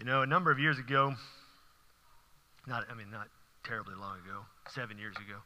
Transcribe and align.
You 0.00 0.06
know, 0.06 0.22
a 0.22 0.26
number 0.26 0.50
of 0.50 0.58
years 0.58 0.78
ago, 0.78 1.14
not, 2.66 2.86
I 2.90 2.94
mean, 2.94 3.10
not 3.10 3.28
terribly 3.64 3.94
long 3.94 4.16
ago, 4.20 4.38
seven 4.70 4.96
years 4.96 5.14
ago, 5.16 5.36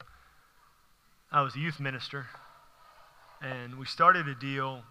I 1.33 1.43
was 1.43 1.57
a 1.57 1.59
youth 1.59 1.81
minister, 1.81 2.27
and 3.43 3.77
we 3.77 3.85
started 3.85 4.29
a 4.29 4.35
deal, 4.37 4.85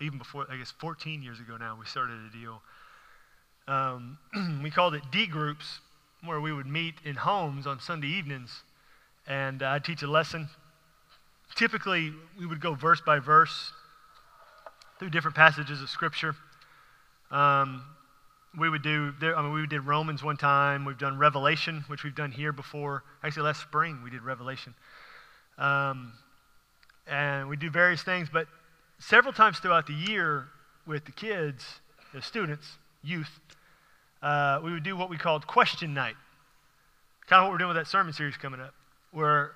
even 0.00 0.16
before, 0.16 0.46
I 0.50 0.56
guess 0.56 0.70
14 0.70 1.22
years 1.22 1.38
ago 1.38 1.58
now, 1.58 1.76
we 1.78 1.84
started 1.84 2.14
a 2.14 2.34
deal. 2.34 2.62
Um, 3.68 4.16
we 4.62 4.70
called 4.70 4.94
it 4.94 5.02
D 5.12 5.26
groups, 5.26 5.80
where 6.24 6.40
we 6.40 6.50
would 6.50 6.66
meet 6.66 6.94
in 7.04 7.16
homes 7.16 7.66
on 7.66 7.78
Sunday 7.78 8.08
evenings, 8.08 8.62
and 9.26 9.62
uh, 9.62 9.66
I'd 9.66 9.84
teach 9.84 10.02
a 10.02 10.10
lesson. 10.10 10.48
Typically, 11.56 12.14
we 12.38 12.46
would 12.46 12.62
go 12.62 12.72
verse 12.72 13.02
by 13.02 13.18
verse 13.18 13.70
through 14.98 15.10
different 15.10 15.36
passages 15.36 15.82
of 15.82 15.90
Scripture. 15.90 16.34
Um, 17.30 17.82
we 18.58 18.68
would 18.68 18.82
do, 18.82 19.12
I 19.22 19.42
mean, 19.42 19.52
we 19.52 19.66
did 19.66 19.86
Romans 19.86 20.22
one 20.22 20.36
time. 20.36 20.84
We've 20.84 20.98
done 20.98 21.18
Revelation, 21.18 21.84
which 21.86 22.02
we've 22.02 22.14
done 22.14 22.32
here 22.32 22.52
before. 22.52 23.04
Actually, 23.22 23.44
last 23.44 23.60
spring 23.60 24.00
we 24.02 24.10
did 24.10 24.22
Revelation. 24.22 24.74
Um, 25.56 26.12
and 27.06 27.48
we 27.48 27.56
do 27.56 27.70
various 27.70 28.02
things, 28.02 28.28
but 28.32 28.46
several 28.98 29.32
times 29.32 29.58
throughout 29.58 29.86
the 29.86 29.94
year 29.94 30.48
with 30.86 31.04
the 31.04 31.12
kids, 31.12 31.64
the 32.12 32.22
students, 32.22 32.66
youth, 33.02 33.40
uh, 34.22 34.60
we 34.62 34.72
would 34.72 34.82
do 34.82 34.96
what 34.96 35.10
we 35.10 35.16
called 35.16 35.46
question 35.46 35.94
night. 35.94 36.16
Kind 37.26 37.40
of 37.40 37.44
what 37.44 37.52
we're 37.52 37.58
doing 37.58 37.68
with 37.68 37.76
that 37.76 37.86
sermon 37.86 38.12
series 38.12 38.36
coming 38.36 38.60
up, 38.60 38.74
where 39.12 39.52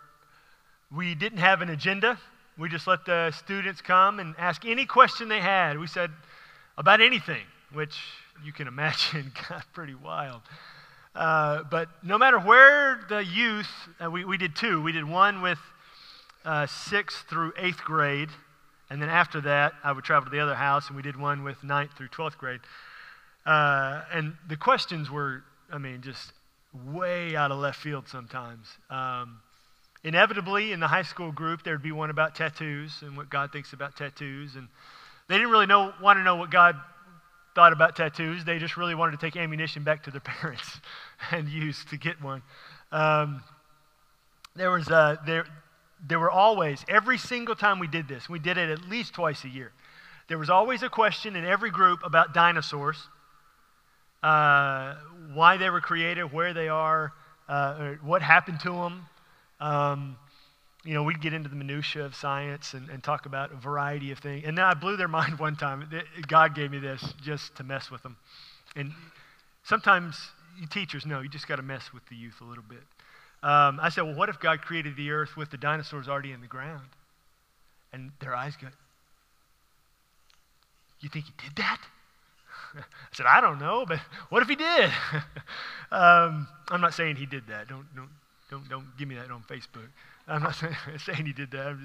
we 0.95 1.15
didn't 1.15 1.39
have 1.39 1.61
an 1.63 1.71
agenda. 1.71 2.19
We 2.57 2.69
just 2.69 2.87
let 2.87 3.05
the 3.05 3.33
students 3.33 3.81
come 3.81 4.21
and 4.21 4.35
ask 4.39 4.65
any 4.65 4.87
question 4.87 5.29
they 5.29 5.41
had. 5.41 5.79
We 5.79 5.89
said 5.89 6.11
about 6.79 7.01
anything, 7.01 7.43
which 7.75 7.97
you 8.45 8.53
can 8.53 8.69
imagine 8.69 9.33
got 9.49 9.65
pretty 9.73 9.95
wild. 9.95 10.43
Uh, 11.15 11.63
but 11.71 11.89
no 12.03 12.19
matter 12.19 12.39
where 12.39 13.01
the 13.09 13.25
youth, 13.25 13.71
uh, 14.05 14.11
we, 14.11 14.25
we 14.25 14.37
did 14.37 14.57
two. 14.57 14.83
We 14.83 14.93
did 14.93 15.05
one 15.05 15.43
with 15.43 15.59
uh, 16.45 16.67
sixth 16.67 17.29
through 17.29 17.53
eighth 17.57 17.85
grade, 17.85 18.31
and 18.91 19.01
then 19.01 19.09
after 19.09 19.41
that, 19.43 19.75
I 19.83 19.93
would 19.93 20.05
travel 20.05 20.25
to 20.25 20.31
the 20.31 20.41
other 20.41 20.55
house, 20.55 20.89
and 20.89 20.97
we 20.97 21.03
did 21.03 21.17
one 21.17 21.45
with 21.45 21.63
ninth 21.63 21.93
through 21.97 22.09
12th 22.09 22.37
grade. 22.37 22.61
Uh, 23.47 24.03
and 24.13 24.35
the 24.49 24.57
questions 24.57 25.11
were, 25.11 25.45
I 25.73 25.79
mean, 25.79 26.03
just 26.03 26.33
way 26.93 27.37
out 27.37 27.51
of 27.51 27.59
left 27.59 27.81
field 27.81 28.09
sometimes. 28.09 28.67
Um, 28.91 29.41
inevitably, 30.03 30.73
in 30.73 30.81
the 30.81 30.89
high 30.89 31.03
school 31.03 31.33
group, 31.33 31.63
there'd 31.63 31.83
be 31.83 31.93
one 31.93 32.11
about 32.11 32.35
tattoos 32.35 33.03
and 33.03 33.17
what 33.17 33.31
God 33.31 33.53
thinks 33.53 33.73
about 33.73 33.97
tattoos. 33.97 34.57
And 34.57 34.69
they 35.29 35.37
didn't 35.37 35.51
really 35.51 35.67
know, 35.67 35.93
want 36.03 36.19
to 36.19 36.23
know 36.23 36.37
what 36.37 36.51
God 36.51 36.77
thought 37.55 37.73
about 37.73 37.97
tattoos. 37.97 38.45
They 38.45 38.59
just 38.59 38.77
really 38.77 38.95
wanted 38.95 39.13
to 39.13 39.27
take 39.27 39.37
ammunition 39.37 39.85
back 39.85 40.03
to 40.05 40.11
their 40.11 40.21
parents 40.25 40.81
and 41.31 41.49
use 41.49 41.85
to 41.87 41.97
get 41.97 42.23
one. 42.23 42.43
Um, 42.93 43.43
there 44.57 44.71
was 44.71 44.89
uh, 44.89 45.17
there, 45.27 45.47
there 46.07 46.21
were 46.21 46.31
always 46.31 46.85
every 46.89 47.19
single 47.19 47.55
time 47.55 47.79
we 47.79 47.87
did 47.87 48.09
this. 48.09 48.29
We 48.29 48.39
did 48.39 48.59
it 48.59 48.71
at 48.71 48.89
least 48.89 49.15
twice 49.15 49.45
a 49.45 49.49
year. 49.49 49.73
There 50.29 50.39
was 50.39 50.49
always 50.49 50.83
a 50.83 50.89
question 50.89 51.37
in 51.37 51.45
every 51.45 51.71
group 51.71 52.01
about 52.03 52.33
dinosaurs, 52.33 52.97
uh, 54.23 54.95
why 55.35 55.59
they 55.59 55.69
were 55.69 55.83
created, 55.83 56.33
where 56.33 56.55
they 56.55 56.69
are, 56.69 57.13
uh, 57.49 57.95
what 58.03 58.23
happened 58.23 58.61
to 58.61 58.71
them. 58.71 59.07
Um, 59.61 60.17
you 60.85 60.93
know, 60.93 61.03
we'd 61.03 61.21
get 61.21 61.33
into 61.33 61.49
the 61.49 61.57
minutiae 61.57 62.05
of 62.05 62.15
science 62.15 62.75
and, 62.75 62.91
and 62.91 63.03
talk 63.03 63.25
about 63.25 63.53
a 63.53 63.57
variety 63.57 64.13
of 64.13 64.19
things. 64.19 64.45
And 64.47 64.57
then 64.57 64.65
I 64.65 64.75
blew 64.75 64.97
their 64.97 65.09
mind 65.21 65.39
one 65.39 65.57
time. 65.57 65.89
God 66.27 66.55
gave 66.55 66.71
me 66.71 66.79
this 66.79 67.15
just 67.23 67.57
to 67.57 67.65
mess 67.65 67.91
with 67.91 68.03
them. 68.03 68.17
And 68.77 68.93
sometimes 69.65 70.17
you 70.61 70.67
teachers 70.67 71.07
know 71.07 71.21
you 71.21 71.29
just 71.29 71.49
got 71.49 71.57
to 71.57 71.63
mess 71.63 71.93
with 71.93 72.07
the 72.09 72.17
youth 72.17 72.41
a 72.41 72.45
little 72.45 72.65
bit. 72.69 72.83
Um, 73.43 73.79
I 73.83 73.91
said, 73.91 74.03
well, 74.03 74.15
what 74.15 74.29
if 74.29 74.41
God 74.41 74.63
created 74.63 74.97
the 74.97 75.11
earth 75.11 75.37
with 75.37 75.51
the 75.51 75.59
dinosaurs 75.59 76.09
already 76.09 76.33
in 76.33 76.41
the 76.41 76.47
ground? 76.47 76.87
And 77.93 78.11
their 78.21 78.35
eyes 78.35 78.57
go, 78.57 78.69
you 81.01 81.09
think 81.09 81.27
he 81.27 81.33
did 81.45 81.57
that? 81.57 81.79
I 82.77 82.83
said, 83.13 83.27
I 83.27 83.41
don't 83.41 83.59
know, 83.59 83.85
but 83.87 84.01
what 84.31 84.43
if 84.43 84.49
he 84.49 84.57
did? 84.57 84.91
um, 85.93 86.49
I'm 86.69 86.81
not 86.81 86.95
saying 86.95 87.17
he 87.17 87.27
did 87.27 87.47
that. 87.49 87.69
Don't, 87.69 87.87
don't, 87.95 88.09
don't, 88.51 88.69
don't 88.69 88.87
give 88.99 89.09
me 89.09 89.15
that 89.17 89.31
on 89.31 89.43
Facebook. 89.43 89.89
I'm 90.27 90.43
not 90.43 90.57
saying 90.99 91.27
he 91.27 91.33
did 91.33 91.51
that. 91.51 91.77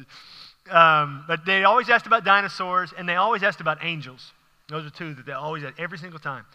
Um, 0.70 1.24
but 1.28 1.46
they 1.46 1.64
always 1.64 1.90
asked 1.90 2.06
about 2.06 2.24
dinosaurs, 2.24 2.94
and 2.98 3.08
they 3.08 3.16
always 3.16 3.44
asked 3.44 3.62
about 3.62 3.80
angels. 3.84 4.32
Those 4.68 4.86
are 4.86 4.90
two 4.90 5.14
that 5.16 5.26
they 5.26 5.32
always 5.32 5.64
asked 5.64 5.80
every 5.80 5.98
single 5.98 6.20
time 6.20 6.46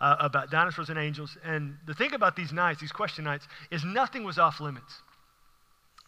uh, 0.00 0.16
about 0.20 0.50
dinosaurs 0.50 0.90
and 0.90 0.98
angels. 0.98 1.36
And 1.44 1.76
the 1.86 1.94
thing 1.94 2.14
about 2.14 2.36
these 2.36 2.52
nights, 2.52 2.80
these 2.80 2.92
question 2.92 3.24
nights, 3.24 3.48
is 3.70 3.84
nothing 3.84 4.24
was 4.24 4.38
off 4.38 4.60
limits. 4.60 5.02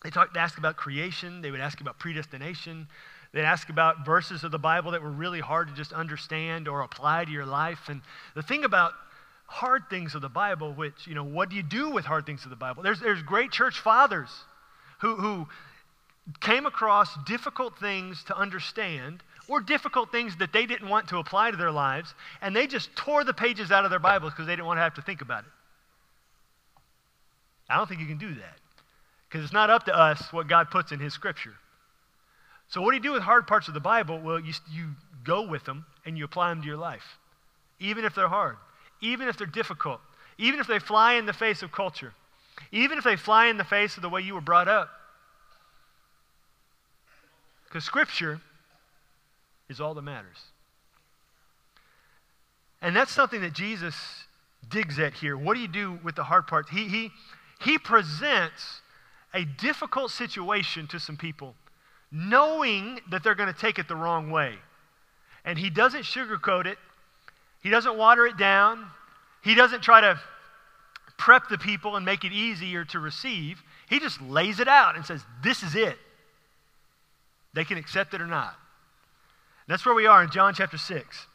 They 0.03 0.11
talked, 0.11 0.35
they 0.35 0.41
asked 0.41 0.59
about 0.59 0.77
creation. 0.77 1.41
They 1.41 1.51
would 1.51 1.61
ask 1.61 1.81
about 1.81 1.99
predestination. 1.99 2.87
They'd 3.33 3.43
ask 3.43 3.69
about 3.69 4.05
verses 4.05 4.45
of 4.45 4.53
the 4.53 4.59
Bible 4.59 4.93
that 4.93 5.03
were 5.03 5.11
really 5.11 5.41
hard 5.41 5.69
to 5.69 5.75
just 5.75 5.93
understand 5.93 6.69
or 6.69 6.83
apply 6.83 7.25
to 7.25 7.31
your 7.31 7.47
life. 7.47 7.89
And 7.89 8.03
the 8.35 8.43
thing 8.43 8.65
about 8.65 8.93
hard 9.47 9.85
things 9.89 10.15
of 10.15 10.23
the 10.23 10.29
Bible, 10.29 10.73
which, 10.73 11.07
you 11.07 11.15
know, 11.15 11.25
what 11.25 11.49
do 11.49 11.57
you 11.57 11.63
do 11.63 11.91
with 11.91 12.05
hard 12.05 12.27
things 12.27 12.45
of 12.45 12.51
the 12.51 12.57
Bible? 12.57 12.83
There's, 12.83 13.01
there's 13.01 13.23
great 13.23 13.51
church 13.51 13.81
fathers 13.81 14.31
who, 14.99 15.17
who 15.17 15.47
came 16.41 16.67
across 16.67 17.09
difficult 17.25 17.79
things 17.79 18.25
to 18.25 18.37
understand 18.37 19.23
or 19.49 19.61
difficult 19.61 20.11
things 20.11 20.37
that 20.37 20.53
they 20.53 20.67
didn't 20.67 20.89
want 20.89 21.09
to 21.09 21.19
apply 21.19 21.51
to 21.51 21.57
their 21.57 21.71
lives, 21.71 22.15
and 22.43 22.55
they 22.55 22.67
just 22.67 22.95
tore 22.97 23.23
the 23.23 23.35
pages 23.35 23.71
out 23.71 23.85
of 23.85 23.91
their 23.91 24.01
Bibles 24.01 24.33
because 24.33 24.47
they 24.47 24.53
didn't 24.53 24.67
want 24.67 24.79
to 24.79 24.83
have 24.83 24.95
to 24.95 25.03
think 25.03 25.21
about 25.21 25.45
it. 25.45 25.51
I 27.69 27.77
don't 27.77 27.89
think 27.89 28.01
you 28.01 28.07
can 28.07 28.19
do 28.19 28.35
that 28.35 28.59
because 29.29 29.45
it's 29.45 29.53
not 29.53 29.71
up 29.71 29.85
to 29.85 29.97
us 29.97 30.33
what 30.33 30.49
God 30.49 30.71
puts 30.71 30.93
in 30.93 31.01
His 31.01 31.13
Scripture. 31.13 31.55
So, 32.69 32.81
what 32.81 32.91
do 32.91 32.97
you 32.97 33.03
do 33.03 33.13
with 33.13 33.23
hard 33.23 33.47
parts 33.47 33.69
of 33.69 33.75
the 33.75 33.81
Bible? 33.81 34.21
Well, 34.21 34.41
you, 34.41 34.53
you 34.71 34.91
go 35.25 35.47
with 35.47 35.65
them 35.65 35.87
and 36.05 36.19
you 36.19 36.25
apply 36.25 36.51
them 36.51 36.63
to 36.63 36.67
your 36.67 36.77
life, 36.77 37.19
even 37.79 38.05
if 38.05 38.15
they're 38.15 38.29
hard, 38.29 38.57
even 39.01 39.29
if 39.29 39.37
they're 39.37 39.47
difficult, 39.47 40.01
even 40.39 40.59
if 40.59 40.67
they 40.67 40.79
fly 40.79 41.15
in 41.15 41.27
the 41.27 41.33
face 41.33 41.63
of 41.63 41.71
culture. 41.71 42.13
Even 42.73 42.99
if 42.99 43.05
they 43.05 43.17
fly 43.17 43.47
in 43.47 43.57
the 43.57 43.65
face 43.65 43.97
of 43.97 44.03
the 44.03 44.09
way 44.09 44.21
you 44.21 44.35
were 44.35 44.41
brought 44.41 44.69
up. 44.69 44.89
Because 47.65 47.85
Scripture 47.85 48.41
is 49.69 49.81
all 49.81 49.95
that 49.95 50.03
matters. 50.03 50.39
And 52.81 52.95
that's 52.95 53.13
something 53.13 53.41
that 53.41 53.53
Jesus 53.53 53.95
digs 54.69 54.99
at 54.99 55.15
here. 55.15 55.37
What 55.37 55.55
do 55.55 55.61
you 55.61 55.69
do 55.69 55.99
with 56.03 56.15
the 56.17 56.25
hard 56.25 56.47
parts? 56.47 56.71
He, 56.71 56.89
he, 56.89 57.11
he 57.61 57.79
presents 57.79 58.81
a 59.35 59.45
difficult 59.45 60.11
situation 60.11 60.87
to 60.89 61.01
some 61.01 61.17
people, 61.17 61.55
knowing 62.11 63.01
that 63.11 63.23
they're 63.23 63.35
going 63.35 63.53
to 63.53 63.59
take 63.59 63.79
it 63.79 63.89
the 63.89 63.97
wrong 63.97 64.31
way. 64.31 64.55
And 65.45 65.59
he 65.59 65.71
doesn't 65.71 66.03
sugarcoat 66.03 66.67
it, 66.67 66.79
he 67.63 67.71
doesn't 67.71 67.97
water 67.97 68.27
it 68.27 68.37
down, 68.37 68.87
he 69.43 69.55
doesn't 69.55 69.83
try 69.83 70.01
to 70.01 70.21
prep 71.19 71.49
the 71.49 71.59
people 71.59 71.97
and 71.97 72.05
make 72.05 72.25
it 72.25 72.33
easier 72.33 72.85
to 72.87 72.99
receive. 72.99 73.63
He 73.89 74.01
just 74.01 74.21
lays 74.21 74.61
it 74.61 74.69
out 74.69 74.97
and 74.97 75.05
says, 75.05 75.23
This 75.43 75.63
is 75.63 75.75
it. 75.75 75.97
They 77.55 77.65
can 77.65 77.79
accept 77.79 78.15
it 78.15 78.21
or 78.21 78.27
not. 78.27 78.55
And 79.67 79.73
that's 79.73 79.87
where 79.87 79.95
we 79.95 80.07
are 80.07 80.23
in 80.23 80.31
John 80.31 80.55
chapter 80.55 80.77
6. 80.77 81.27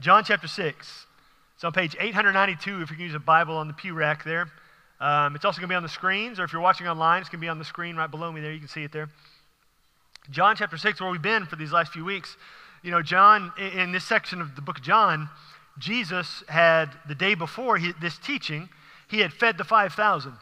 John 0.00 0.24
chapter 0.24 0.48
6. 0.48 1.06
It's 1.54 1.64
on 1.64 1.72
page 1.72 1.96
892 1.98 2.82
if 2.82 2.90
you 2.90 2.96
can 2.96 3.04
use 3.04 3.14
a 3.14 3.18
Bible 3.18 3.56
on 3.56 3.68
the 3.68 3.74
pew 3.74 3.92
rack 3.92 4.24
there. 4.24 4.48
Um, 5.00 5.36
it's 5.36 5.44
also 5.44 5.60
going 5.60 5.68
to 5.68 5.72
be 5.72 5.76
on 5.76 5.82
the 5.82 5.88
screens, 5.88 6.40
or 6.40 6.44
if 6.44 6.52
you're 6.52 6.62
watching 6.62 6.88
online, 6.88 7.20
it's 7.20 7.28
going 7.28 7.40
to 7.40 7.44
be 7.44 7.48
on 7.48 7.58
the 7.58 7.64
screen 7.64 7.96
right 7.96 8.10
below 8.10 8.32
me 8.32 8.40
there. 8.40 8.52
You 8.52 8.58
can 8.58 8.68
see 8.68 8.84
it 8.84 8.92
there. 8.92 9.08
John 10.30 10.56
chapter 10.56 10.76
6, 10.76 11.00
where 11.00 11.10
we've 11.10 11.22
been 11.22 11.46
for 11.46 11.56
these 11.56 11.72
last 11.72 11.92
few 11.92 12.04
weeks. 12.04 12.36
You 12.82 12.90
know, 12.90 13.02
John, 13.02 13.52
in 13.58 13.92
this 13.92 14.04
section 14.04 14.40
of 14.40 14.56
the 14.56 14.62
book 14.62 14.78
of 14.78 14.84
John, 14.84 15.28
Jesus 15.78 16.42
had, 16.48 16.90
the 17.06 17.14
day 17.14 17.34
before 17.34 17.76
he, 17.76 17.92
this 18.00 18.18
teaching, 18.18 18.68
he 19.08 19.20
had 19.20 19.32
fed 19.32 19.58
the 19.58 19.64
5,000. 19.64 20.32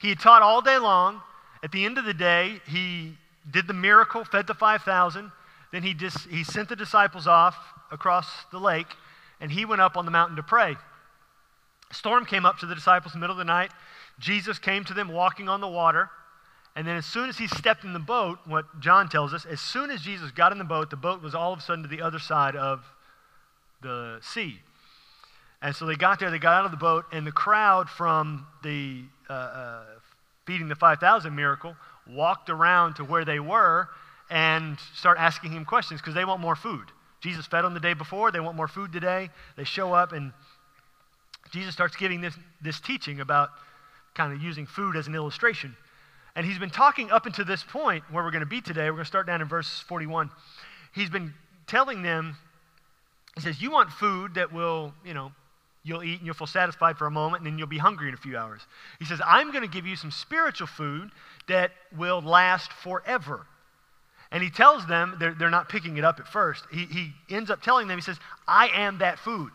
He 0.00 0.10
had 0.10 0.20
taught 0.20 0.42
all 0.42 0.60
day 0.60 0.78
long. 0.78 1.22
At 1.62 1.72
the 1.72 1.84
end 1.84 1.98
of 1.98 2.04
the 2.04 2.14
day, 2.14 2.60
he 2.66 3.16
did 3.50 3.66
the 3.66 3.72
miracle, 3.72 4.24
fed 4.24 4.46
the 4.46 4.54
5,000. 4.54 5.32
Then 5.72 5.82
he, 5.82 5.94
just, 5.94 6.28
he 6.28 6.44
sent 6.44 6.68
the 6.68 6.76
disciples 6.76 7.26
off 7.26 7.56
across 7.90 8.44
the 8.52 8.58
lake, 8.58 8.86
and 9.40 9.50
he 9.50 9.64
went 9.64 9.80
up 9.80 9.96
on 9.96 10.04
the 10.04 10.10
mountain 10.10 10.36
to 10.36 10.42
pray. 10.42 10.76
A 11.90 11.94
storm 11.94 12.24
came 12.24 12.46
up 12.46 12.58
to 12.58 12.66
the 12.66 12.74
disciples 12.74 13.14
in 13.14 13.20
the 13.20 13.24
middle 13.24 13.34
of 13.34 13.38
the 13.38 13.44
night. 13.44 13.70
Jesus 14.18 14.58
came 14.58 14.84
to 14.84 14.94
them 14.94 15.08
walking 15.08 15.48
on 15.48 15.60
the 15.60 15.68
water. 15.68 16.10
And 16.76 16.86
then, 16.86 16.96
as 16.96 17.06
soon 17.06 17.28
as 17.28 17.38
he 17.38 17.48
stepped 17.48 17.82
in 17.82 17.92
the 17.92 17.98
boat, 17.98 18.38
what 18.44 18.78
John 18.78 19.08
tells 19.08 19.34
us, 19.34 19.44
as 19.44 19.60
soon 19.60 19.90
as 19.90 20.00
Jesus 20.00 20.30
got 20.30 20.52
in 20.52 20.58
the 20.58 20.64
boat, 20.64 20.90
the 20.90 20.96
boat 20.96 21.22
was 21.22 21.34
all 21.34 21.52
of 21.52 21.58
a 21.58 21.62
sudden 21.62 21.82
to 21.82 21.88
the 21.88 22.02
other 22.02 22.20
side 22.20 22.54
of 22.54 22.84
the 23.82 24.18
sea. 24.22 24.60
And 25.60 25.74
so 25.74 25.86
they 25.86 25.96
got 25.96 26.20
there, 26.20 26.30
they 26.30 26.38
got 26.38 26.54
out 26.54 26.64
of 26.64 26.70
the 26.70 26.76
boat, 26.76 27.04
and 27.12 27.26
the 27.26 27.32
crowd 27.32 27.88
from 27.88 28.46
the 28.62 29.02
uh, 29.28 29.32
uh, 29.32 29.84
feeding 30.46 30.68
the 30.68 30.76
5,000 30.76 31.34
miracle 31.34 31.76
walked 32.08 32.48
around 32.48 32.94
to 32.94 33.04
where 33.04 33.24
they 33.24 33.40
were 33.40 33.88
and 34.30 34.78
start 34.94 35.18
asking 35.18 35.52
him 35.52 35.64
questions 35.64 36.00
because 36.00 36.14
they 36.14 36.24
want 36.24 36.40
more 36.40 36.56
food. 36.56 36.86
Jesus 37.20 37.46
fed 37.46 37.64
them 37.64 37.74
the 37.74 37.80
day 37.80 37.94
before, 37.94 38.30
they 38.30 38.40
want 38.40 38.56
more 38.56 38.68
food 38.68 38.92
today. 38.92 39.30
They 39.56 39.64
show 39.64 39.92
up, 39.92 40.12
and 40.12 40.32
Jesus 41.50 41.74
starts 41.74 41.96
giving 41.96 42.20
this, 42.20 42.34
this 42.62 42.80
teaching 42.80 43.20
about 43.20 43.50
kind 44.14 44.32
of 44.32 44.42
using 44.42 44.66
food 44.66 44.96
as 44.96 45.06
an 45.06 45.14
illustration. 45.14 45.76
And 46.36 46.46
he's 46.46 46.58
been 46.58 46.70
talking 46.70 47.10
up 47.10 47.26
until 47.26 47.44
this 47.44 47.64
point 47.64 48.04
where 48.10 48.22
we're 48.22 48.30
going 48.30 48.40
to 48.40 48.46
be 48.46 48.60
today. 48.60 48.84
We're 48.84 48.96
going 48.96 49.04
to 49.04 49.08
start 49.08 49.26
down 49.26 49.40
in 49.40 49.48
verse 49.48 49.80
41. 49.88 50.30
He's 50.94 51.10
been 51.10 51.34
telling 51.66 52.02
them, 52.02 52.36
he 53.34 53.40
says, 53.40 53.60
You 53.60 53.70
want 53.70 53.90
food 53.90 54.34
that 54.34 54.52
will, 54.52 54.94
you 55.04 55.14
know, 55.14 55.32
you'll 55.88 56.02
eat 56.02 56.18
and 56.18 56.26
you'll 56.26 56.34
feel 56.34 56.46
satisfied 56.46 56.96
for 56.96 57.06
a 57.06 57.10
moment 57.10 57.42
and 57.42 57.52
then 57.52 57.58
you'll 57.58 57.66
be 57.66 57.78
hungry 57.78 58.08
in 58.08 58.14
a 58.14 58.18
few 58.18 58.36
hours. 58.36 58.60
He 58.98 59.04
says, 59.04 59.20
I'm 59.24 59.50
going 59.50 59.62
to 59.62 59.68
give 59.68 59.86
you 59.86 59.96
some 59.96 60.10
spiritual 60.10 60.66
food 60.66 61.10
that 61.48 61.72
will 61.96 62.20
last 62.20 62.72
forever. 62.72 63.46
And 64.30 64.42
he 64.42 64.50
tells 64.50 64.86
them, 64.86 65.16
they're, 65.18 65.34
they're 65.34 65.50
not 65.50 65.68
picking 65.68 65.96
it 65.96 66.04
up 66.04 66.20
at 66.20 66.28
first. 66.28 66.64
He, 66.70 66.84
he 66.84 67.12
ends 67.30 67.50
up 67.50 67.62
telling 67.62 67.88
them, 67.88 67.96
he 67.96 68.02
says, 68.02 68.18
I 68.46 68.68
am 68.68 68.98
that 68.98 69.18
food. 69.18 69.52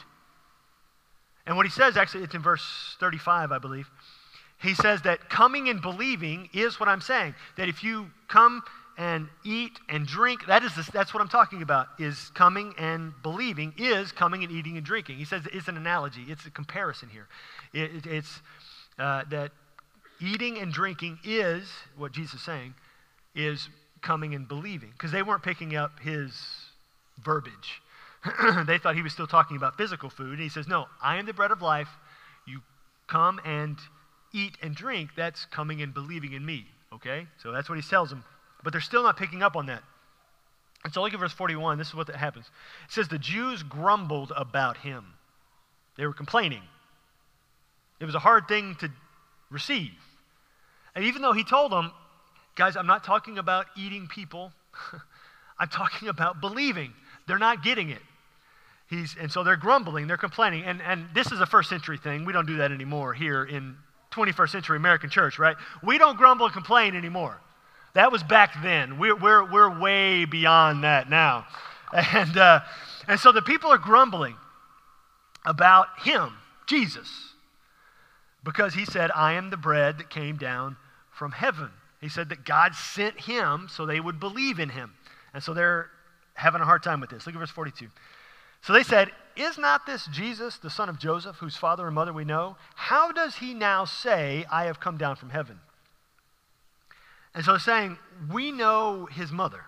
And 1.46 1.56
what 1.56 1.66
he 1.66 1.72
says, 1.72 1.96
actually, 1.98 2.24
it's 2.24 2.34
in 2.34 2.42
verse 2.42 2.96
35, 3.00 3.52
I 3.52 3.60
believe. 3.60 3.90
He 4.62 4.74
says 4.74 5.02
that 5.02 5.30
coming 5.30 5.68
and 5.70 5.82
believing 5.82 6.50
is 6.54 6.80
what 6.80 6.88
I'm 6.90 7.02
saying. 7.02 7.36
That 7.58 7.68
if 7.68 7.84
you 7.84 8.10
come 8.30 8.64
and 8.98 9.28
eat 9.44 9.80
and 9.90 10.06
drink, 10.06 10.46
that 10.48 10.64
is 10.64 10.76
the, 10.76 10.88
that's 10.92 11.14
what 11.14 11.22
I'm 11.22 11.30
talking 11.30 11.62
about, 11.62 11.88
is 12.00 12.32
coming 12.36 12.74
and 12.78 13.14
believing 13.24 13.74
is 13.78 14.12
coming 14.12 14.44
and 14.44 14.52
eating 14.52 14.78
and 14.78 14.86
drinking. 14.86 15.18
He 15.18 15.26
says 15.26 15.44
it's 15.52 15.68
an 15.68 15.78
analogy, 15.78 16.26
it's 16.28 16.46
a 16.46 16.52
comparison 16.52 17.10
here. 17.10 17.28
It, 17.74 17.96
it, 17.96 18.06
it's 18.06 18.42
uh, 19.00 19.24
that 19.30 19.52
eating 20.22 20.60
and 20.60 20.72
drinking 20.72 21.20
is, 21.24 21.68
what 21.98 22.12
Jesus 22.12 22.36
is 22.36 22.42
saying, 22.42 22.76
is 23.36 23.70
coming 24.02 24.36
and 24.36 24.48
believing. 24.48 24.92
Because 24.92 25.12
they 25.12 25.24
weren't 25.24 25.44
picking 25.44 25.76
up 25.76 26.00
his 26.00 26.34
verbiage. 27.24 27.82
they 28.68 28.78
thought 28.78 28.96
he 28.96 29.02
was 29.02 29.14
still 29.14 29.28
talking 29.28 29.58
about 29.58 29.76
physical 29.78 30.10
food. 30.10 30.34
And 30.34 30.42
he 30.42 30.50
says, 30.50 30.68
No, 30.68 30.86
I 31.02 31.18
am 31.18 31.26
the 31.26 31.34
bread 31.34 31.52
of 31.52 31.62
life. 31.62 31.90
You 32.46 32.62
come 33.08 33.40
and 33.44 33.78
eat 34.34 34.58
and 34.62 34.76
drink. 34.76 35.12
That's 35.16 35.46
coming 35.46 35.82
and 35.82 35.94
believing 35.94 36.34
in 36.34 36.46
me. 36.46 36.66
Okay? 36.94 37.28
So 37.42 37.52
that's 37.52 37.70
what 37.70 37.78
he 37.78 37.82
tells 37.82 38.10
them. 38.10 38.24
But 38.64 38.72
they're 38.72 38.82
still 38.82 39.04
not 39.04 39.18
picking 39.18 39.44
up 39.44 39.56
on 39.56 39.66
that. 39.68 39.84
And 40.84 40.94
so 40.94 41.02
look 41.02 41.14
at 41.14 41.20
verse 41.20 41.34
41. 41.34 41.78
This 41.78 41.90
is 41.90 41.96
what 41.96 42.10
happens. 42.10 42.46
It 42.86 42.92
says, 42.92 43.08
The 43.08 43.20
Jews 43.20 43.64
grumbled 43.64 44.32
about 44.36 44.78
him. 44.78 45.06
They 45.98 46.06
were 46.06 46.14
complaining. 46.14 46.64
It 48.00 48.06
was 48.06 48.16
a 48.16 48.20
hard 48.20 48.48
thing 48.48 48.76
to 48.80 48.90
receive. 49.50 49.92
And 50.96 51.06
even 51.06 51.22
though 51.22 51.34
he 51.34 51.44
told 51.44 51.72
them, 51.72 51.92
Guys, 52.56 52.76
I'm 52.76 52.88
not 52.88 53.04
talking 53.04 53.38
about 53.38 53.66
eating 53.76 54.08
people, 54.08 54.52
I'm 55.60 55.70
talking 55.70 56.08
about 56.08 56.40
believing. 56.40 56.94
They're 57.28 57.40
not 57.40 57.64
getting 57.64 57.90
it. 57.90 58.02
He's, 58.90 59.16
and 59.20 59.32
so 59.32 59.44
they're 59.44 59.56
grumbling, 59.56 60.08
they're 60.08 60.18
complaining. 60.18 60.64
And, 60.66 60.82
and 60.82 61.08
this 61.16 61.32
is 61.32 61.40
a 61.40 61.46
first 61.46 61.70
century 61.70 61.98
thing. 61.98 62.26
We 62.26 62.34
don't 62.34 62.46
do 62.46 62.58
that 62.58 62.72
anymore 62.72 63.14
here 63.14 63.44
in 63.44 63.78
21st 64.12 64.50
century 64.50 64.78
American 64.78 65.10
church, 65.10 65.40
right? 65.40 65.56
We 65.82 65.98
don't 65.98 66.18
grumble 66.18 66.46
and 66.46 66.54
complain 66.54 66.96
anymore. 66.96 67.40
That 67.94 68.12
was 68.12 68.24
back 68.24 68.62
then. 68.64 68.98
We're, 68.98 69.16
we're, 69.16 69.44
we're 69.50 69.80
way 69.80 70.26
beyond 70.26 70.84
that 70.84 71.10
now. 71.10 71.46
And, 71.96 72.36
uh, 72.40 72.62
and 73.08 73.20
so 73.20 73.32
the 73.32 73.44
people 73.44 73.72
are 73.72 73.78
grumbling 73.78 74.36
about 75.46 75.90
him, 76.04 76.34
Jesus, 76.66 77.08
because 78.44 78.74
he 78.74 78.84
said, 78.84 79.12
I 79.14 79.34
am 79.34 79.52
the 79.52 79.58
bread 79.58 80.00
that 80.00 80.10
came 80.10 80.38
down 80.38 80.78
from 81.12 81.34
heaven. 81.34 81.70
He 82.02 82.10
said 82.10 82.30
that 82.30 82.46
God 82.46 82.74
sent 82.74 83.20
him 83.22 83.68
so 83.70 83.86
they 83.86 84.00
would 84.00 84.20
believe 84.20 84.58
in 84.58 84.70
him. 84.70 84.96
And 85.36 85.44
so 85.44 85.54
they're 85.54 85.92
having 86.34 86.62
a 86.62 86.66
hard 86.66 86.82
time 86.82 87.00
with 87.00 87.12
this. 87.12 87.28
Look 87.28 87.36
at 87.36 87.40
verse 87.40 87.52
42. 87.52 87.88
So 88.62 88.74
they 88.74 88.84
said, 88.84 89.12
Is 89.36 89.58
not 89.60 89.86
this 89.86 90.08
Jesus, 90.08 90.58
the 90.58 90.70
son 90.70 90.90
of 90.90 90.98
Joseph, 90.98 91.36
whose 91.38 91.56
father 91.56 91.86
and 91.86 91.94
mother 91.94 92.12
we 92.12 92.26
know? 92.26 92.58
How 92.76 93.12
does 93.12 93.36
he 93.36 93.54
now 93.54 93.86
say, 93.86 94.46
I 94.52 94.66
have 94.66 94.80
come 94.80 94.98
down 94.98 95.16
from 95.16 95.30
heaven? 95.30 95.60
And 97.36 97.44
so 97.44 97.58
saying, 97.58 97.98
We 98.32 98.52
know 98.52 99.06
his 99.06 99.32
mother. 99.32 99.66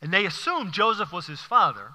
And 0.00 0.12
they 0.12 0.26
assumed 0.26 0.72
Joseph 0.72 1.12
was 1.12 1.26
his 1.26 1.40
father 1.40 1.90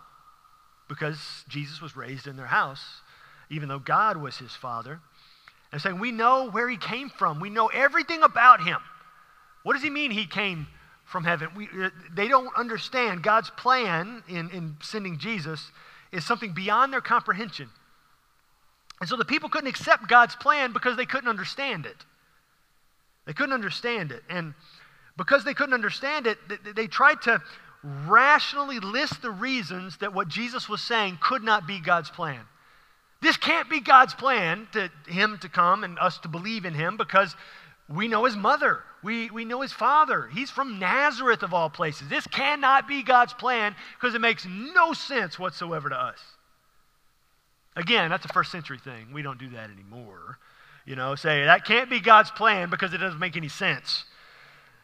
because 0.88 1.45
Jesus 1.48 1.81
was 1.81 1.95
raised 1.95 2.27
in 2.27 2.36
their 2.38 2.48
house, 2.48 3.01
even 3.50 3.69
though 3.69 3.80
God 3.80 4.18
was 4.18 4.38
his 4.38 4.54
father. 4.54 5.00
And 5.71 5.81
saying, 5.81 6.00
We 6.00 6.12
know 6.12 6.50
where 6.50 6.69
he 6.69 6.77
came 6.77 7.10
from, 7.10 7.39
we 7.39 7.50
know 7.50 7.68
everything 7.68 8.24
about 8.24 8.63
him. 8.63 8.80
What 9.63 9.74
does 9.74 9.83
he 9.83 9.89
mean 9.89 10.12
he 10.12 10.25
came 10.25 10.68
from 11.06 11.24
heaven? 11.24 11.50
We, 11.56 11.68
uh, 11.68 11.89
they 12.13 12.27
don't 12.27 12.56
understand 12.56 13.24
God's 13.24 13.50
plan 13.51 14.24
in, 14.27 14.50
in 14.51 14.77
sending 14.81 15.18
Jesus 15.18 15.71
is 16.12 16.25
something 16.25 16.54
beyond 16.54 16.94
their 16.94 17.01
comprehension. 17.01 17.69
And 19.00 19.07
so 19.07 19.16
the 19.16 19.25
people 19.25 19.50
couldn't 19.50 19.69
accept 19.69 20.07
God's 20.07 20.36
plan 20.36 20.74
because 20.74 20.98
they 20.98 21.06
couldn't 21.06 21.30
understand 21.30 21.86
it. 21.86 22.06
They 23.29 23.33
couldn't 23.33 23.53
understand 23.53 24.11
it. 24.11 24.23
And 24.27 24.55
because 25.15 25.43
they 25.43 25.53
couldn't 25.53 25.75
understand 25.75 26.25
it, 26.25 26.39
they, 26.75 26.87
tried 26.87 27.21
to 27.21 27.39
rationally 27.83 28.79
list 28.79 29.21
the 29.21 29.29
reasons 29.29 29.97
that 29.97 30.15
what 30.15 30.29
Jesus 30.29 30.67
was 30.67 30.81
saying 30.81 31.19
could 31.21 31.43
not 31.43 31.67
be 31.67 31.79
God's 31.79 32.09
plan. 32.09 32.39
This 33.21 33.37
can't 33.37 33.69
be 33.69 33.81
God's 33.81 34.15
plan 34.15 34.67
to 34.71 34.89
him 35.05 35.37
to 35.43 35.47
come 35.47 35.83
and 35.83 35.99
us 35.99 36.17
to 36.23 36.27
believe 36.27 36.65
in 36.65 36.73
him 36.73 36.97
because 36.97 37.35
we 37.87 38.07
know 38.07 38.25
his 38.25 38.35
mother. 38.35 38.81
We, 39.03 39.29
we 39.29 39.45
know 39.45 39.61
his 39.61 39.73
father. 39.73 40.27
He's 40.33 40.49
from 40.49 40.79
Nazareth, 40.79 41.43
of 41.43 41.53
all 41.53 41.69
places. 41.69 42.07
This 42.09 42.25
cannot 42.25 42.87
be 42.87 43.03
God's 43.03 43.33
plan 43.33 43.75
because 44.01 44.15
it 44.15 44.21
makes 44.21 44.47
no 44.49 44.91
sense 44.93 45.37
whatsoever 45.37 45.89
to 45.89 45.95
us. 45.95 46.17
Again, 47.75 48.09
that's 48.09 48.25
a 48.25 48.29
first 48.29 48.51
century 48.51 48.79
thing. 48.79 49.13
We 49.13 49.21
don't 49.21 49.37
do 49.37 49.49
that 49.51 49.69
anymore. 49.69 50.39
You 50.89 50.95
know, 50.95 51.13
say 51.13 51.45
that 51.45 51.65
can't 51.65 51.88
be 51.88 52.00
God's 52.00 52.31
plan 52.31 52.71
because 52.71 52.95
it 52.95 52.97
doesn't 52.97 53.19
make 53.19 53.38
any 53.38 53.47
sense. 53.47 54.06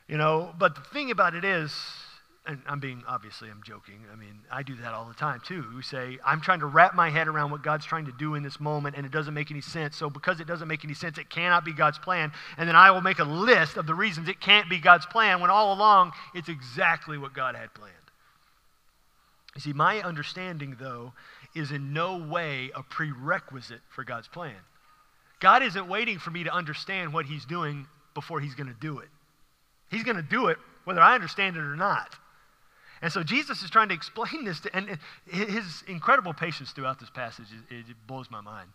You 0.08 0.18
know, 0.18 0.54
but 0.56 0.76
the 0.76 0.82
thing 0.82 1.10
about 1.10 1.34
it 1.34 1.44
is, 1.44 1.76
and 2.46 2.62
I'm 2.68 2.80
being, 2.80 3.02
obviously, 3.08 3.50
I'm 3.50 3.64
joking. 3.64 4.02
I 4.14 4.16
mean, 4.16 4.42
I 4.52 4.62
do 4.62 4.76
that 4.76 4.94
all 4.94 5.06
the 5.06 5.16
time 5.16 5.42
too. 5.44 5.66
We 5.76 5.82
say, 5.82 6.20
I'm 6.24 6.42
trying 6.42 6.60
to 6.60 6.68
wrap 6.68 6.94
my 6.94 7.10
head 7.10 7.28
around 7.28 7.50
what 7.50 7.64
God's 7.64 7.88
trying 7.88 8.06
to 8.06 8.12
do 8.12 8.36
in 8.36 8.44
this 8.44 8.60
moment, 8.60 8.96
and 8.96 9.04
it 9.04 9.12
doesn't 9.12 9.34
make 9.34 9.50
any 9.50 9.62
sense. 9.62 9.98
So, 9.98 10.08
because 10.12 10.40
it 10.40 10.46
doesn't 10.46 10.68
make 10.68 10.86
any 10.86 10.94
sense, 10.94 11.18
it 11.18 11.28
cannot 11.28 11.66
be 11.66 11.74
God's 11.74 11.98
plan. 11.98 12.32
And 12.56 12.70
then 12.70 12.76
I 12.76 12.92
will 12.92 13.02
make 13.02 13.18
a 13.18 13.24
list 13.24 13.76
of 13.76 13.88
the 13.88 13.96
reasons 13.96 14.30
it 14.30 14.40
can't 14.40 14.70
be 14.70 14.78
God's 14.78 15.08
plan 15.08 15.42
when 15.42 15.50
all 15.50 15.74
along 15.74 16.12
it's 16.36 16.50
exactly 16.50 17.18
what 17.18 17.34
God 17.34 17.56
had 17.56 17.74
planned. 17.74 17.94
You 19.56 19.62
see, 19.62 19.74
my 19.74 20.04
understanding, 20.04 20.76
though, 20.80 21.14
is 21.56 21.72
in 21.72 21.94
no 21.94 22.16
way 22.16 22.70
a 22.76 22.84
prerequisite 22.84 23.82
for 23.90 24.04
God's 24.04 24.28
plan. 24.28 24.54
God 25.40 25.64
isn't 25.64 25.88
waiting 25.88 26.20
for 26.20 26.32
me 26.32 26.44
to 26.44 26.54
understand 26.54 27.14
what 27.14 27.26
He's 27.26 27.46
doing 27.46 27.88
before 28.14 28.40
He's 28.40 28.56
going 28.56 28.68
to 28.68 28.80
do 28.80 29.00
it. 29.00 29.10
He's 29.90 30.04
going 30.04 30.18
to 30.18 30.24
do 30.24 30.48
it 30.48 30.58
whether 30.86 31.02
I 31.02 31.16
understand 31.16 31.58
it 31.58 31.62
or 31.62 31.76
not. 31.76 32.16
And 33.02 33.12
so 33.12 33.24
Jesus 33.24 33.62
is 33.62 33.70
trying 33.70 33.90
to 33.90 33.94
explain 33.94 34.46
this, 34.46 34.62
to, 34.62 34.76
and 34.76 34.98
his 35.28 35.84
incredible 35.88 36.34
patience 36.34 36.72
throughout 36.72 37.00
this 37.00 37.10
passage, 37.10 37.48
it, 37.70 37.86
blows 38.08 38.32
my 38.32 38.42
mind. 38.42 38.70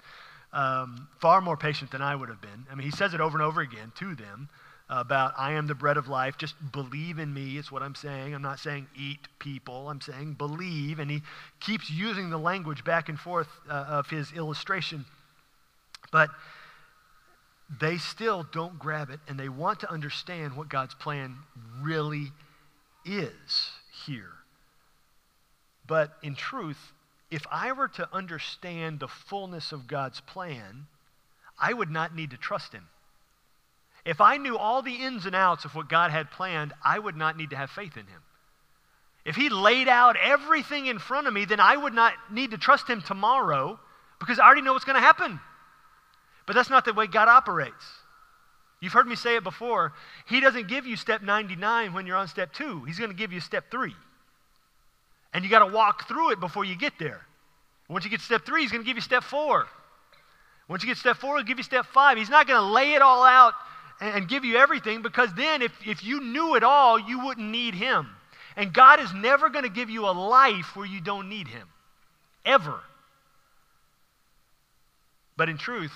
Um, 0.53 1.09
far 1.21 1.41
more 1.41 1.57
patient 1.57 1.91
than 1.91 2.03
I 2.03 2.15
would 2.15 2.29
have 2.29 2.41
been. 2.41 2.67
I 2.71 2.75
mean, 2.75 2.85
he 2.85 2.91
says 2.91 3.15
it 3.15 3.21
over 3.21 3.39
and 3.39 3.47
over 3.47 3.61
again 3.61 3.93
to 3.99 4.15
them 4.15 4.49
about, 4.89 5.33
I 5.39 5.53
am 5.53 5.69
the 5.69 5.75
bread 5.75 5.97
of 5.97 6.09
life. 6.09 6.37
Just 6.37 6.55
believe 6.73 7.19
in 7.19 7.33
me, 7.33 7.57
is 7.57 7.71
what 7.71 7.83
I'm 7.83 7.95
saying. 7.95 8.35
I'm 8.35 8.43
not 8.43 8.59
saying 8.59 8.89
eat 8.97 9.29
people, 9.39 9.89
I'm 9.89 10.01
saying 10.01 10.35
believe. 10.35 10.99
And 10.99 11.11
he 11.11 11.23
keeps 11.61 11.89
using 11.89 12.31
the 12.31 12.39
language 12.39 12.85
back 12.85 13.09
and 13.09 13.19
forth 13.19 13.49
uh, 13.69 13.73
of 13.73 14.11
his 14.11 14.33
illustration. 14.33 15.07
But 16.11 16.31
they 17.79 17.99
still 17.99 18.47
don't 18.51 18.79
grab 18.79 19.11
it, 19.11 19.21
and 19.29 19.39
they 19.39 19.49
want 19.49 19.81
to 19.81 19.91
understand 19.91 20.57
what 20.57 20.69
God's 20.69 20.95
plan 20.95 21.37
really 21.81 22.33
is 23.05 23.71
here. 24.07 24.33
But 25.87 26.13
in 26.23 26.35
truth, 26.35 26.93
if 27.31 27.47
I 27.51 27.73
were 27.73 27.89
to 27.89 28.09
understand 28.13 28.99
the 28.99 29.09
fullness 29.09 29.73
of 29.73 29.87
God's 29.87 30.21
plan, 30.21 30.87
I 31.59 31.73
would 31.73 31.91
not 31.91 32.15
need 32.15 32.31
to 32.31 32.37
trust 32.37 32.73
Him. 32.73 32.89
If 34.05 34.21
I 34.21 34.37
knew 34.37 34.57
all 34.57 34.83
the 34.83 34.95
ins 34.95 35.27
and 35.27 35.37
outs 35.37 35.65
of 35.65 35.75
what 35.75 35.89
God 35.89 36.11
had 36.11 36.31
planned, 36.31 36.73
I 36.85 36.99
would 36.99 37.17
not 37.17 37.37
need 37.37 37.51
to 37.51 37.57
have 37.57 37.71
faith 37.71 37.97
in 37.97 38.07
Him. 38.07 38.23
If 39.25 39.37
He 39.37 39.49
laid 39.49 39.89
out 39.89 40.17
everything 40.17 40.87
in 40.87 40.99
front 40.99 41.27
of 41.27 41.35
me, 41.35 41.45
then 41.45 41.61
I 41.61 41.77
would 41.77 41.95
not 41.95 42.15
need 42.33 42.53
to 42.53 42.59
trust 42.59 42.89
Him 42.89 43.03
tomorrow 43.03 43.79
because 44.19 44.39
I 44.39 44.47
already 44.47 44.63
know 44.63 44.73
what's 44.73 44.85
going 44.85 44.97
to 44.97 45.01
happen. 45.01 45.39
But 46.51 46.57
that's 46.57 46.69
not 46.69 46.85
the 46.85 46.93
way 46.93 47.07
God 47.07 47.29
operates. 47.29 47.85
You've 48.81 48.93
heard 48.93 49.07
me 49.07 49.15
say 49.15 49.37
it 49.37 49.45
before. 49.45 49.93
He 50.27 50.41
doesn't 50.41 50.67
give 50.67 50.85
you 50.85 50.97
step 50.97 51.23
99 51.23 51.93
when 51.93 52.09
you're 52.09 52.17
on 52.17 52.27
step 52.27 52.53
two, 52.53 52.83
He's 52.87 52.99
going 52.99 53.13
to 53.13 53.17
give 53.17 53.33
you 53.33 53.39
step 53.39 53.71
three. 53.71 53.95
And 55.33 55.45
you 55.45 55.49
got 55.49 55.65
to 55.65 55.73
walk 55.73 56.09
through 56.09 56.33
it 56.33 56.41
before 56.41 56.65
you 56.65 56.75
get 56.75 56.95
there. 56.99 57.21
Once 57.89 58.05
you 58.05 58.11
get 58.11 58.21
step 58.21 58.45
three, 58.45 58.63
He's 58.63 58.73
going 58.73 58.83
to 58.83 58.85
give 58.85 58.97
you 58.97 59.01
step 59.01 59.23
four. 59.23 59.69
Once 60.67 60.83
you 60.83 60.89
get 60.89 60.97
step 60.97 61.19
four, 61.19 61.37
He'll 61.37 61.47
give 61.47 61.59
you 61.59 61.63
step 61.63 61.87
five. 61.87 62.19
He's 62.19 62.29
not 62.29 62.49
going 62.49 62.61
to 62.61 62.67
lay 62.67 62.95
it 62.95 63.01
all 63.01 63.23
out 63.23 63.55
and, 64.01 64.27
give 64.27 64.45
you 64.45 64.57
everything 64.57 65.03
because 65.03 65.33
then 65.35 65.63
if, 65.63 65.71
if 65.87 66.03
you 66.03 66.21
knew 66.21 66.57
it 66.57 66.65
all, 66.65 66.99
you 66.99 67.25
wouldn't 67.27 67.49
need 67.49 67.77
Him. 67.77 68.09
And 68.57 68.73
God 68.73 68.99
is 68.99 69.15
never 69.15 69.51
going 69.51 69.63
to 69.63 69.71
give 69.71 69.89
you 69.89 70.05
a 70.05 70.11
life 70.11 70.75
where 70.75 70.87
you 70.87 71.01
don't 71.01 71.29
need 71.29 71.47
Him. 71.47 71.69
Ever. 72.45 72.81
But 75.37 75.49
in 75.49 75.57
truth, 75.57 75.93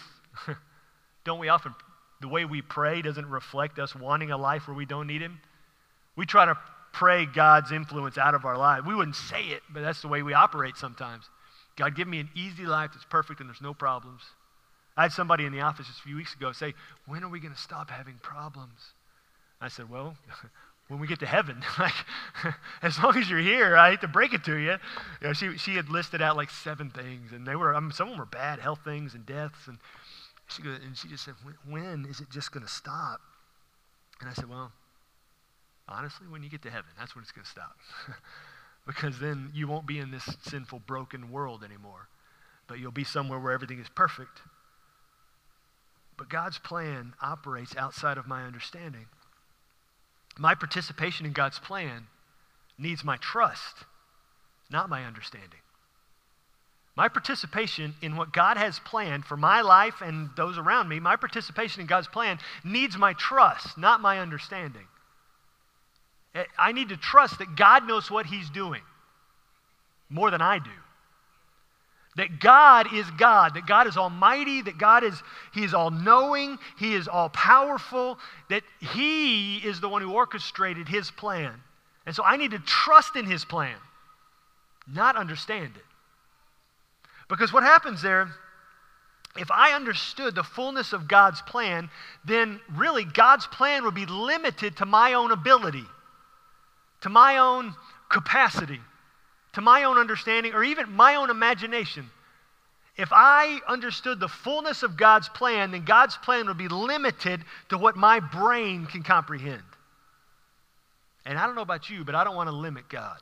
don't 1.25 1.39
we 1.39 1.49
often, 1.49 1.75
the 2.21 2.29
way 2.29 2.45
we 2.45 2.63
pray 2.63 3.03
doesn't 3.03 3.29
reflect 3.29 3.79
us 3.79 3.95
wanting 3.95 4.31
a 4.31 4.37
life 4.37 4.69
where 4.69 4.77
we 4.77 4.87
don't 4.87 5.07
need 5.07 5.23
Him? 5.23 5.41
We 6.17 6.27
try 6.27 6.47
to 6.47 6.57
pray 6.93 7.27
God's 7.27 7.73
influence 7.73 8.17
out 8.17 8.35
of 8.35 8.45
our 8.45 8.57
lives. 8.57 8.87
We 8.87 8.95
wouldn't 8.95 9.17
say 9.17 9.43
it, 9.47 9.63
but 9.73 9.83
that's 9.83 10.01
the 10.01 10.09
way 10.09 10.23
we 10.23 10.33
operate 10.33 10.77
sometimes. 10.77 11.29
God, 11.77 11.97
give 11.97 12.07
me 12.07 12.21
an 12.21 12.29
easy 12.35 12.67
life 12.67 12.91
that's 12.95 13.05
perfect 13.05 13.41
and 13.41 13.49
there's 13.49 13.61
no 13.61 13.75
problems. 13.75 14.23
I 14.97 15.03
had 15.03 15.13
somebody 15.13 15.45
in 15.45 15.53
the 15.53 15.61
office 15.61 15.89
just 15.89 15.99
a 15.99 16.03
few 16.03 16.17
weeks 16.17 16.35
ago 16.35 16.53
say, 16.53 16.75
When 17.07 17.25
are 17.25 17.29
we 17.29 17.41
going 17.41 17.55
to 17.55 17.61
stop 17.61 17.91
having 17.91 18.15
problems? 18.23 18.93
I 19.61 19.69
said, 19.69 19.91
Well, 19.91 20.17
when 20.89 21.01
we 21.01 21.09
get 21.09 21.19
to 21.21 21.27
heaven, 21.27 21.63
like, 21.79 21.95
as 22.81 23.03
long 23.03 23.17
as 23.17 23.29
you're 23.29 23.41
here, 23.41 23.77
I 23.77 23.91
hate 23.91 24.03
to 24.03 24.09
break 24.09 24.33
it 24.33 24.45
to 24.45 24.55
you. 24.55 24.73
you 24.73 24.79
know, 25.23 25.33
she, 25.33 25.57
she 25.59 25.75
had 25.75 25.89
listed 25.89 26.23
out 26.23 26.37
like 26.37 26.51
seven 26.51 26.91
things, 26.91 27.33
and 27.33 27.45
they 27.47 27.57
were, 27.57 27.75
I 27.75 27.81
mean, 27.81 27.91
some 27.91 28.07
of 28.09 28.13
them 28.13 28.21
were 28.21 28.27
bad 28.27 28.61
health 28.61 28.81
things 28.85 29.15
and 29.15 29.27
deaths. 29.27 29.67
And 29.67 29.79
she, 30.49 30.63
goes, 30.63 30.79
and 30.85 30.97
she 30.97 31.09
just 31.09 31.25
said, 31.25 31.35
When 31.69 32.07
is 32.09 32.21
it 32.21 32.31
just 32.31 32.53
going 32.53 32.65
to 32.65 32.73
stop? 32.73 33.21
And 34.21 34.29
I 34.29 34.33
said, 34.33 34.49
Well, 34.49 34.73
honestly, 35.89 36.27
when 36.29 36.43
you 36.43 36.51
get 36.51 36.63
to 36.63 36.71
heaven, 36.71 36.91
that's 36.99 37.15
when 37.15 37.23
it's 37.23 37.33
going 37.33 37.45
to 37.45 37.51
stop. 37.51 37.77
because 38.87 39.19
then 39.19 39.51
you 39.55 39.67
won't 39.67 39.87
be 39.87 39.99
in 39.99 40.11
this 40.11 40.29
sinful, 40.43 40.81
broken 40.81 41.31
world 41.31 41.65
anymore, 41.65 42.09
but 42.69 42.79
you'll 42.79 42.93
be 42.93 43.05
somewhere 43.05 43.39
where 43.39 43.53
everything 43.53 43.81
is 43.81 43.89
perfect. 43.95 44.43
But 46.17 46.29
God's 46.29 46.59
plan 46.59 47.15
operates 47.21 47.75
outside 47.77 48.19
of 48.19 48.27
my 48.27 48.45
understanding. 48.45 49.07
My 50.39 50.55
participation 50.55 51.27
in 51.27 51.33
God's 51.33 51.59
plan 51.59 52.07
needs 52.79 53.05
my 53.05 53.17
trust, 53.17 53.85
not 54.71 54.89
my 54.89 55.05
understanding. 55.05 55.61
My 56.97 57.09
participation 57.09 57.95
in 58.03 58.17
what 58.17 58.33
God 58.33 58.57
has 58.57 58.79
planned 58.79 59.25
for 59.25 59.37
my 59.37 59.63
life 59.63 60.01
and 60.01 60.31
those 60.37 60.59
around 60.59 60.89
me, 60.89 61.01
my 61.01 61.17
participation 61.17 61.81
in 61.81 61.89
God's 61.89 62.07
plan 62.07 62.39
needs 62.63 62.97
my 62.97 63.15
trust, 63.15 63.77
not 63.77 64.01
my 64.01 64.21
understanding. 64.21 64.87
Eh, 66.35 66.45
I 66.57 66.73
need 66.73 66.91
to 66.91 66.97
trust 66.97 67.39
that 67.39 67.57
God 67.57 67.87
knows 67.87 68.11
what 68.11 68.27
He's 68.27 68.49
doing 68.49 68.83
more 70.09 70.31
than 70.31 70.41
I 70.41 70.59
do. 70.59 70.71
That 72.17 72.39
God 72.39 72.93
is 72.95 73.11
God, 73.19 73.55
that 73.55 73.67
God 73.67 73.89
is 73.89 73.97
almighty, 73.97 74.63
that 74.63 74.79
God 74.79 75.03
is 75.03 75.21
He 75.53 75.65
is 75.65 75.75
all 75.75 75.91
knowing, 75.91 76.59
He 76.79 76.95
is 76.95 77.09
all 77.09 77.29
powerful, 77.29 78.21
that 78.51 78.63
He 78.81 79.57
is 79.57 79.81
the 79.81 79.89
one 79.89 80.01
who 80.01 80.13
orchestrated 80.13 80.87
His 80.89 81.11
plan. 81.11 81.53
And 82.07 82.15
so 82.15 82.23
I 82.23 82.37
need 82.37 82.53
to 82.53 82.61
trust 82.61 83.17
in 83.17 83.27
His 83.27 83.45
plan, 83.45 83.75
not 84.87 85.17
understand 85.17 85.73
it. 85.75 85.83
Because 87.29 87.53
what 87.53 87.63
happens 87.63 88.03
there, 88.03 88.29
if 89.37 89.51
I 89.51 89.73
understood 89.73 90.35
the 90.35 90.43
fullness 90.43 90.93
of 90.93 91.09
God's 91.09 91.43
plan, 91.43 91.91
then 92.25 92.61
really 92.75 93.05
God's 93.05 93.47
plan 93.47 93.85
would 93.85 93.95
be 93.95 94.07
limited 94.07 94.77
to 94.79 94.87
my 94.87 95.15
own 95.15 95.33
ability, 95.33 95.85
to 97.01 97.09
my 97.09 97.39
own 97.39 97.75
capacity 98.09 98.81
to 99.55 99.61
my 99.61 99.85
own 99.85 99.99
understanding 99.99 100.53
or 100.53 100.63
even 100.63 100.93
my 100.93 101.15
own 101.15 101.31
imagination. 101.31 102.11
If 102.97 103.09
I 103.13 103.61
understood 103.67 104.21
the 104.21 104.29
fullness 104.29 104.83
of 104.83 104.97
God's 104.97 105.29
plan, 105.29 105.73
then 105.73 105.85
God's 105.85 106.17
plan 106.17 106.47
would 106.47 106.59
be 106.59 106.69
limited 106.69 107.41
to 107.71 107.79
what 107.79 107.97
my 107.97 108.21
brain 108.21 108.87
can 108.87 109.03
comprehend. 109.03 109.63
And 111.25 111.39
I 111.39 111.47
don't 111.47 111.57
know 111.57 111.63
about 111.63 111.89
you, 111.89 112.05
but 112.05 112.15
I 112.15 112.23
don't 112.23 112.37
want 112.37 112.49
to 112.49 112.55
limit 112.55 112.89
God. 112.89 113.19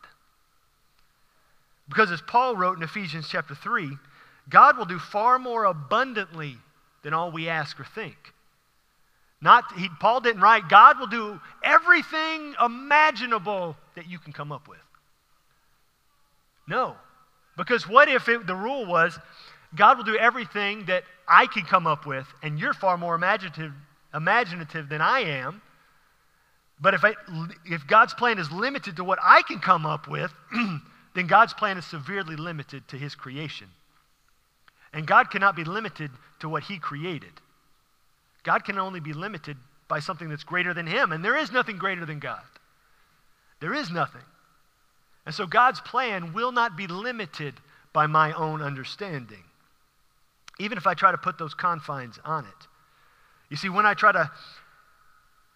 Because 1.88 2.10
as 2.10 2.20
Paul 2.22 2.56
wrote 2.56 2.76
in 2.76 2.82
Ephesians 2.82 3.28
chapter 3.28 3.54
3, 3.54 3.96
God 4.48 4.76
will 4.76 4.84
do 4.84 4.98
far 4.98 5.38
more 5.38 5.64
abundantly 5.64 6.56
than 7.02 7.14
all 7.14 7.30
we 7.30 7.48
ask 7.48 7.78
or 7.78 7.84
think. 7.84 8.16
Not 9.40 9.64
he, 9.76 9.88
Paul 10.00 10.20
didn't 10.20 10.40
write, 10.40 10.68
God 10.68 11.00
will 11.00 11.08
do 11.08 11.40
everything 11.64 12.54
imaginable 12.64 13.76
that 13.96 14.08
you 14.08 14.18
can 14.18 14.32
come 14.32 14.52
up 14.52 14.68
with. 14.68 14.78
No. 16.68 16.94
Because 17.56 17.88
what 17.88 18.08
if 18.08 18.28
it, 18.28 18.46
the 18.46 18.54
rule 18.54 18.86
was 18.86 19.18
God 19.74 19.96
will 19.96 20.04
do 20.04 20.16
everything 20.16 20.84
that 20.86 21.02
I 21.26 21.46
can 21.46 21.64
come 21.64 21.86
up 21.86 22.06
with, 22.06 22.26
and 22.42 22.58
you're 22.58 22.74
far 22.74 22.96
more 22.96 23.14
imaginative, 23.14 23.72
imaginative 24.14 24.88
than 24.88 25.00
I 25.00 25.20
am? 25.20 25.60
But 26.80 26.94
if, 26.94 27.04
I, 27.04 27.14
if 27.64 27.86
God's 27.86 28.14
plan 28.14 28.38
is 28.38 28.50
limited 28.50 28.96
to 28.96 29.04
what 29.04 29.18
I 29.22 29.42
can 29.42 29.60
come 29.60 29.86
up 29.86 30.08
with, 30.08 30.32
then 31.14 31.26
God's 31.26 31.54
plan 31.54 31.78
is 31.78 31.84
severely 31.84 32.36
limited 32.36 32.86
to 32.88 32.96
his 32.96 33.14
creation. 33.14 33.68
And 34.92 35.06
God 35.06 35.30
cannot 35.30 35.56
be 35.56 35.64
limited 35.64 36.10
to 36.40 36.48
what 36.48 36.64
he 36.64 36.78
created. 36.78 37.32
God 38.42 38.64
can 38.64 38.78
only 38.78 39.00
be 39.00 39.12
limited 39.12 39.56
by 39.88 40.00
something 40.00 40.28
that's 40.28 40.44
greater 40.44 40.74
than 40.74 40.86
him. 40.86 41.12
And 41.12 41.24
there 41.24 41.36
is 41.36 41.52
nothing 41.52 41.78
greater 41.78 42.04
than 42.04 42.18
God. 42.18 42.42
There 43.60 43.74
is 43.74 43.90
nothing. 43.90 44.22
And 45.24 45.34
so 45.34 45.46
God's 45.46 45.80
plan 45.80 46.32
will 46.32 46.52
not 46.52 46.76
be 46.76 46.86
limited 46.86 47.54
by 47.92 48.06
my 48.06 48.32
own 48.32 48.62
understanding, 48.62 49.44
even 50.58 50.78
if 50.78 50.86
I 50.86 50.94
try 50.94 51.12
to 51.12 51.18
put 51.18 51.38
those 51.38 51.54
confines 51.54 52.18
on 52.24 52.44
it. 52.46 52.66
You 53.50 53.56
see, 53.56 53.68
when 53.68 53.86
I 53.86 53.94
try 53.94 54.12
to 54.12 54.30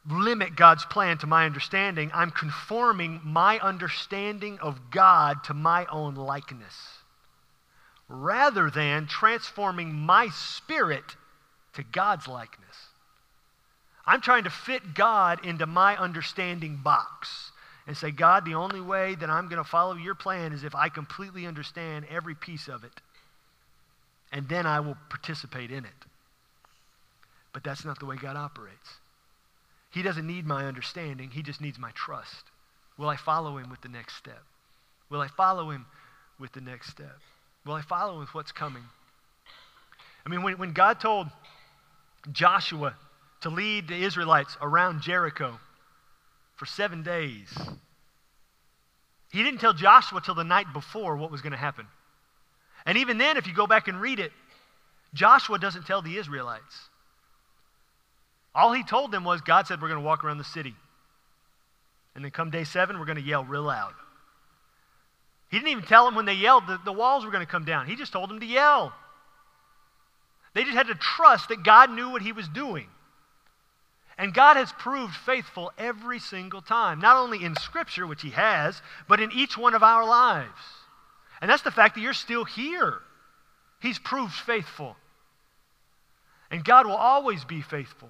limit 0.09 0.57
God's 0.57 0.85
plan 0.85 1.19
to 1.19 1.27
my 1.27 1.47
understanding, 1.47 2.11
I'm 2.15 2.31
conforming 2.31 3.21
my 3.25 3.59
understanding 3.59 4.59
of 4.61 4.91
God 4.91 5.45
to 5.45 5.55
my 5.55 5.87
own 5.87 6.15
likeness, 6.15 6.75
rather 8.09 8.71
than 8.71 9.07
transforming 9.07 9.93
my 9.93 10.29
spirit 10.29 11.17
to 11.75 11.83
God's 11.83 12.29
likeness. 12.29 12.67
I'm 14.07 14.21
trying 14.21 14.45
to 14.45 14.51
fit 14.51 14.95
God 14.95 15.45
into 15.45 15.67
my 15.67 15.97
understanding 15.97 16.77
box 16.83 17.51
and 17.87 17.97
say, 17.97 18.11
God, 18.11 18.45
the 18.45 18.55
only 18.55 18.81
way 18.81 19.15
that 19.17 19.31
I'm 19.31 19.49
going 19.49 19.63
to 19.63 19.69
follow 19.69 19.95
your 19.95 20.15
plan 20.15 20.53
is 20.53 20.65
if 20.65 20.75
I 20.75 20.89
completely 20.89 21.47
understand 21.47 22.07
every 22.11 22.35
piece 22.35 22.69
of 22.69 22.85
it. 22.85 23.01
And 24.33 24.49
then 24.49 24.67
I 24.67 24.81
will 24.81 24.97
participate 25.09 25.71
in 25.71 25.85
it. 25.85 26.05
But 27.53 27.65
that's 27.65 27.85
not 27.85 27.99
the 27.99 28.07
way 28.07 28.17
God 28.17 28.37
operates. 28.37 28.91
He 29.97 30.03
doesn't 30.03 30.27
need 30.27 30.47
my 30.47 30.67
understanding, 30.67 31.31
He 31.31 31.43
just 31.43 31.63
needs 31.63 31.79
my 31.79 31.91
trust. 31.93 32.45
Will 32.99 33.09
I 33.09 33.17
follow 33.17 33.57
Him 33.57 33.71
with 33.71 33.81
the 33.81 33.89
next 33.89 34.17
step? 34.17 34.43
Will 35.09 35.23
I 35.23 35.29
follow 35.29 35.71
Him 35.71 35.87
with 36.39 36.53
the 36.53 36.61
next 36.61 36.91
step? 36.91 37.19
Will 37.65 37.73
I 37.73 37.81
follow 37.81 38.15
Him 38.15 38.21
with 38.21 38.35
what's 38.35 38.53
coming? 38.53 38.85
I 40.25 40.29
mean, 40.29 40.43
when, 40.43 40.59
when 40.59 40.73
God 40.73 41.01
told 41.01 41.29
Joshua 42.31 42.95
to 43.41 43.49
lead 43.49 43.89
the 43.89 43.97
Israelites 43.97 44.57
around 44.61 45.01
Jericho, 45.01 45.59
for 46.57 46.67
seven 46.67 47.03
days. 47.03 47.55
He 49.31 49.43
didn't 49.43 49.61
tell 49.61 49.75
Joshua 49.75 50.21
till 50.25 50.35
the 50.35 50.45
night 50.45 50.73
before 50.73 51.17
what 51.17 51.31
was 51.31 51.43
going 51.43 51.53
to 51.53 51.59
happen. 51.59 51.87
And 52.85 52.99
even 52.99 53.19
then, 53.19 53.37
if 53.37 53.47
you 53.47 53.55
go 53.55 53.67
back 53.67 53.89
and 53.89 54.01
read 54.01 54.19
it, 54.19 54.33
Joshua 55.15 55.59
doesn't 55.59 55.87
tell 55.87 56.03
the 56.03 56.17
Israelites. 56.17 56.89
All 58.57 58.73
he 58.73 58.83
told 58.83 59.13
them 59.13 59.23
was 59.23 59.43
God 59.43 59.67
said, 59.67 59.81
We're 59.81 59.89
going 59.89 60.01
to 60.01 60.07
walk 60.07 60.25
around 60.25 60.39
the 60.39 60.45
city. 60.45 60.75
And 62.15 62.25
then 62.25 62.33
come 62.33 62.51
day 62.51 62.65
seven, 62.65 62.99
we're 62.99 63.05
going 63.05 63.19
to 63.19 63.23
yell 63.23 63.45
real 63.45 63.63
loud. 63.63 63.93
He 65.51 65.59
didn't 65.59 65.71
even 65.71 65.85
tell 65.85 66.07
them 66.07 66.15
when 66.15 66.25
they 66.25 66.35
yelled 66.35 66.67
that 66.69 66.85
the 66.85 66.93
walls 66.93 67.25
were 67.25 67.31
going 67.31 67.45
to 67.45 67.51
come 67.51 67.67
down. 67.67 67.87
He 67.87 67.95
just 67.95 68.13
told 68.13 68.31
them 68.31 68.41
to 68.41 68.47
yell. 68.47 68.93
They 70.55 70.65
just 70.65 70.77
had 70.77 70.87
to 70.87 70.95
trust 70.95 71.51
that 71.51 71.63
God 71.63 71.91
knew 71.91 72.09
what 72.09 72.23
he 72.23 72.33
was 72.33 72.49
doing. 72.49 72.89
And 74.19 74.33
God 74.33 74.57
has 74.57 74.73
proved 74.73 75.15
faithful 75.15 75.71
every 75.77 76.19
single 76.19 76.63
time, 76.63 77.01
not 77.01 77.17
only 77.17 77.45
in 77.45 77.55
Scripture, 77.57 78.07
which 78.07 78.23
He 78.23 78.31
has, 78.31 78.81
but 79.07 79.21
in 79.21 79.31
each 79.33 79.59
one 79.59 79.75
of 79.75 79.83
our 79.83 80.07
lives. 80.07 80.49
And 81.41 81.51
that's 81.51 81.63
the 81.63 81.71
fact 81.71 81.95
that 81.95 82.01
you're 82.01 82.15
still 82.15 82.45
here. 82.45 83.01
He's 83.81 83.99
proved 83.99 84.33
faithful. 84.33 84.97
And 86.51 86.65
God 86.65 86.87
will 86.87 86.97
always 86.97 87.45
be 87.45 87.61
faithful, 87.61 88.09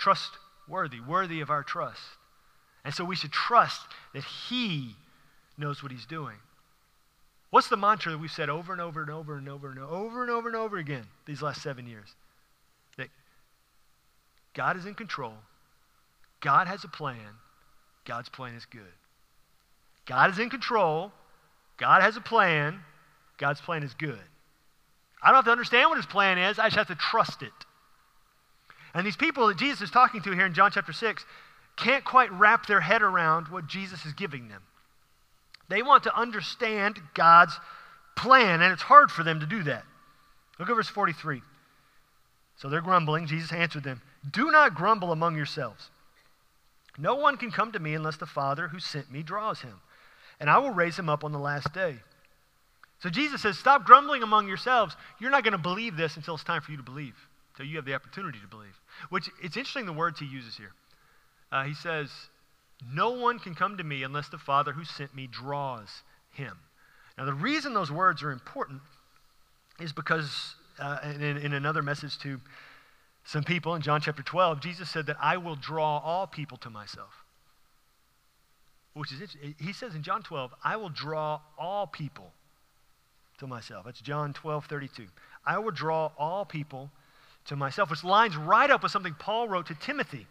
trustworthy, 0.00 1.00
worthy 1.00 1.40
of 1.40 1.50
our 1.50 1.62
trust. 1.62 2.00
And 2.84 2.92
so 2.92 3.04
we 3.04 3.14
should 3.14 3.30
trust 3.30 3.82
that 4.14 4.24
He 4.24 4.96
knows 5.56 5.82
what 5.82 5.92
He's 5.92 6.06
doing. 6.06 6.36
What's 7.50 7.68
the 7.68 7.76
mantra 7.76 8.12
that 8.12 8.18
we've 8.18 8.30
said 8.30 8.48
over 8.48 8.72
and 8.72 8.80
over 8.80 9.02
and 9.02 9.10
over 9.10 9.36
and 9.36 9.48
over 9.48 9.70
and 9.70 9.78
over 9.78 10.22
and 10.22 10.30
over 10.30 10.48
and 10.48 10.56
over 10.56 10.78
again 10.78 11.06
these 11.26 11.42
last 11.42 11.62
seven 11.62 11.86
years? 11.86 12.14
That 12.96 13.08
God 14.54 14.76
is 14.76 14.86
in 14.86 14.94
control. 14.94 15.34
God 16.40 16.66
has 16.66 16.84
a 16.84 16.88
plan. 16.88 17.36
God's 18.04 18.28
plan 18.28 18.54
is 18.54 18.64
good. 18.66 18.82
God 20.06 20.30
is 20.30 20.38
in 20.38 20.48
control. 20.48 21.12
God 21.76 22.02
has 22.02 22.16
a 22.16 22.20
plan. 22.20 22.80
God's 23.36 23.60
plan 23.60 23.82
is 23.82 23.94
good. 23.94 24.18
I 25.22 25.28
don't 25.28 25.36
have 25.36 25.44
to 25.46 25.50
understand 25.50 25.90
what 25.90 25.96
his 25.96 26.06
plan 26.06 26.38
is, 26.38 26.58
I 26.58 26.66
just 26.66 26.76
have 26.76 26.86
to 26.88 26.94
trust 26.94 27.42
it. 27.42 27.52
And 28.94 29.06
these 29.06 29.16
people 29.16 29.46
that 29.48 29.56
Jesus 29.56 29.82
is 29.82 29.90
talking 29.90 30.22
to 30.22 30.32
here 30.32 30.46
in 30.46 30.54
John 30.54 30.70
chapter 30.72 30.92
6 30.92 31.24
can't 31.76 32.04
quite 32.04 32.32
wrap 32.32 32.66
their 32.66 32.80
head 32.80 33.02
around 33.02 33.48
what 33.48 33.66
Jesus 33.66 34.04
is 34.04 34.12
giving 34.12 34.48
them. 34.48 34.62
They 35.68 35.82
want 35.82 36.02
to 36.04 36.18
understand 36.18 37.00
God's 37.14 37.58
plan, 38.16 38.60
and 38.60 38.72
it's 38.72 38.82
hard 38.82 39.10
for 39.10 39.22
them 39.22 39.40
to 39.40 39.46
do 39.46 39.62
that. 39.62 39.84
Look 40.58 40.68
at 40.68 40.76
verse 40.76 40.88
43. 40.88 41.42
So 42.56 42.68
they're 42.68 42.82
grumbling. 42.82 43.26
Jesus 43.26 43.52
answered 43.52 43.84
them 43.84 44.02
Do 44.30 44.50
not 44.50 44.74
grumble 44.74 45.12
among 45.12 45.36
yourselves. 45.36 45.90
No 46.98 47.14
one 47.14 47.36
can 47.36 47.50
come 47.50 47.72
to 47.72 47.78
me 47.78 47.94
unless 47.94 48.18
the 48.18 48.26
Father 48.26 48.68
who 48.68 48.78
sent 48.78 49.10
me 49.10 49.22
draws 49.22 49.60
him, 49.60 49.80
and 50.38 50.50
I 50.50 50.58
will 50.58 50.72
raise 50.72 50.98
him 50.98 51.08
up 51.08 51.24
on 51.24 51.32
the 51.32 51.38
last 51.38 51.72
day. 51.72 51.96
So 52.98 53.08
Jesus 53.08 53.40
says, 53.40 53.58
Stop 53.58 53.86
grumbling 53.86 54.22
among 54.22 54.48
yourselves. 54.48 54.96
You're 55.18 55.30
not 55.30 55.44
going 55.44 55.52
to 55.52 55.58
believe 55.58 55.96
this 55.96 56.16
until 56.16 56.34
it's 56.34 56.44
time 56.44 56.60
for 56.60 56.72
you 56.72 56.76
to 56.76 56.82
believe, 56.82 57.14
until 57.60 57.70
you 57.70 57.76
have 57.76 57.84
the 57.84 57.94
opportunity 57.94 58.38
to 58.40 58.46
believe. 58.46 58.78
Which, 59.10 59.28
it's 59.42 59.56
interesting 59.56 59.86
the 59.86 59.92
words 59.92 60.18
he 60.18 60.26
uses 60.26 60.56
here. 60.56 60.72
Uh, 61.52 61.64
he 61.64 61.74
says, 61.74 62.10
No 62.90 63.10
one 63.10 63.38
can 63.38 63.54
come 63.54 63.76
to 63.76 63.84
me 63.84 64.02
unless 64.02 64.28
the 64.28 64.38
Father 64.38 64.72
who 64.72 64.84
sent 64.84 65.14
me 65.14 65.26
draws 65.26 66.02
him. 66.32 66.56
Now, 67.18 67.26
the 67.26 67.34
reason 67.34 67.74
those 67.74 67.90
words 67.90 68.22
are 68.22 68.30
important 68.30 68.80
is 69.78 69.92
because, 69.92 70.54
uh, 70.78 70.98
in, 71.04 71.36
in 71.36 71.52
another 71.52 71.82
message 71.82 72.18
to 72.20 72.40
some 73.24 73.44
people 73.44 73.74
in 73.74 73.82
John 73.82 74.00
chapter 74.00 74.22
12, 74.22 74.60
Jesus 74.60 74.88
said 74.88 75.06
that 75.06 75.16
I 75.20 75.36
will 75.36 75.56
draw 75.56 75.98
all 75.98 76.26
people 76.26 76.56
to 76.58 76.70
myself. 76.70 77.12
Which 78.94 79.12
is, 79.12 79.36
he 79.58 79.72
says 79.72 79.94
in 79.94 80.02
John 80.02 80.22
12, 80.22 80.54
I 80.64 80.76
will 80.76 80.88
draw 80.88 81.40
all 81.58 81.86
people 81.86 82.32
to 83.38 83.46
myself. 83.46 83.84
That's 83.84 84.00
John 84.00 84.32
12, 84.32 84.64
32. 84.64 85.06
I 85.44 85.58
will 85.58 85.70
draw 85.70 86.10
all 86.18 86.44
people 86.44 86.90
to 87.46 87.56
myself, 87.56 87.90
which 87.90 88.04
lines 88.04 88.36
right 88.36 88.70
up 88.70 88.82
with 88.82 88.92
something 88.92 89.14
Paul 89.18 89.48
wrote 89.48 89.66
to 89.66 89.74
Timothy. 89.74 90.26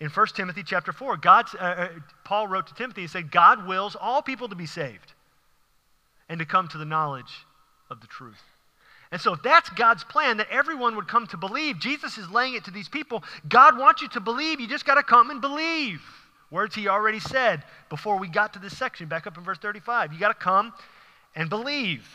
In 0.00 0.10
1 0.10 0.26
Timothy 0.34 0.62
chapter 0.64 0.92
4, 0.92 1.16
God, 1.18 1.46
uh, 1.54 1.62
uh, 1.62 1.88
Paul 2.24 2.48
wrote 2.48 2.66
to 2.66 2.74
Timothy 2.74 3.02
and 3.02 3.10
said, 3.10 3.30
God 3.30 3.66
wills 3.66 3.96
all 3.98 4.22
people 4.22 4.48
to 4.48 4.56
be 4.56 4.66
saved 4.66 5.12
and 6.28 6.38
to 6.40 6.44
come 6.44 6.68
to 6.68 6.78
the 6.78 6.84
knowledge 6.84 7.46
of 7.90 8.00
the 8.00 8.06
truth. 8.06 8.42
And 9.12 9.20
so, 9.20 9.34
if 9.34 9.42
that's 9.42 9.70
God's 9.70 10.02
plan, 10.02 10.38
that 10.38 10.48
everyone 10.50 10.96
would 10.96 11.06
come 11.06 11.26
to 11.28 11.36
believe, 11.36 11.78
Jesus 11.78 12.18
is 12.18 12.28
laying 12.30 12.54
it 12.54 12.64
to 12.64 12.72
these 12.72 12.88
people. 12.88 13.22
God 13.48 13.78
wants 13.78 14.02
you 14.02 14.08
to 14.08 14.20
believe. 14.20 14.58
You 14.58 14.66
just 14.66 14.86
got 14.86 14.96
to 14.96 15.04
come 15.04 15.30
and 15.30 15.40
believe. 15.40 16.02
Words 16.50 16.74
he 16.74 16.88
already 16.88 17.20
said 17.20 17.62
before 17.90 18.18
we 18.18 18.28
got 18.28 18.52
to 18.54 18.58
this 18.58 18.76
section, 18.76 19.06
back 19.06 19.26
up 19.26 19.36
in 19.38 19.44
verse 19.44 19.58
35. 19.58 20.12
You 20.12 20.18
got 20.18 20.28
to 20.28 20.34
come 20.34 20.72
and 21.36 21.48
believe. 21.48 22.08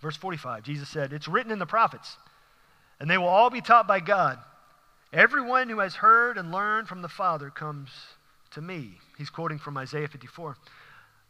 Verse 0.00 0.16
45, 0.16 0.62
Jesus 0.62 0.88
said, 0.88 1.12
It's 1.12 1.28
written 1.28 1.50
in 1.50 1.58
the 1.58 1.66
prophets, 1.66 2.18
and 3.04 3.10
they 3.10 3.18
will 3.18 3.28
all 3.28 3.50
be 3.50 3.60
taught 3.60 3.86
by 3.86 4.00
God. 4.00 4.38
Everyone 5.12 5.68
who 5.68 5.80
has 5.80 5.94
heard 5.94 6.38
and 6.38 6.50
learned 6.50 6.88
from 6.88 7.02
the 7.02 7.08
Father 7.10 7.50
comes 7.50 7.90
to 8.52 8.62
me. 8.62 8.92
He's 9.18 9.28
quoting 9.28 9.58
from 9.58 9.76
Isaiah 9.76 10.08
54. 10.08 10.56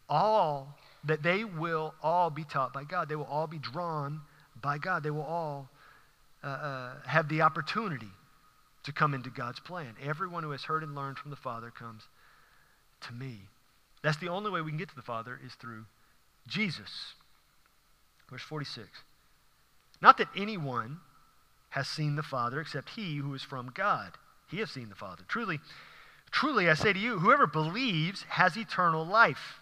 All, 0.09 0.79
that 1.03 1.25
they 1.25 1.43
will 1.43 1.93
all 2.01 2.31
be 2.31 2.45
taught 2.45 2.73
by 2.73 2.85
God. 2.85 3.09
They 3.09 3.17
will 3.17 3.25
all 3.25 3.49
be 3.49 3.59
drawn 3.59 4.21
by 4.63 4.79
God. 4.79 5.03
They 5.03 5.11
will 5.11 5.25
all 5.25 5.69
uh, 6.45 6.47
uh, 6.47 6.93
have 7.09 7.29
the 7.29 7.43
opportunity 7.43 8.13
to 8.85 8.93
come 8.93 9.13
into 9.13 9.31
God's 9.31 9.59
plan. 9.59 9.97
Everyone 10.01 10.45
who 10.45 10.53
has 10.53 10.63
heard 10.63 10.85
and 10.85 10.95
learned 10.95 11.19
from 11.19 11.31
the 11.31 11.37
Father 11.37 11.73
comes 11.73 12.05
to 13.09 13.13
me. 13.13 13.41
That's 14.01 14.19
the 14.19 14.29
only 14.29 14.53
way 14.53 14.61
we 14.61 14.71
can 14.71 14.79
get 14.79 14.91
to 14.91 14.95
the 14.95 15.03
Father 15.03 15.41
is 15.45 15.55
through 15.55 15.87
Jesus. 16.47 17.15
Verse 18.31 18.43
46. 18.43 18.87
Not 20.01 20.19
that 20.19 20.29
anyone 20.37 21.01
has 21.75 21.89
seen 21.89 22.15
the 22.15 22.23
Father 22.23 22.61
except 22.61 22.91
he 22.91 23.17
who 23.17 23.35
is 23.35 23.43
from 23.43 23.73
God. 23.75 24.13
He 24.49 24.61
has 24.61 24.71
seen 24.71 24.89
the 24.89 24.95
Father. 24.95 25.25
Truly, 25.27 25.59
truly, 26.31 26.71
I 26.71 26.75
say 26.75 26.93
to 26.93 26.99
you, 26.99 27.19
whoever 27.19 27.49
believes 27.49 28.23
has 28.29 28.57
eternal 28.57 29.05
life. 29.05 29.59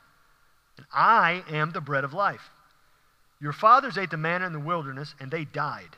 And 0.76 0.84
I 0.92 1.42
am 1.50 1.70
the 1.72 1.80
bread 1.80 2.04
of 2.04 2.12
life. 2.12 2.50
Your 3.40 3.54
fathers 3.54 3.96
ate 3.96 4.10
the 4.10 4.18
manna 4.18 4.46
in 4.46 4.52
the 4.52 4.60
wilderness, 4.60 5.14
and 5.20 5.30
they 5.30 5.46
died. 5.46 5.96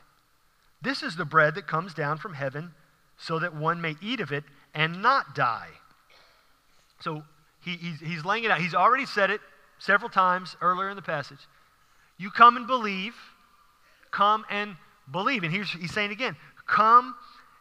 This 0.81 1.03
is 1.03 1.17
the 1.17 1.25
bread 1.25 1.55
that 1.55 1.67
comes 1.67 1.93
down 1.93 2.17
from 2.17 2.33
heaven, 2.33 2.71
so 3.17 3.39
that 3.39 3.53
one 3.53 3.81
may 3.81 3.95
eat 4.01 4.21
of 4.21 4.31
it 4.31 4.45
and 4.73 5.01
not 5.01 5.35
die. 5.35 5.67
So 7.01 7.23
he, 7.61 7.71
he's, 7.71 7.99
he's 7.99 8.23
laying 8.23 8.45
it 8.45 8.51
out. 8.51 8.61
He's 8.61 8.73
already 8.73 9.05
said 9.05 9.31
it 9.31 9.41
several 9.79 10.09
times 10.09 10.55
earlier 10.61 10.89
in 10.89 10.95
the 10.95 11.01
passage. 11.01 11.39
You 12.17 12.31
come 12.31 12.55
and 12.55 12.67
believe, 12.67 13.15
come 14.11 14.45
and 14.49 14.77
believe. 15.11 15.43
And 15.43 15.53
here's, 15.53 15.71
he's 15.71 15.93
saying 15.93 16.11
again 16.11 16.35
come 16.67 17.15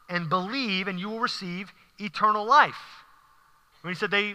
and 0.09 0.28
believe, 0.28 0.88
and 0.88 0.98
you 0.98 1.09
will 1.09 1.20
receive 1.20 1.72
eternal 1.98 2.44
life. 2.44 2.74
When 3.83 3.92
he 3.92 3.98
said 3.98 4.11
they 4.11 4.35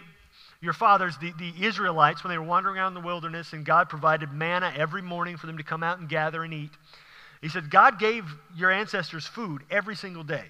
your 0.60 0.72
fathers, 0.74 1.16
the, 1.18 1.32
the 1.38 1.52
Israelites, 1.64 2.22
when 2.22 2.30
they 2.30 2.38
were 2.38 2.44
wandering 2.44 2.76
around 2.76 2.88
in 2.88 3.02
the 3.02 3.06
wilderness 3.06 3.52
and 3.54 3.64
God 3.64 3.88
provided 3.88 4.30
manna 4.30 4.72
every 4.76 5.00
morning 5.00 5.36
for 5.38 5.46
them 5.46 5.56
to 5.56 5.62
come 5.62 5.82
out 5.82 5.98
and 5.98 6.08
gather 6.08 6.44
and 6.44 6.52
eat. 6.52 6.70
He 7.40 7.48
said, 7.48 7.70
God 7.70 7.98
gave 7.98 8.24
your 8.54 8.70
ancestors 8.70 9.26
food 9.26 9.62
every 9.70 9.96
single 9.96 10.22
day. 10.22 10.44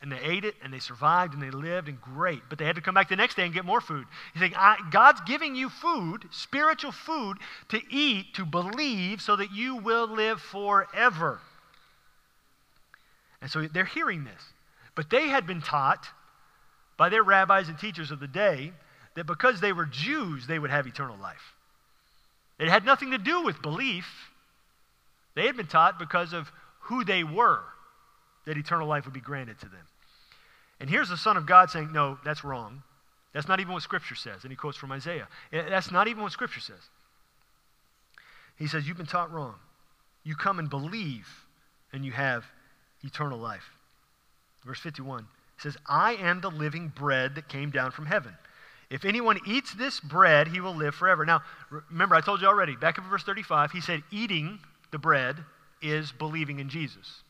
And 0.00 0.10
they 0.10 0.18
ate 0.20 0.46
it 0.46 0.54
and 0.64 0.72
they 0.72 0.78
survived 0.78 1.34
and 1.34 1.42
they 1.42 1.50
lived 1.50 1.88
and 1.88 2.00
great. 2.00 2.40
But 2.48 2.56
they 2.58 2.64
had 2.64 2.76
to 2.76 2.80
come 2.80 2.94
back 2.94 3.10
the 3.10 3.16
next 3.16 3.34
day 3.34 3.44
and 3.44 3.52
get 3.52 3.66
more 3.66 3.82
food. 3.82 4.06
He's 4.32 4.40
saying, 4.40 4.54
God's 4.90 5.20
giving 5.26 5.54
you 5.54 5.68
food, 5.68 6.24
spiritual 6.30 6.92
food, 6.92 7.36
to 7.68 7.80
eat, 7.90 8.32
to 8.34 8.46
believe, 8.46 9.20
so 9.20 9.36
that 9.36 9.52
you 9.52 9.76
will 9.76 10.08
live 10.08 10.40
forever. 10.40 11.40
And 13.40 13.50
so 13.50 13.66
they're 13.66 13.84
hearing 13.84 14.24
this. 14.24 14.42
But 14.94 15.10
they 15.10 15.28
had 15.28 15.46
been 15.46 15.62
taught 15.62 16.06
by 16.96 17.08
their 17.08 17.22
rabbis 17.22 17.68
and 17.68 17.78
teachers 17.78 18.10
of 18.10 18.20
the 18.20 18.28
day 18.28 18.72
that 19.14 19.26
because 19.26 19.60
they 19.60 19.72
were 19.72 19.86
Jews, 19.86 20.46
they 20.46 20.58
would 20.58 20.70
have 20.70 20.86
eternal 20.86 21.16
life. 21.16 21.54
It 22.58 22.68
had 22.68 22.84
nothing 22.84 23.12
to 23.12 23.18
do 23.18 23.42
with 23.42 23.62
belief. 23.62 24.06
They 25.34 25.46
had 25.46 25.56
been 25.56 25.66
taught 25.66 25.98
because 25.98 26.32
of 26.32 26.52
who 26.82 27.04
they 27.04 27.24
were 27.24 27.60
that 28.46 28.58
eternal 28.58 28.86
life 28.86 29.04
would 29.04 29.14
be 29.14 29.20
granted 29.20 29.58
to 29.60 29.66
them. 29.66 29.86
And 30.78 30.88
here's 30.88 31.08
the 31.08 31.16
Son 31.16 31.36
of 31.36 31.46
God 31.46 31.70
saying, 31.70 31.92
No, 31.92 32.18
that's 32.24 32.44
wrong. 32.44 32.82
That's 33.32 33.48
not 33.48 33.60
even 33.60 33.72
what 33.72 33.82
Scripture 33.82 34.14
says. 34.14 34.42
And 34.42 34.50
he 34.50 34.56
quotes 34.56 34.76
from 34.76 34.92
Isaiah. 34.92 35.28
Eh, 35.52 35.62
that's 35.68 35.90
not 35.90 36.08
even 36.08 36.22
what 36.22 36.32
Scripture 36.32 36.60
says. 36.60 36.80
He 38.56 38.66
says, 38.66 38.86
You've 38.86 38.96
been 38.96 39.06
taught 39.06 39.32
wrong. 39.32 39.54
You 40.24 40.34
come 40.34 40.58
and 40.58 40.68
believe, 40.68 41.28
and 41.92 42.04
you 42.04 42.12
have 42.12 42.44
eternal 43.02 43.38
life. 43.38 43.70
Verse 44.64 44.80
51 44.80 45.26
says, 45.58 45.76
I 45.86 46.14
am 46.14 46.40
the 46.40 46.50
living 46.50 46.92
bread 46.94 47.34
that 47.34 47.48
came 47.48 47.70
down 47.70 47.90
from 47.90 48.06
heaven. 48.06 48.34
If 48.90 49.04
anyone 49.04 49.38
eats 49.46 49.74
this 49.74 50.00
bread, 50.00 50.48
he 50.48 50.60
will 50.60 50.74
live 50.74 50.94
forever. 50.94 51.24
Now, 51.24 51.42
remember, 51.90 52.14
I 52.14 52.20
told 52.20 52.40
you 52.40 52.48
already, 52.48 52.76
back 52.76 52.98
in 52.98 53.04
verse 53.04 53.22
35, 53.22 53.70
he 53.70 53.80
said, 53.80 54.02
eating 54.10 54.58
the 54.90 54.98
bread 54.98 55.36
is 55.80 56.12
believing 56.12 56.58
in 56.58 56.68
Jesus. 56.68 57.22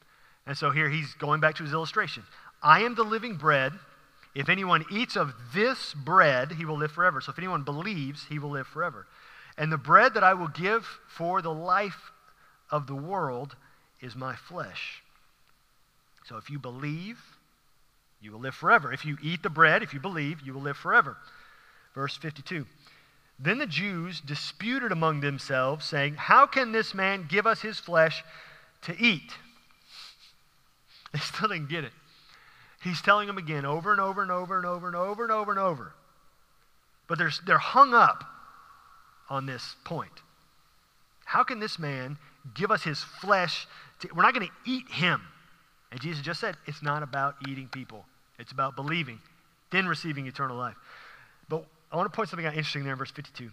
And 0.47 0.57
so 0.57 0.71
here 0.71 0.89
he's 0.89 1.13
going 1.15 1.41
back 1.41 1.57
to 1.57 1.65
his 1.65 1.73
illustration. 1.73 2.23
I 2.63 2.81
am 2.83 2.95
the 2.95 3.03
living 3.05 3.37
bread. 3.37 3.73
If 4.35 4.49
anyone 4.49 4.85
eats 4.91 5.17
of 5.17 5.35
this 5.55 5.93
bread, 5.93 6.53
he 6.53 6.65
will 6.65 6.79
live 6.79 6.93
forever. 6.93 7.21
So 7.21 7.33
if 7.33 7.39
anyone 7.39 7.63
believes, 7.63 8.27
he 8.29 8.39
will 8.39 8.51
live 8.51 8.67
forever. 8.67 9.07
And 9.59 9.71
the 9.71 9.77
bread 9.77 10.15
that 10.15 10.25
I 10.25 10.35
will 10.35 10.49
give 10.49 10.87
for 11.09 11.43
the 11.43 11.53
life 11.53 12.11
of 12.71 12.87
the 12.87 12.95
world 12.95 13.57
is 14.01 14.17
my 14.17 14.35
flesh. 14.35 15.03
So 16.31 16.37
if 16.37 16.49
you 16.49 16.61
believe, 16.61 17.21
you 18.21 18.31
will 18.31 18.39
live 18.39 18.55
forever. 18.55 18.93
If 18.93 19.05
you 19.05 19.19
eat 19.21 19.43
the 19.43 19.51
bread, 19.51 19.83
if 19.83 19.93
you 19.93 19.99
believe, 19.99 20.41
you 20.43 20.55
will 20.55 20.61
live 20.61 20.77
forever. 20.77 21.17
Verse 21.93 22.17
52. 22.17 22.67
Then 23.41 23.59
the 23.59 23.67
Jews 23.67 24.21
disputed 24.21 24.93
among 24.93 25.21
themselves, 25.21 25.85
saying, 25.85 26.15
How 26.15 26.47
can 26.47 26.71
this 26.71 26.95
man 26.95 27.27
give 27.29 27.49
us 27.49 27.63
his 27.63 27.81
flesh 27.81 28.23
to 28.83 28.97
eat? 28.99 29.33
They 31.13 31.19
still 31.19 31.49
didn't 31.49 31.69
get 31.69 31.83
it. 31.83 31.91
He's 32.85 33.03
telling 33.03 33.27
them 33.27 33.37
again 33.37 33.65
over 33.65 33.91
and 33.91 34.01
over 34.01 34.23
and 34.23 34.31
over 34.31 34.57
and 34.57 34.65
over 34.65 34.87
and 34.87 34.95
over 34.95 35.25
and 35.25 35.33
over 35.33 35.51
and 35.51 35.59
over. 35.59 35.93
But 37.09 37.19
they're, 37.19 37.33
they're 37.45 37.59
hung 37.59 37.95
up 37.95 38.23
on 39.29 39.47
this 39.47 39.75
point. 39.83 40.13
How 41.25 41.43
can 41.43 41.59
this 41.59 41.81
man 41.81 42.17
give 42.55 42.71
us 42.71 42.85
his 42.85 43.03
flesh? 43.03 43.67
To, 44.03 44.09
we're 44.15 44.23
not 44.23 44.35
going 44.35 44.47
to 44.47 44.71
eat 44.71 44.89
him. 44.89 45.21
And 45.91 46.01
Jesus 46.01 46.23
just 46.23 46.41
said, 46.41 46.57
it's 46.67 46.83
not 46.83 47.03
about 47.03 47.37
eating 47.49 47.69
people, 47.69 48.05
it's 48.39 48.53
about 48.53 48.77
believing, 48.77 49.19
then 49.71 49.87
receiving 49.87 50.27
eternal 50.27 50.57
life. 50.57 50.77
But 51.49 51.65
I 51.91 51.97
want 51.97 52.11
to 52.11 52.17
point 52.17 52.29
something 52.29 52.47
out 52.47 52.55
interesting 52.55 52.85
there 52.85 52.93
in 52.93 52.99
verse 52.99 53.11
52. 53.11 53.51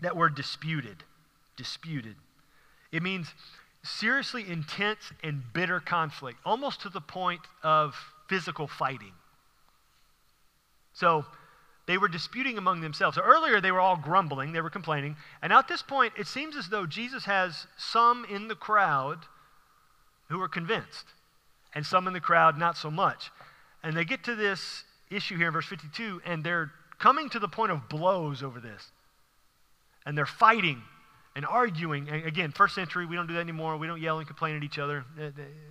That 0.00 0.16
word 0.16 0.34
disputed, 0.34 1.04
disputed. 1.56 2.16
It 2.90 3.02
means 3.02 3.28
seriously 3.82 4.44
intense 4.48 5.12
and 5.22 5.42
bitter 5.52 5.80
conflict, 5.80 6.38
almost 6.44 6.82
to 6.82 6.88
the 6.88 7.00
point 7.00 7.40
of 7.62 7.94
physical 8.28 8.66
fighting. 8.66 9.12
So 10.92 11.24
they 11.86 11.98
were 11.98 12.08
disputing 12.08 12.58
among 12.58 12.80
themselves. 12.80 13.16
So 13.16 13.22
earlier 13.22 13.60
they 13.60 13.72
were 13.72 13.80
all 13.80 13.96
grumbling, 13.96 14.52
they 14.52 14.60
were 14.60 14.70
complaining. 14.70 15.16
And 15.40 15.50
now 15.50 15.58
at 15.58 15.68
this 15.68 15.82
point, 15.82 16.12
it 16.16 16.26
seems 16.26 16.56
as 16.56 16.68
though 16.68 16.86
Jesus 16.86 17.24
has 17.24 17.66
some 17.76 18.24
in 18.26 18.48
the 18.48 18.54
crowd 18.54 19.18
who 20.28 20.40
are 20.40 20.48
convinced, 20.48 21.06
and 21.74 21.84
some 21.84 22.06
in 22.06 22.12
the 22.12 22.20
crowd 22.20 22.58
not 22.58 22.76
so 22.76 22.90
much. 22.90 23.30
And 23.82 23.96
they 23.96 24.04
get 24.04 24.24
to 24.24 24.34
this 24.34 24.84
issue 25.10 25.36
here 25.36 25.48
in 25.48 25.52
verse 25.52 25.66
52, 25.66 26.22
and 26.24 26.44
they're 26.44 26.70
coming 26.98 27.28
to 27.30 27.38
the 27.38 27.48
point 27.48 27.72
of 27.72 27.88
blows 27.88 28.42
over 28.42 28.60
this. 28.60 28.90
And 30.06 30.16
they're 30.16 30.26
fighting 30.26 30.82
and 31.34 31.46
arguing. 31.46 32.08
And 32.08 32.26
again, 32.26 32.52
first 32.52 32.74
century, 32.74 33.06
we 33.06 33.16
don't 33.16 33.26
do 33.26 33.34
that 33.34 33.40
anymore. 33.40 33.76
We 33.76 33.86
don't 33.86 34.00
yell 34.00 34.18
and 34.18 34.26
complain 34.26 34.56
at 34.56 34.64
each 34.64 34.78
other. 34.78 35.04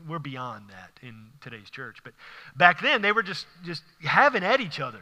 We're 0.07 0.19
beyond 0.19 0.69
that 0.69 0.91
in 1.05 1.27
today's 1.41 1.69
church. 1.69 1.97
But 2.03 2.13
back 2.55 2.81
then, 2.81 3.01
they 3.01 3.11
were 3.11 3.23
just, 3.23 3.45
just 3.63 3.83
having 4.03 4.43
at 4.43 4.59
each 4.59 4.79
other. 4.79 5.01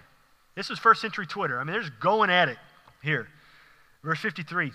This 0.55 0.69
was 0.69 0.79
first 0.79 1.01
century 1.01 1.25
Twitter. 1.25 1.59
I 1.59 1.63
mean, 1.63 1.73
they're 1.73 1.81
just 1.81 1.99
going 1.99 2.29
at 2.29 2.49
it 2.49 2.57
here. 3.01 3.27
Verse 4.03 4.19
53 4.19 4.71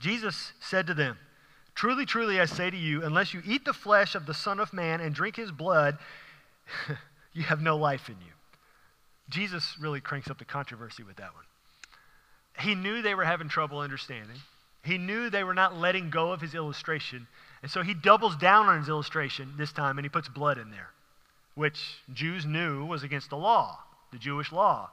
Jesus 0.00 0.52
said 0.60 0.86
to 0.86 0.94
them, 0.94 1.18
Truly, 1.74 2.04
truly, 2.04 2.40
I 2.40 2.44
say 2.44 2.70
to 2.70 2.76
you, 2.76 3.02
unless 3.02 3.32
you 3.32 3.42
eat 3.44 3.64
the 3.64 3.72
flesh 3.72 4.14
of 4.14 4.26
the 4.26 4.34
Son 4.34 4.60
of 4.60 4.72
Man 4.72 5.00
and 5.00 5.14
drink 5.14 5.36
his 5.36 5.52
blood, 5.52 5.98
you 7.32 7.42
have 7.44 7.62
no 7.62 7.76
life 7.76 8.08
in 8.08 8.16
you. 8.20 8.32
Jesus 9.28 9.76
really 9.80 10.00
cranks 10.00 10.28
up 10.28 10.38
the 10.38 10.44
controversy 10.44 11.02
with 11.02 11.16
that 11.16 11.34
one. 11.34 11.44
He 12.58 12.74
knew 12.74 13.00
they 13.00 13.14
were 13.14 13.24
having 13.24 13.48
trouble 13.48 13.78
understanding. 13.78 14.36
He 14.82 14.98
knew 14.98 15.30
they 15.30 15.44
were 15.44 15.54
not 15.54 15.76
letting 15.76 16.10
go 16.10 16.32
of 16.32 16.40
his 16.40 16.54
illustration. 16.54 17.28
And 17.62 17.70
so 17.70 17.82
he 17.82 17.94
doubles 17.94 18.36
down 18.36 18.66
on 18.66 18.78
his 18.78 18.88
illustration 18.88 19.54
this 19.56 19.72
time 19.72 19.98
and 19.98 20.04
he 20.04 20.08
puts 20.08 20.28
blood 20.28 20.58
in 20.58 20.70
there, 20.70 20.90
which 21.54 21.98
Jews 22.12 22.44
knew 22.44 22.84
was 22.84 23.02
against 23.02 23.30
the 23.30 23.36
law, 23.36 23.78
the 24.12 24.18
Jewish 24.18 24.50
law. 24.52 24.90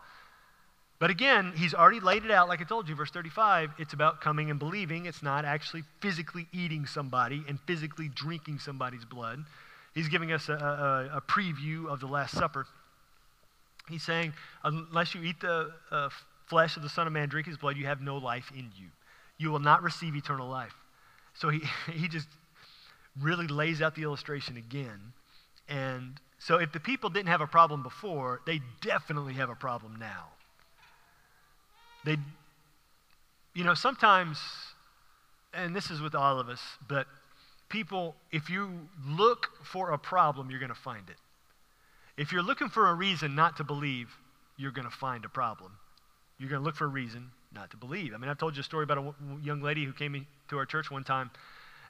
But 0.99 1.11
again, 1.11 1.53
he's 1.55 1.75
already 1.75 1.99
laid 1.99 2.25
it 2.25 2.31
out, 2.31 2.47
like 2.47 2.59
I 2.59 2.63
told 2.63 2.89
you, 2.89 2.95
verse 2.95 3.11
35. 3.11 3.71
It's 3.77 3.93
about 3.93 4.19
coming 4.19 4.49
and 4.49 4.57
believing. 4.57 5.05
It's 5.05 5.21
not 5.21 5.45
actually 5.45 5.83
physically 6.01 6.47
eating 6.51 6.87
somebody 6.87 7.43
and 7.47 7.59
physically 7.67 8.09
drinking 8.09 8.59
somebody's 8.59 9.05
blood. 9.05 9.43
He's 9.93 10.07
giving 10.07 10.31
us 10.31 10.49
a, 10.49 10.53
a, 10.53 11.17
a 11.17 11.21
preview 11.21 11.87
of 11.87 11.99
the 11.99 12.07
Last 12.07 12.35
Supper. 12.35 12.65
He's 13.89 14.03
saying, 14.03 14.33
unless 14.63 15.13
you 15.13 15.23
eat 15.23 15.39
the 15.39 15.71
uh, 15.91 16.09
flesh 16.47 16.77
of 16.77 16.83
the 16.83 16.89
Son 16.89 17.05
of 17.05 17.13
Man, 17.13 17.29
drink 17.29 17.47
his 17.47 17.57
blood, 17.57 17.77
you 17.77 17.85
have 17.85 18.01
no 18.01 18.17
life 18.17 18.51
in 18.55 18.71
you. 18.75 18.87
You 19.37 19.51
will 19.51 19.59
not 19.59 19.83
receive 19.83 20.15
eternal 20.15 20.49
life. 20.49 20.75
So 21.35 21.49
he, 21.49 21.61
he 21.93 22.07
just 22.07 22.27
really 23.21 23.47
lays 23.47 23.83
out 23.83 23.93
the 23.93 24.03
illustration 24.03 24.57
again. 24.57 25.13
And 25.69 26.19
so 26.39 26.57
if 26.57 26.71
the 26.71 26.79
people 26.79 27.09
didn't 27.11 27.29
have 27.29 27.41
a 27.41 27.47
problem 27.47 27.83
before, 27.83 28.41
they 28.47 28.61
definitely 28.81 29.33
have 29.33 29.49
a 29.49 29.55
problem 29.55 29.97
now. 29.99 30.29
They, 32.07 32.15
you 33.53 33.65
know, 33.65 33.73
sometimes, 33.73 34.39
and 35.53 35.75
this 35.75 35.91
is 35.91 35.99
with 35.99 36.15
all 36.15 36.39
of 36.39 36.47
us, 36.47 36.61
but 36.87 37.05
people, 37.67 38.15
if 38.31 38.49
you 38.49 38.87
look 39.05 39.49
for 39.65 39.91
a 39.91 39.97
problem, 39.97 40.49
you're 40.49 40.61
going 40.61 40.69
to 40.69 40.75
find 40.75 41.09
it. 41.09 41.17
If 42.15 42.31
you're 42.31 42.41
looking 42.41 42.69
for 42.69 42.87
a 42.87 42.93
reason 42.93 43.35
not 43.35 43.57
to 43.57 43.65
believe, 43.65 44.07
you're 44.55 44.71
going 44.71 44.89
to 44.89 44.95
find 44.95 45.25
a 45.25 45.29
problem. 45.29 45.73
You're 46.39 46.49
going 46.49 46.61
to 46.61 46.65
look 46.65 46.77
for 46.77 46.85
a 46.85 46.87
reason 46.87 47.31
not 47.53 47.71
to 47.71 47.77
believe. 47.77 48.13
I 48.13 48.17
mean, 48.17 48.29
I've 48.29 48.37
told 48.37 48.55
you 48.55 48.61
a 48.61 48.63
story 48.63 48.85
about 48.85 48.99
a 48.99 49.13
young 49.43 49.61
lady 49.61 49.83
who 49.83 49.91
came 49.91 50.25
to 50.47 50.57
our 50.57 50.65
church 50.65 50.89
one 50.89 51.03
time, 51.03 51.29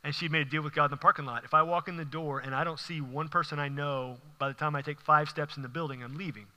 and 0.04 0.16
she 0.16 0.30
made 0.30 0.48
a 0.48 0.50
deal 0.50 0.64
with 0.64 0.74
God 0.74 0.86
in 0.86 0.92
the 0.92 0.98
parking 0.98 1.26
lot. 1.26 1.44
If 1.44 1.54
I 1.54 1.62
walk 1.62 1.88
in 1.88 1.96
the 1.96 2.06
door 2.06 2.40
and 2.40 2.56
I 2.56 2.64
don't 2.64 2.80
see 2.80 3.02
one 3.02 3.28
person 3.28 3.60
I 3.60 3.68
know, 3.68 4.18
by 4.40 4.48
the 4.48 4.56
time 4.56 4.76
I 4.76 4.82
take 4.82 5.00
five 5.00 5.30
steps 5.30 5.58
in 5.58 5.62
the 5.62 5.70
building, 5.70 6.02
I'm 6.02 6.18
leaving. 6.18 6.48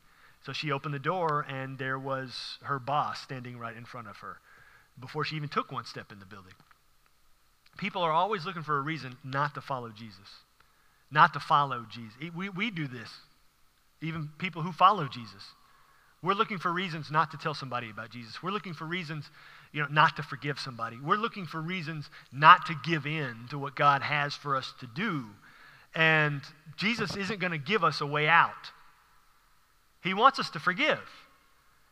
So 0.44 0.53
she 0.53 0.72
opened 0.72 0.94
the 0.94 0.98
door, 0.98 1.44
and 1.48 1.79
there 1.79 1.98
was 1.98 2.59
her 2.62 2.79
boss 2.79 3.20
standing 3.20 3.59
right 3.59 3.76
in 3.76 3.85
front 3.85 4.09
of 4.09 4.16
her 4.18 4.38
before 4.98 5.24
she 5.24 5.37
even 5.37 5.48
took 5.48 5.70
one 5.70 5.85
step 5.85 6.12
in 6.12 6.18
the 6.18 6.26
building. 6.26 6.55
People 7.76 8.03
are 8.03 8.12
always 8.12 8.44
looking 8.44 8.62
for 8.62 8.79
a 8.79 8.81
reason 8.81 9.16
not 9.24 9.55
to 9.55 9.61
follow 9.61 9.90
Jesus, 9.90 10.29
not 11.11 11.33
to 11.35 11.40
follow 11.40 11.87
Jesus. 11.90 12.14
We, 12.35 12.48
we 12.48 12.70
do 12.70 12.87
this, 12.87 13.09
even 14.03 14.31
people 14.38 14.62
who 14.62 14.72
follow 14.72 15.09
Jesus. 15.09 15.44
We're 16.22 16.35
looking 16.35 16.59
for 16.59 16.70
reasons 16.70 17.11
not 17.11 17.31
to 17.31 17.38
tell 17.38 17.55
somebody 17.55 17.88
about 17.88 18.11
Jesus. 18.11 18.42
We're 18.42 18.50
looking 18.50 18.74
for 18.74 18.85
reasons, 18.85 19.31
you 19.72 19.81
know, 19.81 19.88
not 19.90 20.16
to 20.16 20.22
forgive 20.22 20.59
somebody. 20.59 20.98
We're 21.03 21.16
looking 21.16 21.46
for 21.46 21.61
reasons 21.61 22.11
not 22.31 22.66
to 22.66 22.74
give 22.85 23.07
in 23.07 23.46
to 23.50 23.59
what 23.59 23.74
God 23.74 24.03
has 24.03 24.35
for 24.35 24.57
us 24.57 24.74
to 24.81 24.87
do. 24.87 25.24
And 25.94 26.42
Jesus 26.76 27.16
isn't 27.16 27.40
going 27.40 27.53
to 27.53 27.59
give 27.59 27.83
us 27.83 28.03
a 28.03 28.07
way 28.07 28.29
out. 28.29 28.70
He 30.03 30.15
wants 30.15 30.39
us 30.39 30.51
to 30.51 30.59
forgive. 30.59 31.01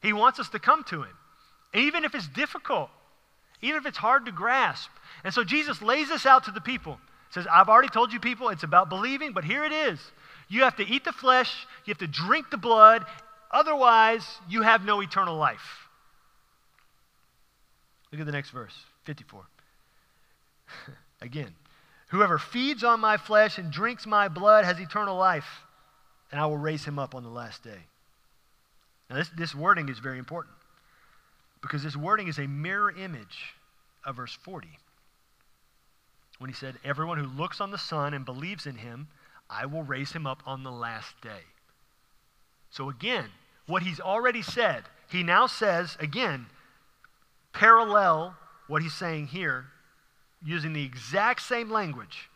He 0.03 0.12
wants 0.12 0.38
us 0.38 0.49
to 0.51 0.59
come 0.59 0.85
to 0.85 1.03
him. 1.03 1.16
Even 1.75 2.05
if 2.05 2.14
it's 2.14 2.29
difficult, 2.29 2.90
even 3.61 3.79
if 3.79 3.87
it's 3.87 3.99
hard 3.99 4.27
to 4.27 4.33
grasp. 4.33 4.90
And 5.25 5.35
so 5.35 5.44
Jesus 5.44 5.83
lays 5.83 6.09
this 6.09 6.25
out 6.25 6.44
to 6.44 6.51
the 6.51 6.61
people. 6.61 6.99
Says, 7.31 7.47
I've 7.51 7.68
already 7.68 7.88
told 7.88 8.12
you 8.12 8.21
people 8.21 8.49
it's 8.49 8.62
about 8.62 8.88
believing, 8.88 9.33
but 9.33 9.44
here 9.44 9.64
it 9.64 9.73
is. 9.73 10.01
You 10.49 10.62
have 10.62 10.77
to 10.77 10.88
eat 10.88 11.05
the 11.05 11.12
flesh, 11.12 11.66
you 11.85 11.90
have 11.90 11.99
to 11.99 12.07
drink 12.07 12.47
the 12.51 12.57
blood, 12.57 13.05
Otherwise, 13.51 14.27
you 14.49 14.62
have 14.62 14.85
no 14.85 15.01
eternal 15.01 15.37
life. 15.37 15.88
Look 18.12 18.21
at 18.21 18.27
the 18.27 18.33
next 18.33 18.51
verse, 18.51 18.75
54. 19.05 19.42
Again, 21.21 21.55
whoever 22.09 22.38
feeds 22.38 22.85
on 22.85 23.01
my 23.01 23.16
flesh 23.16 23.59
and 23.59 23.71
drinks 23.71 24.07
my 24.07 24.29
blood 24.29 24.64
has 24.64 24.79
eternal 24.79 25.16
life, 25.16 25.62
and 26.31 26.40
I 26.40 26.47
will 26.47 26.59
raise 26.59 26.85
him 26.85 26.99
up 26.99 27.14
on 27.14 27.23
the 27.23 27.31
last 27.31 27.62
day. 27.62 27.87
Now, 29.11 29.16
this, 29.16 29.31
this 29.37 29.55
wording 29.55 29.88
is 29.88 29.99
very 29.99 30.18
important 30.18 30.55
because 31.62 31.83
this 31.83 31.97
wording 31.97 32.29
is 32.29 32.38
a 32.38 32.47
mirror 32.47 32.90
image 32.90 33.55
of 34.05 34.16
verse 34.16 34.33
40. 34.33 34.68
When 36.38 36.49
he 36.49 36.55
said, 36.55 36.77
Everyone 36.85 37.18
who 37.18 37.27
looks 37.27 37.61
on 37.61 37.71
the 37.71 37.79
Son 37.79 38.14
and 38.14 38.25
believes 38.25 38.66
in 38.66 38.77
him, 38.77 39.09
I 39.51 39.66
will 39.66 39.83
raise 39.83 40.12
him 40.12 40.27
up 40.27 40.42
on 40.47 40.62
the 40.62 40.71
last 40.71 41.21
day. 41.23 41.42
So 42.71 42.90
again, 42.90 43.27
what 43.66 43.83
he's 43.83 44.01
already 44.01 44.42
said, 44.42 44.85
he 45.11 45.23
now 45.23 45.47
says, 45.47 45.97
again, 46.01 46.47
parallel 47.53 48.37
what 48.66 48.83
he's 48.83 48.94
saying 48.94 49.29
here, 49.29 49.66
using 50.44 50.75
the 50.75 50.85
exact 50.85 51.42
same 51.42 51.71
language. 51.71 52.29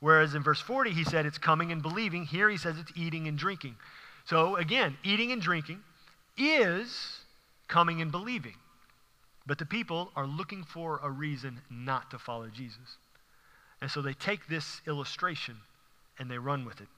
Whereas 0.00 0.34
in 0.34 0.42
verse 0.42 0.60
40, 0.60 0.92
he 0.92 1.04
said 1.04 1.26
it's 1.26 1.38
coming 1.38 1.72
and 1.72 1.82
believing. 1.82 2.24
Here 2.24 2.48
he 2.48 2.56
says 2.56 2.78
it's 2.78 2.92
eating 2.94 3.26
and 3.26 3.36
drinking. 3.36 3.76
So 4.28 4.56
again, 4.56 4.98
eating 5.02 5.32
and 5.32 5.40
drinking 5.40 5.80
is 6.36 7.20
coming 7.66 8.02
and 8.02 8.12
believing. 8.12 8.56
But 9.46 9.56
the 9.56 9.64
people 9.64 10.10
are 10.14 10.26
looking 10.26 10.64
for 10.64 11.00
a 11.02 11.10
reason 11.10 11.62
not 11.70 12.10
to 12.10 12.18
follow 12.18 12.48
Jesus. 12.48 12.98
And 13.80 13.90
so 13.90 14.02
they 14.02 14.12
take 14.12 14.46
this 14.46 14.82
illustration 14.86 15.56
and 16.18 16.30
they 16.30 16.36
run 16.36 16.66
with 16.66 16.82
it. 16.82 16.88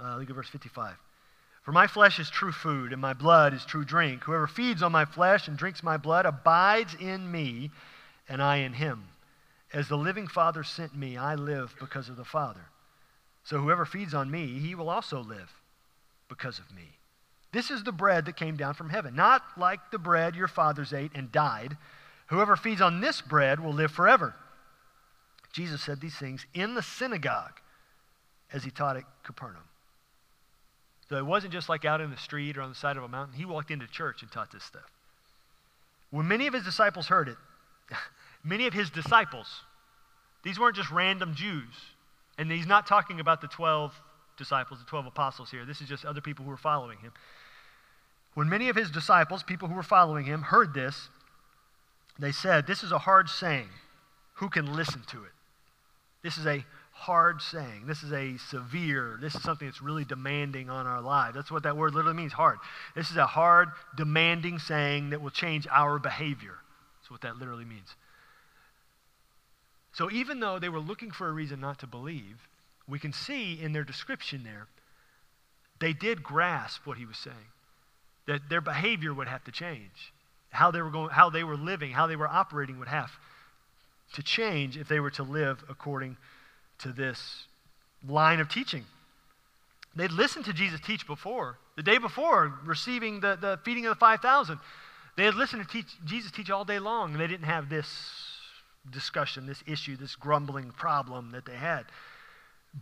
Uh, 0.00 0.16
look 0.16 0.28
at 0.28 0.34
verse 0.34 0.48
55. 0.48 0.96
For 1.62 1.70
my 1.70 1.86
flesh 1.86 2.18
is 2.18 2.30
true 2.30 2.52
food, 2.52 2.92
and 2.92 3.00
my 3.00 3.12
blood 3.12 3.52
is 3.52 3.64
true 3.64 3.84
drink. 3.84 4.24
Whoever 4.24 4.46
feeds 4.46 4.82
on 4.82 4.90
my 4.90 5.04
flesh 5.04 5.46
and 5.46 5.56
drinks 5.56 5.82
my 5.82 5.98
blood 5.98 6.24
abides 6.26 6.96
in 6.98 7.30
me, 7.30 7.70
and 8.28 8.42
I 8.42 8.56
in 8.56 8.72
him. 8.72 9.04
As 9.72 9.86
the 9.86 9.98
living 9.98 10.26
Father 10.26 10.64
sent 10.64 10.96
me, 10.96 11.18
I 11.18 11.34
live 11.34 11.76
because 11.78 12.08
of 12.08 12.16
the 12.16 12.24
Father. 12.24 12.64
So 13.44 13.58
whoever 13.60 13.84
feeds 13.84 14.14
on 14.14 14.30
me, 14.30 14.58
he 14.58 14.74
will 14.74 14.88
also 14.88 15.20
live 15.22 15.52
because 16.30 16.58
of 16.58 16.74
me. 16.74 16.96
This 17.52 17.70
is 17.70 17.82
the 17.82 17.92
bread 17.92 18.24
that 18.24 18.36
came 18.36 18.56
down 18.56 18.72
from 18.72 18.88
heaven, 18.88 19.14
not 19.14 19.42
like 19.58 19.90
the 19.90 19.98
bread 19.98 20.36
your 20.36 20.48
fathers 20.48 20.94
ate 20.94 21.10
and 21.14 21.30
died. 21.30 21.76
Whoever 22.28 22.56
feeds 22.56 22.80
on 22.80 23.02
this 23.02 23.20
bread 23.20 23.60
will 23.60 23.72
live 23.72 23.90
forever. 23.90 24.34
Jesus 25.52 25.82
said 25.82 26.00
these 26.00 26.14
things 26.14 26.46
in 26.54 26.74
the 26.74 26.82
synagogue 26.82 27.60
as 28.52 28.64
he 28.64 28.70
taught 28.70 28.96
at 28.96 29.02
Capernaum. 29.24 29.64
So 31.08 31.16
it 31.16 31.26
wasn't 31.26 31.52
just 31.52 31.68
like 31.68 31.84
out 31.84 32.00
in 32.00 32.10
the 32.10 32.16
street 32.16 32.56
or 32.56 32.62
on 32.62 32.68
the 32.68 32.76
side 32.76 32.96
of 32.96 33.02
a 33.02 33.08
mountain. 33.08 33.36
He 33.36 33.44
walked 33.44 33.72
into 33.72 33.88
church 33.88 34.22
and 34.22 34.30
taught 34.30 34.52
this 34.52 34.62
stuff. 34.62 34.88
When 36.10 36.28
many 36.28 36.46
of 36.46 36.54
his 36.54 36.64
disciples 36.64 37.08
heard 37.08 37.28
it, 37.28 37.36
many 38.44 38.68
of 38.68 38.72
his 38.72 38.90
disciples, 38.90 39.48
these 40.44 40.58
weren't 40.58 40.76
just 40.76 40.92
random 40.92 41.34
Jews. 41.34 41.74
And 42.38 42.50
he's 42.50 42.66
not 42.66 42.86
talking 42.86 43.18
about 43.18 43.40
the 43.40 43.48
12 43.48 43.92
disciples, 44.40 44.80
the 44.80 44.86
12 44.86 45.06
apostles 45.06 45.50
here. 45.50 45.64
This 45.64 45.80
is 45.80 45.88
just 45.88 46.04
other 46.04 46.20
people 46.20 46.44
who 46.44 46.50
were 46.50 46.56
following 46.56 46.98
him. 46.98 47.12
When 48.34 48.48
many 48.48 48.68
of 48.68 48.76
his 48.76 48.90
disciples, 48.90 49.42
people 49.42 49.68
who 49.68 49.74
were 49.74 49.82
following 49.82 50.24
him, 50.24 50.42
heard 50.42 50.72
this, 50.74 51.08
they 52.18 52.32
said, 52.32 52.66
This 52.66 52.82
is 52.82 52.90
a 52.90 52.98
hard 52.98 53.28
saying. 53.28 53.68
Who 54.34 54.48
can 54.48 54.74
listen 54.74 55.02
to 55.08 55.18
it? 55.24 55.32
This 56.22 56.38
is 56.38 56.46
a 56.46 56.64
hard 56.92 57.40
saying. 57.40 57.86
This 57.86 58.02
is 58.02 58.12
a 58.12 58.36
severe, 58.38 59.18
this 59.20 59.34
is 59.34 59.42
something 59.42 59.68
that's 59.68 59.82
really 59.82 60.04
demanding 60.04 60.68
on 60.70 60.86
our 60.86 61.00
lives. 61.00 61.34
That's 61.34 61.50
what 61.50 61.62
that 61.64 61.76
word 61.76 61.94
literally 61.94 62.16
means, 62.16 62.32
hard. 62.32 62.58
This 62.94 63.10
is 63.10 63.16
a 63.16 63.26
hard, 63.26 63.68
demanding 63.96 64.58
saying 64.58 65.10
that 65.10 65.20
will 65.20 65.30
change 65.30 65.66
our 65.70 65.98
behavior. 65.98 66.56
That's 67.00 67.10
what 67.10 67.22
that 67.22 67.38
literally 67.38 67.64
means. 67.64 67.94
So 69.92 70.10
even 70.10 70.40
though 70.40 70.58
they 70.58 70.68
were 70.68 70.78
looking 70.78 71.10
for 71.10 71.28
a 71.28 71.32
reason 71.32 71.60
not 71.60 71.78
to 71.80 71.86
believe, 71.86 72.48
we 72.90 72.98
can 72.98 73.12
see 73.12 73.60
in 73.60 73.72
their 73.72 73.84
description 73.84 74.42
there, 74.44 74.66
they 75.80 75.92
did 75.92 76.22
grasp 76.22 76.86
what 76.86 76.98
he 76.98 77.06
was 77.06 77.16
saying. 77.16 77.36
That 78.26 78.48
their 78.48 78.60
behavior 78.60 79.14
would 79.14 79.28
have 79.28 79.44
to 79.44 79.52
change. 79.52 80.12
How 80.50 80.70
they 80.70 80.82
were 80.82 80.90
going, 80.90 81.10
how 81.10 81.30
they 81.30 81.44
were 81.44 81.56
living, 81.56 81.92
how 81.92 82.06
they 82.06 82.16
were 82.16 82.28
operating 82.28 82.78
would 82.78 82.88
have 82.88 83.10
to 84.14 84.22
change 84.22 84.76
if 84.76 84.88
they 84.88 85.00
were 85.00 85.10
to 85.12 85.22
live 85.22 85.64
according 85.68 86.16
to 86.78 86.92
this 86.92 87.44
line 88.06 88.40
of 88.40 88.48
teaching. 88.48 88.84
They'd 89.94 90.12
listened 90.12 90.44
to 90.46 90.52
Jesus 90.52 90.80
teach 90.80 91.06
before. 91.06 91.58
The 91.76 91.82
day 91.82 91.98
before, 91.98 92.54
receiving 92.64 93.20
the, 93.20 93.36
the 93.40 93.58
feeding 93.64 93.86
of 93.86 93.90
the 93.90 93.98
5,000. 93.98 94.58
They 95.16 95.24
had 95.24 95.34
listened 95.34 95.62
to 95.62 95.68
teach, 95.68 95.86
Jesus 96.04 96.30
teach 96.30 96.50
all 96.50 96.64
day 96.64 96.78
long, 96.78 97.12
and 97.12 97.20
they 97.20 97.26
didn't 97.26 97.46
have 97.46 97.68
this 97.68 97.88
discussion, 98.90 99.46
this 99.46 99.62
issue, 99.66 99.96
this 99.96 100.16
grumbling 100.16 100.70
problem 100.70 101.32
that 101.32 101.44
they 101.44 101.56
had. 101.56 101.86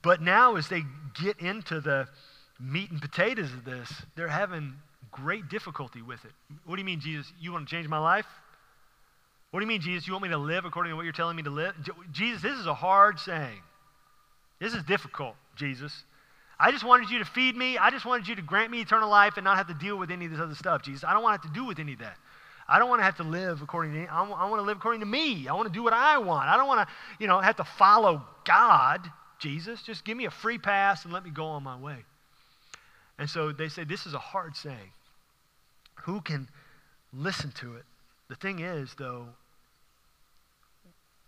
But 0.02 0.20
now, 0.20 0.56
as 0.56 0.68
they 0.68 0.84
get 1.20 1.40
into 1.40 1.80
the 1.80 2.08
meat 2.60 2.90
and 2.90 3.00
potatoes 3.00 3.52
of 3.52 3.64
this, 3.64 3.90
they're 4.16 4.28
having 4.28 4.74
great 5.10 5.48
difficulty 5.48 6.02
with 6.02 6.24
it. 6.24 6.32
What 6.66 6.76
do 6.76 6.82
you 6.82 6.86
mean, 6.86 7.00
Jesus? 7.00 7.32
You 7.40 7.52
want 7.52 7.68
to 7.68 7.74
change 7.74 7.88
my 7.88 7.98
life? 7.98 8.26
What 9.50 9.60
do 9.60 9.64
you 9.64 9.68
mean, 9.68 9.80
Jesus? 9.80 10.06
You 10.06 10.12
want 10.12 10.24
me 10.24 10.28
to 10.28 10.38
live 10.38 10.66
according 10.66 10.90
to 10.90 10.96
what 10.96 11.04
you're 11.04 11.12
telling 11.12 11.36
me 11.36 11.42
to 11.44 11.50
live? 11.50 11.74
Jesus, 12.12 12.42
this 12.42 12.58
is 12.58 12.66
a 12.66 12.74
hard 12.74 13.18
saying. 13.18 13.62
This 14.60 14.74
is 14.74 14.82
difficult, 14.82 15.36
Jesus. 15.56 16.04
I 16.60 16.72
just 16.72 16.84
wanted 16.84 17.08
you 17.08 17.20
to 17.20 17.24
feed 17.24 17.56
me. 17.56 17.78
I 17.78 17.90
just 17.90 18.04
wanted 18.04 18.28
you 18.28 18.34
to 18.34 18.42
grant 18.42 18.70
me 18.70 18.80
eternal 18.80 19.08
life 19.08 19.36
and 19.36 19.44
not 19.44 19.56
have 19.56 19.68
to 19.68 19.74
deal 19.74 19.96
with 19.96 20.10
any 20.10 20.26
of 20.26 20.32
this 20.32 20.40
other 20.40 20.56
stuff, 20.56 20.82
Jesus. 20.82 21.04
I 21.04 21.14
don't 21.14 21.22
want 21.22 21.40
to 21.40 21.46
have 21.46 21.54
to 21.54 21.60
do 21.60 21.64
with 21.64 21.78
any 21.78 21.94
of 21.94 22.00
that. 22.00 22.16
I 22.68 22.78
don't 22.78 22.90
want 22.90 23.00
to 23.00 23.04
have 23.04 23.16
to 23.16 23.22
live 23.22 23.62
according 23.62 23.94
to, 23.94 24.12
I 24.12 24.28
want 24.28 24.60
to 24.60 24.62
live 24.62 24.76
according 24.76 25.00
to 25.00 25.06
me. 25.06 25.48
I 25.48 25.54
want 25.54 25.68
to 25.68 25.72
do 25.72 25.82
what 25.82 25.94
I 25.94 26.18
want. 26.18 26.48
I 26.48 26.56
don't 26.58 26.66
want 26.66 26.86
to, 26.86 26.94
you 27.18 27.26
know, 27.26 27.38
have 27.38 27.56
to 27.56 27.64
follow 27.64 28.22
God, 28.44 29.10
Jesus. 29.38 29.82
Just 29.82 30.04
give 30.04 30.16
me 30.16 30.24
a 30.24 30.30
free 30.30 30.58
pass 30.58 31.04
and 31.04 31.12
let 31.12 31.24
me 31.24 31.30
go 31.30 31.46
on 31.46 31.62
my 31.62 31.76
way. 31.76 32.04
And 33.18 33.28
so 33.28 33.52
they 33.52 33.68
say, 33.68 33.84
this 33.84 34.06
is 34.06 34.14
a 34.14 34.18
hard 34.18 34.56
saying. 34.56 34.92
Who 36.02 36.20
can 36.20 36.48
listen 37.12 37.52
to 37.58 37.76
it? 37.76 37.84
The 38.28 38.36
thing 38.36 38.60
is, 38.60 38.94
though, 38.98 39.26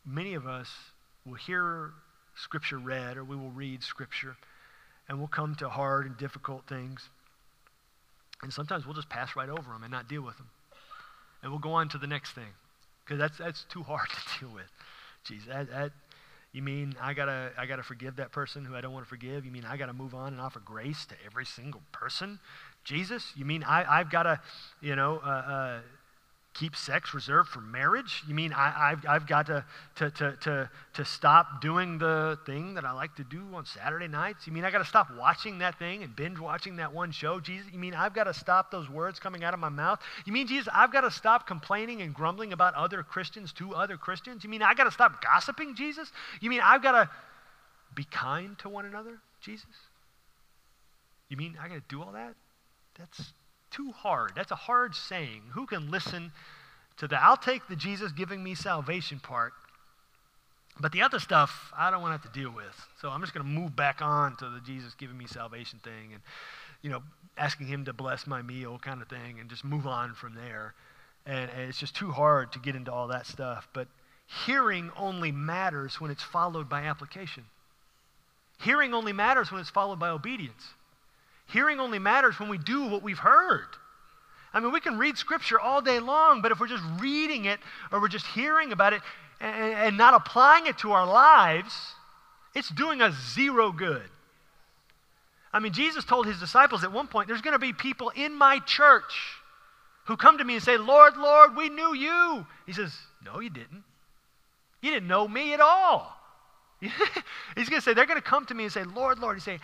many 0.07 0.35
of 0.35 0.46
us 0.46 0.68
will 1.27 1.35
hear 1.35 1.90
Scripture 2.37 2.79
read 2.79 3.16
or 3.16 3.25
we 3.25 3.37
will 3.37 3.51
read 3.51 3.83
Scripture 3.83 4.37
and 5.09 5.18
we'll 5.18 5.29
come 5.29 5.55
to 5.57 5.68
hard 5.68 6.07
and 6.07 6.16
difficult 6.16 6.66
things. 6.68 7.09
And 8.42 8.53
sometimes 8.53 8.87
we'll 8.87 8.94
just 8.94 9.09
pass 9.09 9.35
right 9.37 9.49
over 9.49 9.73
them 9.73 9.83
and 9.83 9.90
not 9.90 10.09
deal 10.09 10.23
with 10.23 10.37
them. 10.37 10.49
And 11.42 11.51
we'll 11.51 11.61
go 11.61 11.73
on 11.73 11.88
to 11.90 11.99
the 11.99 12.07
next 12.07 12.33
thing 12.33 12.53
because 13.05 13.18
that's, 13.18 13.38
that's 13.38 13.64
too 13.64 13.83
hard 13.83 14.09
to 14.11 14.40
deal 14.40 14.55
with. 14.55 14.70
Jeez, 15.27 15.46
that, 15.46 15.68
that, 15.70 15.92
you 16.52 16.62
mean 16.62 16.96
I 17.00 17.14
gotta 17.14 17.52
I 17.56 17.66
gotta 17.66 17.82
forgive 17.82 18.16
that 18.16 18.32
person 18.32 18.64
who 18.64 18.74
I 18.74 18.80
don't 18.80 18.92
want 18.92 19.04
to 19.04 19.08
forgive? 19.08 19.44
You 19.44 19.52
mean 19.52 19.64
I 19.64 19.76
gotta 19.76 19.92
move 19.92 20.14
on 20.14 20.32
and 20.32 20.40
offer 20.40 20.60
grace 20.60 21.06
to 21.06 21.14
every 21.24 21.46
single 21.46 21.82
person? 21.92 22.40
Jesus? 22.84 23.32
You 23.36 23.44
mean 23.44 23.62
I, 23.62 23.84
I've 24.00 24.10
gotta, 24.10 24.40
you 24.80 24.96
know, 24.96 25.20
uh, 25.24 25.28
uh, 25.28 25.80
keep 26.61 26.77
sex 26.77 27.14
reserved 27.14 27.49
for 27.49 27.62
marriage? 27.62 28.23
You 28.29 28.35
mean 28.35 28.53
I, 28.53 28.90
have 28.90 29.07
I've 29.09 29.27
got 29.27 29.46
to, 29.46 29.64
to, 29.96 30.11
to, 30.11 30.37
to, 30.42 30.70
to 30.92 31.05
stop 31.07 31.62
doing 31.62 31.96
the 31.96 32.38
thing 32.44 32.75
that 32.75 32.85
I 32.85 32.92
like 32.92 33.16
to 33.16 33.25
do 33.25 33.42
on 33.55 33.64
Saturday 33.64 34.09
nights? 34.09 34.46
You 34.46 34.53
mean 34.53 34.66
I 34.66 34.70
got 34.70 34.79
to 34.79 34.85
stop 34.85 35.09
watching 35.18 35.61
that 35.61 35.79
thing 35.79 36.03
and 36.03 36.14
binge 36.14 36.38
watching 36.38 36.77
that 36.77 36.92
one 36.92 37.12
show, 37.12 37.40
Jesus? 37.40 37.66
You 37.73 37.79
mean 37.79 37.94
I've 37.94 38.12
got 38.12 38.25
to 38.25 38.35
stop 38.35 38.70
those 38.70 38.90
words 38.90 39.18
coming 39.18 39.42
out 39.42 39.55
of 39.55 39.61
my 39.61 39.70
mouth? 39.70 40.01
You 40.27 40.35
mean, 40.35 40.46
Jesus, 40.46 40.68
I've 40.75 40.92
got 40.92 41.01
to 41.01 41.11
stop 41.11 41.46
complaining 41.46 42.03
and 42.03 42.14
grumbling 42.14 42.53
about 42.53 42.75
other 42.75 43.03
Christians 43.03 43.55
to 43.55 43.75
other 43.75 43.96
Christians? 43.96 44.44
You 44.44 44.51
mean 44.51 44.62
I 44.62 44.75
got 44.75 44.85
to 44.85 44.90
stop 44.90 45.23
gossiping, 45.23 45.75
Jesus? 45.75 46.12
You 46.42 46.51
mean 46.51 46.61
I've 46.62 46.83
got 46.83 46.92
to 46.92 47.11
be 47.94 48.05
kind 48.05 48.59
to 48.59 48.68
one 48.68 48.85
another, 48.85 49.18
Jesus? 49.40 49.66
You 51.31 51.38
mean 51.38 51.57
I 51.59 51.68
got 51.68 51.77
to 51.77 51.83
do 51.88 52.03
all 52.03 52.12
that? 52.12 52.35
That's 52.99 53.33
too 53.70 53.92
hard. 53.92 54.33
That's 54.35 54.50
a 54.50 54.56
hard 54.56 54.94
saying. 54.94 55.42
Who 55.52 55.66
can 55.66 55.90
listen 55.90 56.33
to 56.98 57.09
that? 57.09 57.22
I'll 57.22 57.37
take 57.37 57.68
the 57.68 57.76
Jesus 57.76 58.12
giving 58.12 58.42
me 58.42 58.54
salvation 58.54 59.20
part, 59.20 59.52
but 60.80 60.92
the 60.92 61.02
other 61.02 61.18
stuff 61.18 61.72
I 61.76 61.90
don't 61.90 62.02
want 62.02 62.11
to 62.12 62.22
have 62.22 62.35
to 62.35 62.40
deal 62.40 62.50
with. 62.50 62.87
So 63.00 63.09
I'm 63.09 63.20
just 63.20 63.35
going 63.35 63.46
to 63.46 63.50
move 63.50 63.76
back 63.76 64.00
on 64.02 64.37
to 64.37 64.48
the 64.48 64.61
Jesus 64.61 64.94
giving 64.94 65.16
me 65.16 65.26
salvation 65.26 65.78
thing 65.83 66.12
and, 66.12 66.22
you 66.83 66.90
know, 66.90 67.02
asking 67.37 67.66
him 67.66 67.85
to 67.85 67.92
bless 67.92 68.26
my 68.26 68.42
meal 68.42 68.78
kind 68.78 69.02
of 69.02 69.09
thing 69.09 69.38
and 69.40 69.48
just 69.48 69.64
move 69.64 69.87
on 69.87 70.14
from 70.14 70.35
there. 70.35 70.74
And, 71.26 71.50
and 71.50 71.68
it's 71.68 71.78
just 71.78 71.94
too 71.94 72.11
hard 72.11 72.52
to 72.52 72.59
get 72.59 72.74
into 72.74 72.92
all 72.92 73.09
that 73.09 73.26
stuff. 73.26 73.68
But 73.72 73.88
hearing 74.46 74.90
only 74.96 75.33
matters 75.33 76.00
when 76.00 76.11
it's 76.11 76.22
followed 76.22 76.68
by 76.68 76.83
application. 76.83 77.44
Hearing 78.61 78.94
only 78.94 79.12
matters 79.12 79.50
when 79.50 79.61
it's 79.61 79.70
followed 79.70 79.98
by 79.98 80.11
obedience. 80.11 80.74
Hearing 81.52 81.80
only 81.80 81.98
matters 81.98 82.38
when 82.38 82.48
we 82.48 82.58
do 82.58 82.86
what 82.86 83.02
we've 83.02 83.18
heard. 83.18 83.66
I 84.52 84.60
mean, 84.60 84.72
we 84.72 84.80
can 84.80 84.98
read 84.98 85.16
Scripture 85.16 85.60
all 85.60 85.80
day 85.80 86.00
long, 86.00 86.42
but 86.42 86.52
if 86.52 86.60
we're 86.60 86.66
just 86.66 86.82
reading 86.98 87.44
it 87.44 87.60
or 87.92 88.00
we're 88.00 88.08
just 88.08 88.26
hearing 88.26 88.72
about 88.72 88.92
it 88.92 89.02
and, 89.40 89.74
and 89.74 89.96
not 89.96 90.14
applying 90.14 90.66
it 90.66 90.78
to 90.78 90.92
our 90.92 91.06
lives, 91.06 91.74
it's 92.54 92.68
doing 92.68 93.00
us 93.00 93.14
zero 93.34 93.70
good. 93.72 94.08
I 95.52 95.58
mean, 95.58 95.72
Jesus 95.72 96.04
told 96.04 96.26
his 96.26 96.38
disciples 96.38 96.84
at 96.84 96.92
one 96.92 97.08
point, 97.08 97.28
there's 97.28 97.40
going 97.40 97.54
to 97.54 97.58
be 97.58 97.72
people 97.72 98.10
in 98.10 98.34
my 98.34 98.60
church 98.60 99.40
who 100.04 100.16
come 100.16 100.38
to 100.38 100.44
me 100.44 100.54
and 100.54 100.62
say, 100.62 100.76
Lord, 100.76 101.16
Lord, 101.16 101.56
we 101.56 101.68
knew 101.68 101.94
you. 101.94 102.46
He 102.66 102.72
says, 102.72 102.92
No, 103.24 103.40
you 103.40 103.50
didn't. 103.50 103.84
You 104.80 104.90
didn't 104.90 105.08
know 105.08 105.26
me 105.26 105.52
at 105.52 105.60
all. 105.60 106.16
He's 106.80 107.68
going 107.68 107.80
to 107.80 107.80
say, 107.80 107.94
They're 107.94 108.06
going 108.06 108.20
to 108.20 108.22
come 108.22 108.46
to 108.46 108.54
me 108.54 108.64
and 108.64 108.72
say, 108.72 108.84
Lord, 108.84 109.18
Lord. 109.18 109.36
He 109.36 109.40
say, 109.40 109.58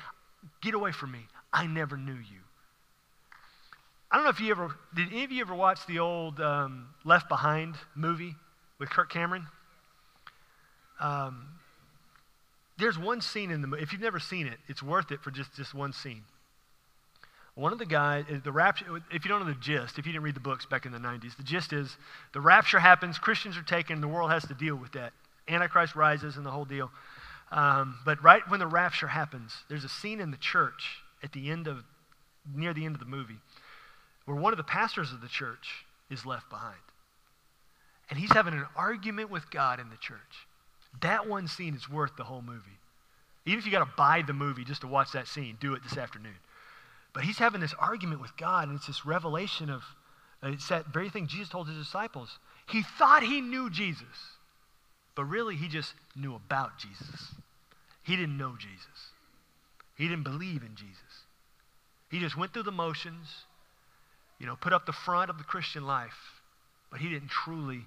Get 0.60 0.74
away 0.74 0.92
from 0.92 1.12
me. 1.12 1.20
I 1.56 1.66
never 1.66 1.96
knew 1.96 2.12
you. 2.12 2.40
I 4.10 4.16
don't 4.16 4.24
know 4.24 4.30
if 4.30 4.40
you 4.40 4.50
ever, 4.50 4.76
did 4.94 5.08
any 5.10 5.24
of 5.24 5.32
you 5.32 5.40
ever 5.40 5.54
watch 5.54 5.86
the 5.86 6.00
old 6.00 6.38
um, 6.38 6.88
Left 7.02 7.30
Behind 7.30 7.74
movie 7.94 8.34
with 8.78 8.90
Kirk 8.90 9.10
Cameron? 9.10 9.46
Um, 11.00 11.48
there's 12.78 12.98
one 12.98 13.22
scene 13.22 13.50
in 13.50 13.62
the 13.62 13.68
movie, 13.68 13.82
if 13.82 13.92
you've 13.92 14.02
never 14.02 14.20
seen 14.20 14.46
it, 14.46 14.58
it's 14.68 14.82
worth 14.82 15.10
it 15.10 15.22
for 15.22 15.30
just, 15.30 15.54
just 15.56 15.72
one 15.72 15.94
scene. 15.94 16.24
One 17.54 17.72
of 17.72 17.78
the 17.78 17.86
guys, 17.86 18.26
the 18.44 18.52
rapture, 18.52 18.84
if 19.10 19.24
you 19.24 19.30
don't 19.30 19.40
know 19.40 19.50
the 19.50 19.58
gist, 19.58 19.98
if 19.98 20.04
you 20.04 20.12
didn't 20.12 20.24
read 20.24 20.36
the 20.36 20.40
books 20.40 20.66
back 20.66 20.84
in 20.84 20.92
the 20.92 20.98
90s, 20.98 21.38
the 21.38 21.42
gist 21.42 21.72
is 21.72 21.96
the 22.34 22.40
rapture 22.40 22.78
happens, 22.78 23.18
Christians 23.18 23.56
are 23.56 23.62
taken, 23.62 24.02
the 24.02 24.08
world 24.08 24.30
has 24.30 24.46
to 24.48 24.54
deal 24.54 24.76
with 24.76 24.92
that. 24.92 25.14
Antichrist 25.48 25.96
rises 25.96 26.36
and 26.36 26.44
the 26.44 26.50
whole 26.50 26.66
deal. 26.66 26.90
Um, 27.50 27.98
but 28.04 28.22
right 28.22 28.42
when 28.48 28.60
the 28.60 28.66
rapture 28.66 29.06
happens, 29.06 29.54
there's 29.70 29.84
a 29.84 29.88
scene 29.88 30.20
in 30.20 30.30
the 30.30 30.36
church 30.36 31.02
at 31.26 31.32
the 31.32 31.50
end 31.50 31.66
of, 31.66 31.82
near 32.54 32.72
the 32.72 32.86
end 32.86 32.94
of 32.94 33.00
the 33.00 33.06
movie, 33.06 33.40
where 34.24 34.36
one 34.36 34.52
of 34.52 34.56
the 34.56 34.62
pastors 34.62 35.12
of 35.12 35.20
the 35.20 35.28
church 35.28 35.84
is 36.08 36.24
left 36.24 36.48
behind. 36.48 36.76
And 38.08 38.18
he's 38.18 38.32
having 38.32 38.54
an 38.54 38.64
argument 38.76 39.30
with 39.30 39.50
God 39.50 39.80
in 39.80 39.90
the 39.90 39.96
church. 39.96 40.46
That 41.00 41.28
one 41.28 41.48
scene 41.48 41.74
is 41.74 41.90
worth 41.90 42.12
the 42.16 42.24
whole 42.24 42.42
movie. 42.42 42.78
Even 43.44 43.58
if 43.58 43.66
you 43.66 43.72
got 43.72 43.84
to 43.84 43.92
buy 43.96 44.22
the 44.24 44.32
movie 44.32 44.64
just 44.64 44.82
to 44.82 44.86
watch 44.86 45.12
that 45.12 45.26
scene, 45.26 45.58
do 45.60 45.74
it 45.74 45.82
this 45.82 45.98
afternoon. 45.98 46.36
But 47.12 47.24
he's 47.24 47.38
having 47.38 47.60
this 47.60 47.74
argument 47.78 48.20
with 48.20 48.36
God, 48.36 48.68
and 48.68 48.76
it's 48.76 48.86
this 48.86 49.04
revelation 49.04 49.68
of, 49.68 49.82
uh, 50.44 50.50
it's 50.50 50.68
that 50.68 50.86
very 50.86 51.10
thing 51.10 51.26
Jesus 51.26 51.48
told 51.48 51.66
his 51.66 51.78
disciples. 51.78 52.38
He 52.70 52.82
thought 52.82 53.24
he 53.24 53.40
knew 53.40 53.68
Jesus, 53.68 54.36
but 55.16 55.24
really 55.24 55.56
he 55.56 55.66
just 55.66 55.94
knew 56.14 56.36
about 56.36 56.78
Jesus. 56.78 57.32
He 58.04 58.14
didn't 58.14 58.38
know 58.38 58.54
Jesus. 58.56 59.10
He 59.96 60.08
didn't 60.08 60.24
believe 60.24 60.62
in 60.62 60.74
Jesus. 60.74 61.24
He 62.10 62.20
just 62.20 62.36
went 62.36 62.52
through 62.52 62.64
the 62.64 62.72
motions, 62.72 63.26
you 64.38 64.46
know, 64.46 64.56
put 64.56 64.72
up 64.72 64.86
the 64.86 64.92
front 64.92 65.30
of 65.30 65.38
the 65.38 65.44
Christian 65.44 65.86
life, 65.86 66.40
but 66.90 67.00
he 67.00 67.08
didn't 67.08 67.30
truly 67.30 67.80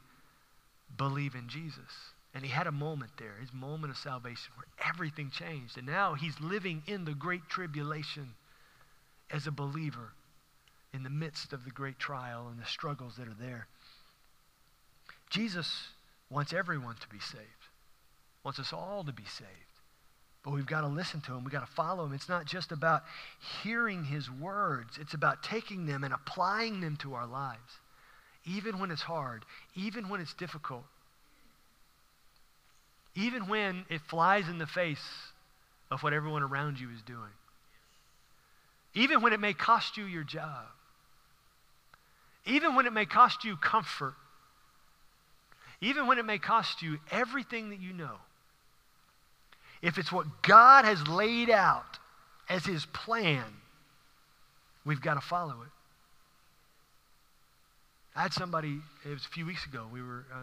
believe 0.97 1.35
in 1.35 1.47
Jesus. 1.47 2.13
And 2.33 2.43
he 2.43 2.51
had 2.51 2.67
a 2.67 2.71
moment 2.71 3.11
there, 3.17 3.35
his 3.39 3.53
moment 3.53 3.91
of 3.91 3.97
salvation, 3.97 4.51
where 4.55 4.87
everything 4.87 5.31
changed. 5.31 5.77
And 5.77 5.87
now 5.87 6.13
he's 6.13 6.39
living 6.39 6.83
in 6.85 7.05
the 7.05 7.13
great 7.13 7.47
tribulation 7.49 8.33
as 9.31 9.47
a 9.47 9.51
believer 9.51 10.13
in 10.93 11.03
the 11.03 11.09
midst 11.09 11.53
of 11.53 11.63
the 11.65 11.71
great 11.71 11.99
trial 11.99 12.47
and 12.49 12.59
the 12.59 12.65
struggles 12.65 13.15
that 13.17 13.27
are 13.27 13.37
there. 13.39 13.67
Jesus 15.29 15.89
wants 16.29 16.53
everyone 16.53 16.95
to 16.95 17.07
be 17.09 17.19
saved, 17.19 17.43
wants 18.43 18.59
us 18.59 18.73
all 18.73 19.03
to 19.03 19.13
be 19.13 19.25
saved. 19.25 19.68
But 20.43 20.51
we've 20.51 20.65
got 20.65 20.81
to 20.81 20.87
listen 20.87 21.21
to 21.21 21.33
him. 21.33 21.43
We've 21.43 21.51
got 21.51 21.67
to 21.67 21.73
follow 21.73 22.05
him. 22.05 22.13
It's 22.13 22.29
not 22.29 22.45
just 22.45 22.71
about 22.71 23.03
hearing 23.63 24.05
his 24.05 24.31
words, 24.31 24.97
it's 24.99 25.13
about 25.13 25.43
taking 25.43 25.85
them 25.85 26.03
and 26.03 26.13
applying 26.13 26.81
them 26.81 26.95
to 26.97 27.13
our 27.13 27.27
lives, 27.27 27.79
even 28.45 28.79
when 28.79 28.91
it's 28.91 29.01
hard, 29.01 29.43
even 29.75 30.07
when 30.07 30.21
it's 30.21 30.33
difficult, 30.33 30.85
even 33.15 33.47
when 33.47 33.85
it 33.89 34.01
flies 34.01 34.47
in 34.47 34.59
the 34.59 34.67
face 34.67 35.03
of 35.91 36.03
what 36.03 36.13
everyone 36.13 36.43
around 36.43 36.79
you 36.79 36.89
is 36.89 37.01
doing, 37.01 37.31
even 38.93 39.21
when 39.21 39.33
it 39.33 39.39
may 39.39 39.53
cost 39.53 39.97
you 39.97 40.05
your 40.05 40.23
job, 40.23 40.65
even 42.45 42.75
when 42.75 42.85
it 42.85 42.93
may 42.93 43.05
cost 43.05 43.43
you 43.43 43.57
comfort, 43.57 44.15
even 45.81 46.07
when 46.07 46.17
it 46.17 46.25
may 46.25 46.37
cost 46.37 46.81
you 46.81 46.99
everything 47.11 47.71
that 47.71 47.79
you 47.81 47.91
know 47.91 48.17
if 49.81 49.97
it's 49.97 50.11
what 50.11 50.25
God 50.41 50.85
has 50.85 51.07
laid 51.07 51.49
out 51.49 51.97
as 52.49 52.65
his 52.65 52.85
plan, 52.87 53.45
we've 54.85 55.01
got 55.01 55.15
to 55.15 55.21
follow 55.21 55.61
it. 55.61 55.69
I 58.15 58.23
had 58.23 58.33
somebody, 58.33 58.79
it 59.05 59.09
was 59.09 59.25
a 59.25 59.29
few 59.29 59.45
weeks 59.45 59.65
ago, 59.65 59.87
we 59.91 60.01
were, 60.01 60.25
uh, 60.33 60.35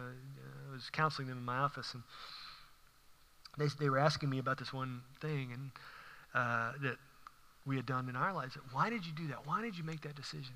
I 0.69 0.73
was 0.73 0.89
counseling 0.91 1.27
them 1.27 1.37
in 1.37 1.45
my 1.45 1.57
office, 1.57 1.93
and 1.93 2.01
they, 3.57 3.67
they 3.79 3.89
were 3.89 3.99
asking 3.99 4.29
me 4.29 4.39
about 4.39 4.57
this 4.57 4.73
one 4.73 5.01
thing 5.21 5.51
and 5.53 5.71
uh, 6.33 6.71
that 6.81 6.97
we 7.65 7.75
had 7.75 7.85
done 7.85 8.09
in 8.09 8.15
our 8.15 8.33
lives. 8.33 8.57
Why 8.71 8.89
did 8.89 9.05
you 9.05 9.11
do 9.11 9.27
that? 9.27 9.45
Why 9.45 9.61
did 9.61 9.77
you 9.77 9.83
make 9.83 10.01
that 10.01 10.15
decision? 10.15 10.55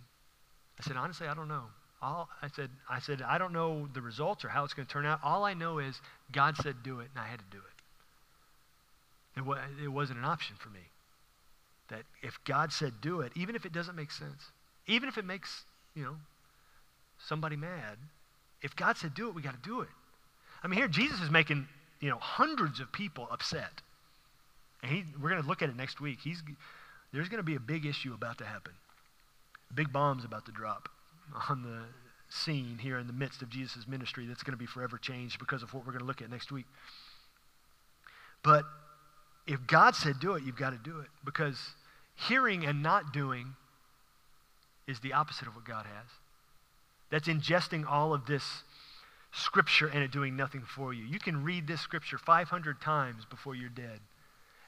I 0.80 0.84
said, 0.84 0.96
honestly, 0.98 1.28
I 1.28 1.34
don't 1.34 1.48
know. 1.48 1.66
All 2.02 2.30
I 2.42 2.48
said, 2.48 2.72
I 2.90 3.00
said, 3.00 3.22
I 3.22 3.38
don't 3.38 3.54
know 3.54 3.88
the 3.94 4.02
results 4.02 4.44
or 4.44 4.50
how 4.50 4.64
it's 4.64 4.74
going 4.74 4.88
to 4.88 4.92
turn 4.92 5.06
out. 5.06 5.20
All 5.24 5.44
I 5.44 5.54
know 5.54 5.78
is 5.78 6.02
God 6.32 6.56
said 6.58 6.78
do 6.84 7.00
it, 7.00 7.10
and 7.14 7.24
I 7.24 7.28
had 7.28 7.40
to 7.40 7.46
do 7.52 7.58
it. 7.58 7.71
It, 9.42 9.48
wa- 9.48 9.58
it 9.84 9.88
wasn't 9.88 10.20
an 10.20 10.26
option 10.26 10.56
for 10.60 10.70
me. 10.70 10.80
That 11.90 12.04
if 12.22 12.40
God 12.46 12.72
said 12.72 12.94
do 13.02 13.22
it, 13.22 13.32
even 13.36 13.56
if 13.56 13.66
it 13.66 13.74
doesn't 13.74 13.96
make 13.96 14.12
sense, 14.12 14.52
even 14.88 15.10
if 15.10 15.18
it 15.18 15.26
makes, 15.26 15.64
you 15.96 16.04
know, 16.04 16.16
somebody 17.18 17.56
mad, 17.56 17.98
if 18.62 18.76
God 18.76 18.98
said 18.98 19.16
do 19.16 19.28
it, 19.28 19.36
we 19.36 19.42
got 19.42 19.62
to 19.62 19.70
do 19.70 19.82
it. 19.82 19.90
I 20.64 20.68
mean, 20.68 20.78
here 20.78 20.88
Jesus 20.88 21.20
is 21.22 21.32
making, 21.32 21.68
you 22.00 22.10
know, 22.10 22.18
hundreds 22.20 22.80
of 22.80 22.92
people 22.92 23.28
upset. 23.32 23.82
And 24.84 24.92
he, 24.92 25.04
we're 25.20 25.30
going 25.30 25.42
to 25.42 25.48
look 25.48 25.64
at 25.64 25.70
it 25.70 25.76
next 25.76 26.00
week. 26.00 26.20
He's, 26.24 26.44
there's 27.12 27.30
going 27.30 27.40
to 27.40 27.44
be 27.44 27.56
a 27.56 27.60
big 27.60 27.86
issue 27.86 28.14
about 28.14 28.38
to 28.38 28.46
happen. 28.46 28.74
A 29.72 29.74
big 29.74 29.92
bomb's 29.92 30.24
about 30.24 30.46
to 30.46 30.52
drop 30.52 30.88
on 31.50 31.64
the 31.64 31.80
scene 32.30 32.78
here 32.80 33.00
in 33.00 33.08
the 33.08 33.14
midst 33.14 33.42
of 33.42 33.50
Jesus' 33.50 33.88
ministry 33.88 34.28
that's 34.28 34.44
going 34.44 34.54
to 34.54 34.58
be 34.58 34.68
forever 34.68 35.00
changed 35.00 35.40
because 35.40 35.64
of 35.64 35.74
what 35.74 35.86
we're 35.86 35.94
going 35.94 36.02
to 36.02 36.08
look 36.08 36.22
at 36.22 36.30
next 36.30 36.52
week. 36.52 36.66
But 38.44 38.66
if 39.48 39.66
God 39.68 39.96
said 39.96 40.20
do 40.20 40.34
it, 40.34 40.44
you've 40.44 40.58
got 40.58 40.72
to 40.72 40.78
do 40.78 41.00
it 41.00 41.08
because 41.26 41.58
hearing 42.16 42.66
and 42.66 42.84
not 42.84 43.14
doing 43.14 43.56
is 44.88 45.00
the 45.00 45.14
opposite 45.14 45.48
of 45.48 45.56
what 45.56 45.66
God 45.66 45.86
has. 45.86 46.08
That's 47.10 47.28
ingesting 47.28 47.86
all 47.88 48.14
of 48.14 48.26
this 48.26 48.64
scripture 49.34 49.88
and 49.88 50.04
it 50.04 50.12
doing 50.12 50.36
nothing 50.36 50.62
for 50.62 50.94
you. 50.94 51.04
You 51.04 51.20
can 51.20 51.44
read 51.44 51.68
this 51.68 51.82
scripture 51.82 52.18
500 52.18 52.82
times 52.82 53.26
before 53.26 53.56
you're 53.56 53.70
dead. 53.70 54.00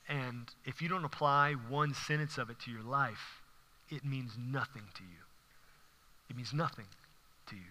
And 0.07 0.49
if 0.65 0.81
you 0.81 0.89
don't 0.89 1.05
apply 1.05 1.53
one 1.69 1.93
sentence 1.93 2.37
of 2.37 2.49
it 2.49 2.59
to 2.61 2.71
your 2.71 2.83
life, 2.83 3.41
it 3.89 4.03
means 4.03 4.33
nothing 4.37 4.83
to 4.95 5.03
you. 5.03 5.19
It 6.29 6.35
means 6.35 6.53
nothing 6.53 6.85
to 7.47 7.55
you. 7.55 7.61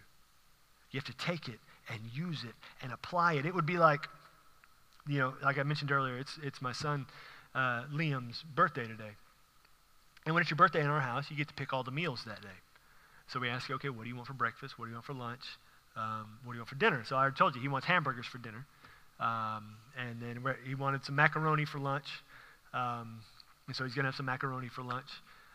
You 0.90 1.00
have 1.00 1.04
to 1.04 1.26
take 1.26 1.48
it 1.48 1.58
and 1.90 2.00
use 2.14 2.44
it 2.44 2.54
and 2.82 2.92
apply 2.92 3.34
it. 3.34 3.46
It 3.46 3.54
would 3.54 3.66
be 3.66 3.78
like, 3.78 4.06
you 5.06 5.18
know, 5.18 5.34
like 5.42 5.58
I 5.58 5.62
mentioned 5.62 5.90
earlier, 5.90 6.18
it's, 6.18 6.38
it's 6.42 6.62
my 6.62 6.72
son 6.72 7.06
uh, 7.54 7.84
Liam's 7.92 8.44
birthday 8.54 8.86
today. 8.86 9.12
And 10.24 10.34
when 10.34 10.42
it's 10.42 10.50
your 10.50 10.56
birthday 10.56 10.80
in 10.80 10.86
our 10.86 11.00
house, 11.00 11.30
you 11.30 11.36
get 11.36 11.48
to 11.48 11.54
pick 11.54 11.72
all 11.72 11.82
the 11.82 11.90
meals 11.90 12.22
that 12.26 12.40
day. 12.42 12.48
So 13.28 13.40
we 13.40 13.48
ask 13.48 13.68
you, 13.68 13.74
okay, 13.76 13.88
what 13.88 14.04
do 14.04 14.08
you 14.08 14.14
want 14.14 14.28
for 14.28 14.34
breakfast? 14.34 14.78
What 14.78 14.86
do 14.86 14.90
you 14.90 14.96
want 14.96 15.06
for 15.06 15.14
lunch? 15.14 15.42
Um, 15.96 16.38
what 16.44 16.52
do 16.52 16.56
you 16.56 16.60
want 16.60 16.68
for 16.68 16.76
dinner? 16.76 17.02
So 17.06 17.16
I 17.16 17.28
told 17.30 17.54
you 17.54 17.60
he 17.60 17.68
wants 17.68 17.86
hamburgers 17.86 18.26
for 18.26 18.38
dinner. 18.38 18.64
Um, 19.20 19.76
and 19.98 20.20
then 20.20 20.42
he 20.66 20.74
wanted 20.74 21.04
some 21.04 21.16
macaroni 21.16 21.64
for 21.64 21.78
lunch. 21.78 22.06
Um, 22.72 23.20
and 23.66 23.76
so 23.76 23.84
he's 23.84 23.94
going 23.94 24.04
to 24.04 24.08
have 24.08 24.16
some 24.16 24.26
macaroni 24.26 24.68
for 24.68 24.82
lunch. 24.82 25.08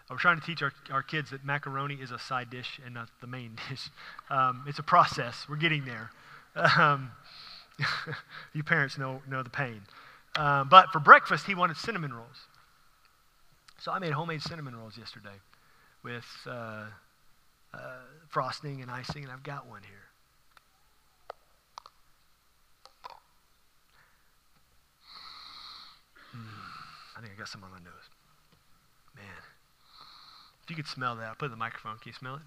We're 0.09 0.17
trying 0.17 0.39
to 0.39 0.45
teach 0.45 0.61
our, 0.61 0.71
our 0.89 1.03
kids 1.03 1.31
that 1.31 1.43
macaroni 1.43 1.95
is 1.95 2.11
a 2.11 2.19
side 2.19 2.49
dish 2.49 2.79
and 2.85 2.93
not 2.93 3.09
the 3.19 3.27
main 3.27 3.57
dish. 3.69 3.89
Um, 4.29 4.63
it's 4.67 4.79
a 4.79 4.83
process. 4.83 5.45
We're 5.49 5.57
getting 5.57 5.85
there. 5.85 6.11
You 8.53 8.63
parents 8.63 8.97
know, 8.97 9.21
know 9.29 9.43
the 9.43 9.49
pain. 9.49 9.81
Um, 10.35 10.67
but 10.69 10.91
for 10.91 10.99
breakfast, 10.99 11.45
he 11.45 11.53
wanted 11.53 11.77
cinnamon 11.77 12.13
rolls. 12.13 12.47
So 13.79 13.91
I 13.91 13.99
made 13.99 14.13
homemade 14.13 14.41
cinnamon 14.41 14.75
rolls 14.75 14.97
yesterday 14.97 15.37
with 16.03 16.25
uh, 16.47 16.85
uh, 17.73 17.77
frosting 18.29 18.81
and 18.81 18.89
icing, 18.89 19.23
and 19.23 19.31
I've 19.31 19.43
got 19.43 19.67
one 19.67 19.81
here. 19.83 20.07
I 27.17 27.21
think 27.21 27.33
I 27.33 27.37
got 27.37 27.47
some 27.47 27.63
on 27.63 27.71
my 27.71 27.79
nose. 27.79 28.07
Man. 29.15 29.25
If 30.63 30.69
you 30.69 30.75
could 30.75 30.85
smell 30.85 31.15
that, 31.15 31.39
put 31.39 31.45
it 31.45 31.47
in 31.47 31.51
the 31.51 31.57
microphone. 31.57 31.97
Can 31.97 32.09
you 32.09 32.13
smell 32.13 32.35
it? 32.35 32.41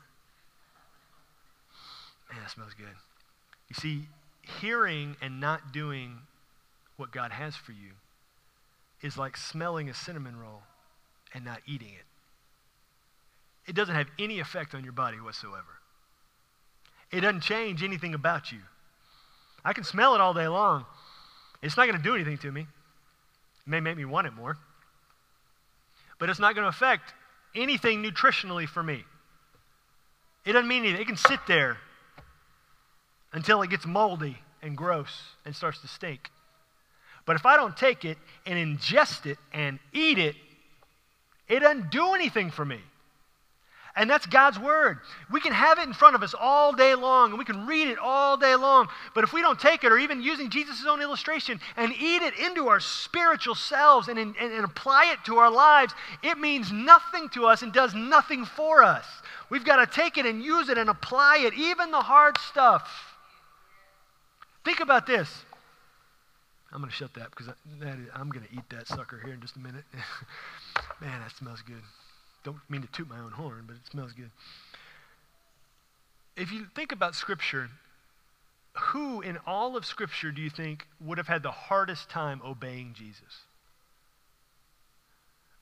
Man, 2.31 2.41
that 2.41 2.51
smells 2.51 2.75
good. 2.75 2.95
You 3.69 3.75
see, 3.75 4.09
hearing 4.61 5.17
and 5.21 5.41
not 5.41 5.73
doing 5.73 6.19
what 6.97 7.11
God 7.11 7.33
has 7.33 7.57
for 7.57 7.73
you 7.73 7.93
is 9.03 9.17
like 9.17 9.37
smelling 9.37 9.89
a 9.89 9.95
cinnamon 9.95 10.39
roll 10.39 10.63
and 11.33 11.45
not 11.45 11.61
eating 11.67 11.89
it. 11.89 12.05
It 13.67 13.75
doesn't 13.75 13.95
have 13.95 14.09
any 14.19 14.41
effect 14.41 14.75
on 14.75 14.85
your 14.85 14.93
body 14.93 15.19
whatsoever. 15.19 15.79
It 17.11 17.21
doesn't 17.21 17.41
change 17.41 17.83
anything 17.83 18.15
about 18.15 18.53
you. 18.53 18.61
I 19.65 19.73
can 19.73 19.85
smell 19.85 20.15
it 20.15 20.21
all 20.21 20.35
day 20.35 20.49
long. 20.49 20.87
It's 21.63 21.77
not 21.77 21.87
going 21.87 21.97
to 21.97 22.03
do 22.03 22.15
anything 22.15 22.39
to 22.39 22.53
me. 22.53 22.63
It 22.63 23.71
may 23.71 23.81
make 23.81 23.97
me 23.97 24.05
want 24.05 24.27
it 24.27 24.33
more. 24.33 24.57
But 26.19 26.31
it's 26.31 26.41
not 26.41 26.55
going 26.55 26.65
to 26.65 26.69
affect 26.69 27.15
anything 27.55 28.03
nutritionally 28.03 28.67
for 28.67 28.83
me. 28.83 29.05
It 30.45 30.53
doesn't 30.53 30.69
mean 30.69 30.85
anything. 30.85 31.03
It 31.03 31.07
can 31.07 31.17
sit 31.17 31.41
there 31.47 31.79
until 33.33 33.63
it 33.63 33.71
gets 33.71 33.87
moldy 33.87 34.39
and 34.63 34.77
gross 34.77 35.23
and 35.45 35.55
starts 35.55 35.81
to 35.81 35.89
stink. 35.89 36.31
But 37.27 37.37
if 37.37 37.47
I 37.47 37.57
don't 37.57 37.77
take 37.77 38.05
it 38.05 38.19
and 38.47 38.59
ingest 38.59 39.27
it 39.27 39.39
and 39.53 39.79
eat 39.93 40.19
it, 40.19 40.37
it 41.49 41.61
doesn't 41.61 41.91
do 41.91 42.15
anything 42.15 42.51
for 42.51 42.65
me. 42.65 42.81
And 43.97 44.09
that's 44.09 44.25
God's 44.27 44.59
word. 44.59 44.99
We 45.31 45.41
can 45.41 45.53
have 45.53 45.79
it 45.79 45.87
in 45.87 45.93
front 45.93 46.15
of 46.15 46.23
us 46.23 46.33
all 46.39 46.73
day 46.73 46.95
long 46.95 47.31
and 47.31 47.39
we 47.39 47.45
can 47.45 47.67
read 47.67 47.89
it 47.89 47.99
all 47.99 48.37
day 48.37 48.55
long. 48.55 48.89
But 49.15 49.25
if 49.25 49.33
we 49.33 49.43
don't 49.43 49.59
take 49.59 49.83
it, 49.83 49.91
or 49.91 49.99
even 49.99 50.23
using 50.23 50.49
Jesus' 50.49 50.87
own 50.87 51.03
illustration, 51.03 51.61
and 51.77 51.93
eat 51.93 52.23
it 52.23 52.39
into 52.39 52.69
our 52.69 52.79
spiritual 52.79 53.57
selves 53.57 54.09
and, 54.09 54.19
and, 54.19 54.37
and 54.37 54.65
apply 54.65 55.13
it 55.13 55.25
to 55.27 55.39
our 55.39 55.51
lives, 55.51 55.93
it 56.23 56.39
means 56.39 56.71
nothing 56.71 57.29
to 57.31 57.47
us 57.47 57.63
and 57.63 57.73
does 57.73 57.93
nothing 57.93 58.45
for 58.45 58.83
us. 58.85 59.05
We've 59.51 59.65
got 59.65 59.85
to 59.85 59.87
take 59.87 60.19
it 60.19 60.25
and 60.25 60.43
use 60.43 60.69
it 60.69 60.79
and 60.79 60.89
apply 60.89 61.39
it, 61.39 61.55
even 61.55 61.91
the 61.91 62.01
hard 62.01 62.39
stuff. 62.39 63.10
Think 64.65 64.81
about 64.81 65.07
this. 65.07 65.45
I'm 66.73 66.81
going 66.81 66.91
to 66.91 66.97
shut 66.97 67.15
that 67.15 67.31
because 67.31 67.49
I'm 68.15 68.31
going 68.31 68.47
to 68.47 68.55
eat 68.55 68.69
that 68.71 68.87
sucker 68.87 69.21
here 69.25 69.35
in 69.35 69.41
just 69.41 69.57
a 69.57 69.59
minute. 69.59 69.85
Man, 71.01 71.21
that 71.21 71.33
smells 71.37 71.63
good. 71.63 71.83
Don't 72.45 72.59
mean 72.69 72.83
to 72.83 72.89
toot 72.89 73.09
my 73.09 73.19
own 73.19 73.33
horn, 73.33 73.65
but 73.67 73.77
it 73.77 73.83
smells 73.91 74.13
good. 74.13 74.31
If 76.37 76.53
you 76.53 76.67
think 76.75 76.93
about 76.93 77.15
Scripture, 77.15 77.69
who 78.75 79.21
in 79.21 79.39
all 79.47 79.77
of 79.77 79.85
Scripture 79.85 80.31
do 80.31 80.41
you 80.41 80.51
think 80.51 80.87
would 81.01 81.19
have 81.19 81.27
had 81.27 81.43
the 81.43 81.51
hardest 81.51 82.09
time 82.09 82.41
obeying 82.45 82.95
Jesus? 82.95 83.43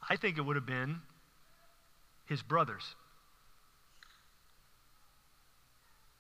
I 0.09 0.17
think 0.17 0.39
it 0.39 0.43
would 0.43 0.57
have 0.57 0.67
been 0.67 1.01
his 2.27 2.43
brothers. 2.43 2.95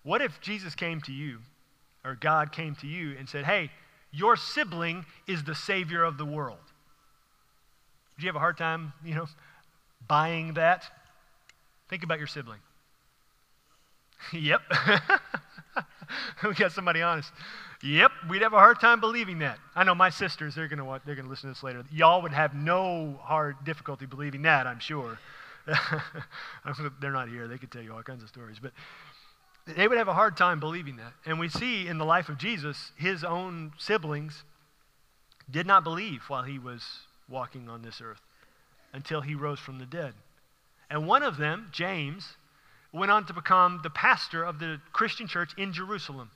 What 0.02 0.22
if 0.22 0.40
Jesus 0.40 0.74
came 0.74 1.00
to 1.02 1.12
you, 1.12 1.40
or 2.04 2.14
God 2.14 2.52
came 2.52 2.74
to 2.76 2.86
you 2.86 3.16
and 3.18 3.28
said, 3.28 3.44
Hey, 3.44 3.70
your 4.10 4.36
sibling 4.36 5.04
is 5.26 5.44
the 5.44 5.54
Savior 5.54 6.02
of 6.04 6.18
the 6.18 6.24
world? 6.24 6.58
Would 8.16 8.22
you 8.22 8.28
have 8.28 8.36
a 8.36 8.40
hard 8.40 8.56
time, 8.56 8.92
you 9.04 9.14
know, 9.14 9.26
buying 10.06 10.54
that? 10.54 10.84
Think 11.88 12.02
about 12.02 12.18
your 12.18 12.26
sibling. 12.26 12.60
yep. 14.32 14.62
we 16.44 16.54
got 16.54 16.72
somebody 16.72 17.02
honest. 17.02 17.30
Yep, 17.82 18.10
we'd 18.28 18.42
have 18.42 18.54
a 18.54 18.58
hard 18.58 18.80
time 18.80 18.98
believing 18.98 19.38
that. 19.38 19.58
I 19.76 19.84
know 19.84 19.94
my 19.94 20.10
sisters, 20.10 20.54
they're 20.54 20.66
going 20.66 20.80
to 20.80 21.00
they're 21.06 21.14
going 21.14 21.26
to 21.26 21.30
listen 21.30 21.48
to 21.48 21.54
this 21.54 21.62
later. 21.62 21.84
Y'all 21.92 22.22
would 22.22 22.32
have 22.32 22.54
no 22.54 23.18
hard 23.22 23.56
difficulty 23.64 24.04
believing 24.04 24.42
that, 24.42 24.66
I'm 24.66 24.80
sure. 24.80 25.18
they're 27.00 27.12
not 27.12 27.28
here. 27.28 27.46
They 27.46 27.58
could 27.58 27.70
tell 27.70 27.82
you 27.82 27.92
all 27.92 28.02
kinds 28.02 28.22
of 28.22 28.28
stories, 28.28 28.56
but 28.60 28.72
they 29.76 29.86
would 29.86 29.98
have 29.98 30.08
a 30.08 30.14
hard 30.14 30.36
time 30.36 30.60
believing 30.60 30.96
that. 30.96 31.12
And 31.26 31.38
we 31.38 31.48
see 31.48 31.86
in 31.86 31.98
the 31.98 32.04
life 32.04 32.28
of 32.28 32.38
Jesus, 32.38 32.92
his 32.96 33.22
own 33.22 33.72
siblings 33.78 34.44
did 35.50 35.66
not 35.66 35.84
believe 35.84 36.22
while 36.28 36.42
he 36.42 36.58
was 36.58 36.82
walking 37.28 37.68
on 37.68 37.82
this 37.82 38.00
earth 38.00 38.20
until 38.92 39.20
he 39.20 39.34
rose 39.34 39.58
from 39.58 39.78
the 39.78 39.86
dead. 39.86 40.14
And 40.90 41.06
one 41.06 41.22
of 41.22 41.36
them, 41.36 41.68
James, 41.72 42.36
went 42.92 43.12
on 43.12 43.26
to 43.26 43.34
become 43.34 43.80
the 43.82 43.90
pastor 43.90 44.42
of 44.42 44.58
the 44.58 44.80
Christian 44.92 45.26
church 45.26 45.52
in 45.58 45.72
Jerusalem. 45.72 46.30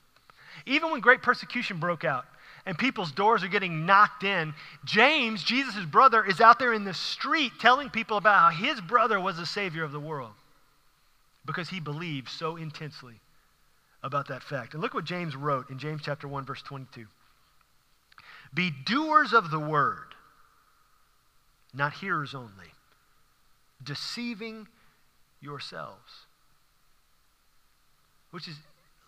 Even 0.67 0.91
when 0.91 1.01
great 1.01 1.23
persecution 1.23 1.79
broke 1.79 2.03
out 2.03 2.25
and 2.65 2.77
people's 2.77 3.11
doors 3.11 3.43
are 3.43 3.47
getting 3.47 3.87
knocked 3.87 4.23
in, 4.23 4.53
James, 4.85 5.43
Jesus' 5.43 5.85
brother, 5.85 6.23
is 6.23 6.39
out 6.39 6.59
there 6.59 6.73
in 6.73 6.83
the 6.83 6.93
street 6.93 7.53
telling 7.59 7.89
people 7.89 8.17
about 8.17 8.53
how 8.53 8.65
his 8.65 8.79
brother 8.79 9.19
was 9.19 9.37
the 9.37 9.45
Savior 9.45 9.83
of 9.83 9.91
the 9.91 9.99
world 9.99 10.33
because 11.45 11.69
he 11.69 11.79
believed 11.79 12.29
so 12.29 12.55
intensely 12.55 13.19
about 14.03 14.27
that 14.27 14.43
fact. 14.43 14.73
And 14.73 14.81
look 14.81 14.93
what 14.93 15.05
James 15.05 15.35
wrote 15.35 15.69
in 15.69 15.79
James 15.79 16.01
chapter 16.03 16.27
1 16.27 16.45
verse 16.45 16.61
22. 16.61 17.07
Be 18.53 18.71
doers 18.85 19.33
of 19.33 19.49
the 19.49 19.59
word, 19.59 20.13
not 21.73 21.93
hearers 21.93 22.35
only, 22.35 22.71
deceiving 23.83 24.67
yourselves. 25.41 26.27
Which 28.31 28.47
is, 28.47 28.55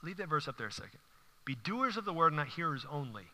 leave 0.03 0.17
that 0.17 0.29
verse 0.29 0.47
up 0.47 0.57
there 0.57 0.67
a 0.67 0.71
second. 0.71 0.99
Be 1.45 1.55
doers 1.55 1.97
of 1.97 2.05
the 2.05 2.13
word, 2.13 2.33
not 2.33 2.47
hearers 2.47 2.85
only, 2.89 3.25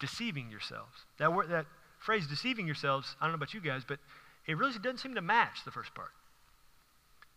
deceiving 0.00 0.50
yourselves. 0.50 1.04
That, 1.18 1.32
word, 1.32 1.48
that 1.50 1.66
phrase, 1.98 2.26
deceiving 2.26 2.66
yourselves, 2.66 3.14
I 3.20 3.24
don't 3.24 3.32
know 3.32 3.36
about 3.36 3.54
you 3.54 3.60
guys, 3.60 3.82
but 3.86 3.98
it 4.46 4.56
really 4.56 4.72
doesn't 4.74 4.98
seem 4.98 5.14
to 5.14 5.22
match 5.22 5.64
the 5.64 5.70
first 5.70 5.94
part. 5.94 6.10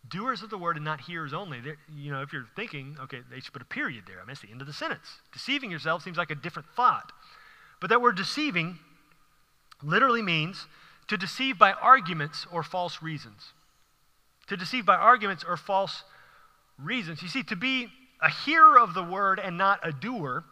Doers 0.06 0.42
of 0.42 0.50
the 0.50 0.58
word 0.58 0.76
and 0.76 0.84
not 0.84 1.00
hearers 1.00 1.32
only. 1.32 1.60
They're, 1.60 1.76
you 1.94 2.12
know, 2.12 2.22
if 2.22 2.32
you're 2.32 2.46
thinking, 2.56 2.96
okay, 3.00 3.20
they 3.30 3.40
should 3.40 3.52
put 3.52 3.62
a 3.62 3.66
period 3.66 4.04
there. 4.06 4.20
I 4.20 4.24
mean, 4.24 4.30
it's 4.30 4.40
the 4.40 4.50
end 4.50 4.60
of 4.60 4.66
the 4.66 4.72
sentence. 4.72 5.06
Deceiving 5.32 5.70
yourself 5.70 6.02
seems 6.02 6.16
like 6.16 6.30
a 6.30 6.34
different 6.34 6.68
thought. 6.76 7.12
But 7.80 7.90
that 7.90 8.00
word 8.00 8.16
deceiving 8.16 8.78
literally 9.82 10.22
means 10.22 10.66
to 11.08 11.16
deceive 11.16 11.58
by 11.58 11.72
arguments 11.72 12.46
or 12.50 12.62
false 12.62 13.02
reasons. 13.02 13.52
To 14.48 14.56
deceive 14.56 14.86
by 14.86 14.96
arguments 14.96 15.44
or 15.46 15.56
false 15.56 16.04
reasons. 16.78 17.22
You 17.22 17.28
see, 17.28 17.42
to 17.44 17.56
be 17.56 17.88
a 18.22 18.30
hearer 18.30 18.78
of 18.78 18.94
the 18.94 19.02
word 19.02 19.38
and 19.38 19.58
not 19.58 19.80
a 19.82 19.92
doer, 19.92 20.44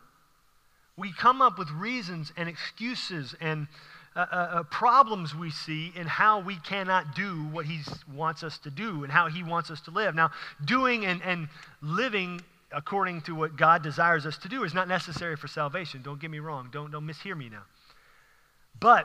we 0.96 1.12
come 1.12 1.42
up 1.42 1.58
with 1.58 1.70
reasons 1.70 2.32
and 2.36 2.48
excuses 2.48 3.34
and 3.40 3.68
uh, 4.16 4.20
uh, 4.32 4.34
uh, 4.34 4.62
problems 4.62 5.34
we 5.34 5.50
see 5.50 5.92
in 5.94 6.06
how 6.06 6.40
we 6.40 6.56
cannot 6.56 7.14
do 7.14 7.44
what 7.52 7.66
He 7.66 7.80
wants 8.14 8.42
us 8.42 8.56
to 8.60 8.70
do 8.70 9.04
and 9.04 9.12
how 9.12 9.28
He 9.28 9.42
wants 9.42 9.70
us 9.70 9.82
to 9.82 9.90
live. 9.90 10.14
Now, 10.14 10.30
doing 10.64 11.04
and, 11.04 11.20
and 11.22 11.48
living 11.82 12.40
according 12.72 13.20
to 13.22 13.34
what 13.34 13.56
God 13.56 13.82
desires 13.82 14.24
us 14.24 14.38
to 14.38 14.48
do 14.48 14.64
is 14.64 14.72
not 14.72 14.88
necessary 14.88 15.36
for 15.36 15.48
salvation. 15.48 16.00
Don't 16.02 16.18
get 16.18 16.30
me 16.30 16.38
wrong. 16.38 16.70
Don't, 16.72 16.90
don't 16.90 17.06
mishear 17.06 17.36
me 17.36 17.50
now. 17.50 17.64
But 18.80 19.04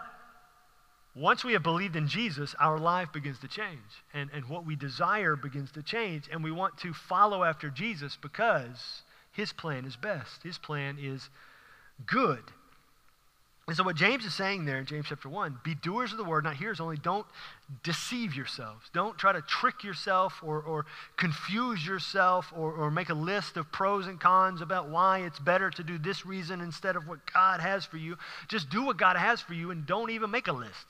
once 1.13 1.43
we 1.43 1.53
have 1.53 1.63
believed 1.63 1.97
in 1.97 2.07
Jesus, 2.07 2.55
our 2.57 2.79
life 2.79 3.11
begins 3.11 3.39
to 3.39 3.49
change. 3.49 3.79
And, 4.13 4.29
and 4.33 4.47
what 4.47 4.65
we 4.65 4.77
desire 4.77 5.35
begins 5.35 5.71
to 5.73 5.83
change. 5.83 6.29
And 6.31 6.41
we 6.41 6.51
want 6.51 6.77
to 6.79 6.93
follow 6.93 7.43
after 7.43 7.69
Jesus 7.69 8.17
because 8.21 9.03
his 9.33 9.51
plan 9.51 9.85
is 9.85 9.97
best. 9.97 10.43
His 10.43 10.57
plan 10.57 10.97
is 10.99 11.29
good. 12.05 12.43
And 13.71 13.77
so, 13.77 13.85
what 13.85 13.95
James 13.95 14.25
is 14.25 14.33
saying 14.33 14.65
there 14.65 14.79
in 14.79 14.85
James 14.85 15.05
chapter 15.07 15.29
1 15.29 15.59
be 15.63 15.75
doers 15.75 16.11
of 16.11 16.17
the 16.17 16.25
word, 16.25 16.43
not 16.43 16.57
hearers 16.57 16.81
only. 16.81 16.97
Don't 16.97 17.25
deceive 17.83 18.35
yourselves. 18.35 18.89
Don't 18.93 19.17
try 19.17 19.31
to 19.31 19.41
trick 19.43 19.85
yourself 19.85 20.41
or, 20.43 20.61
or 20.61 20.85
confuse 21.15 21.87
yourself 21.87 22.51
or, 22.53 22.73
or 22.73 22.91
make 22.91 23.07
a 23.07 23.13
list 23.13 23.55
of 23.55 23.71
pros 23.71 24.07
and 24.07 24.19
cons 24.19 24.59
about 24.59 24.89
why 24.89 25.19
it's 25.19 25.39
better 25.39 25.69
to 25.69 25.83
do 25.83 25.97
this 25.97 26.25
reason 26.25 26.59
instead 26.59 26.97
of 26.97 27.07
what 27.07 27.19
God 27.33 27.61
has 27.61 27.85
for 27.85 27.95
you. 27.95 28.17
Just 28.49 28.69
do 28.69 28.83
what 28.83 28.97
God 28.97 29.15
has 29.15 29.39
for 29.39 29.53
you 29.53 29.71
and 29.71 29.85
don't 29.85 30.09
even 30.09 30.31
make 30.31 30.49
a 30.49 30.51
list. 30.51 30.85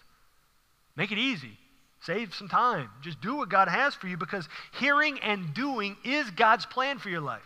Make 0.95 1.11
it 1.11 1.19
easy. 1.19 1.59
Save 1.99 2.33
some 2.33 2.49
time. 2.49 2.89
Just 3.03 3.21
do 3.21 3.35
what 3.35 3.49
God 3.49 3.67
has 3.67 3.93
for 3.93 4.07
you 4.07 4.17
because 4.17 4.49
hearing 4.79 5.19
and 5.19 5.53
doing 5.53 5.97
is 6.03 6.31
God's 6.31 6.65
plan 6.65 6.97
for 6.97 7.09
your 7.09 7.21
life. 7.21 7.45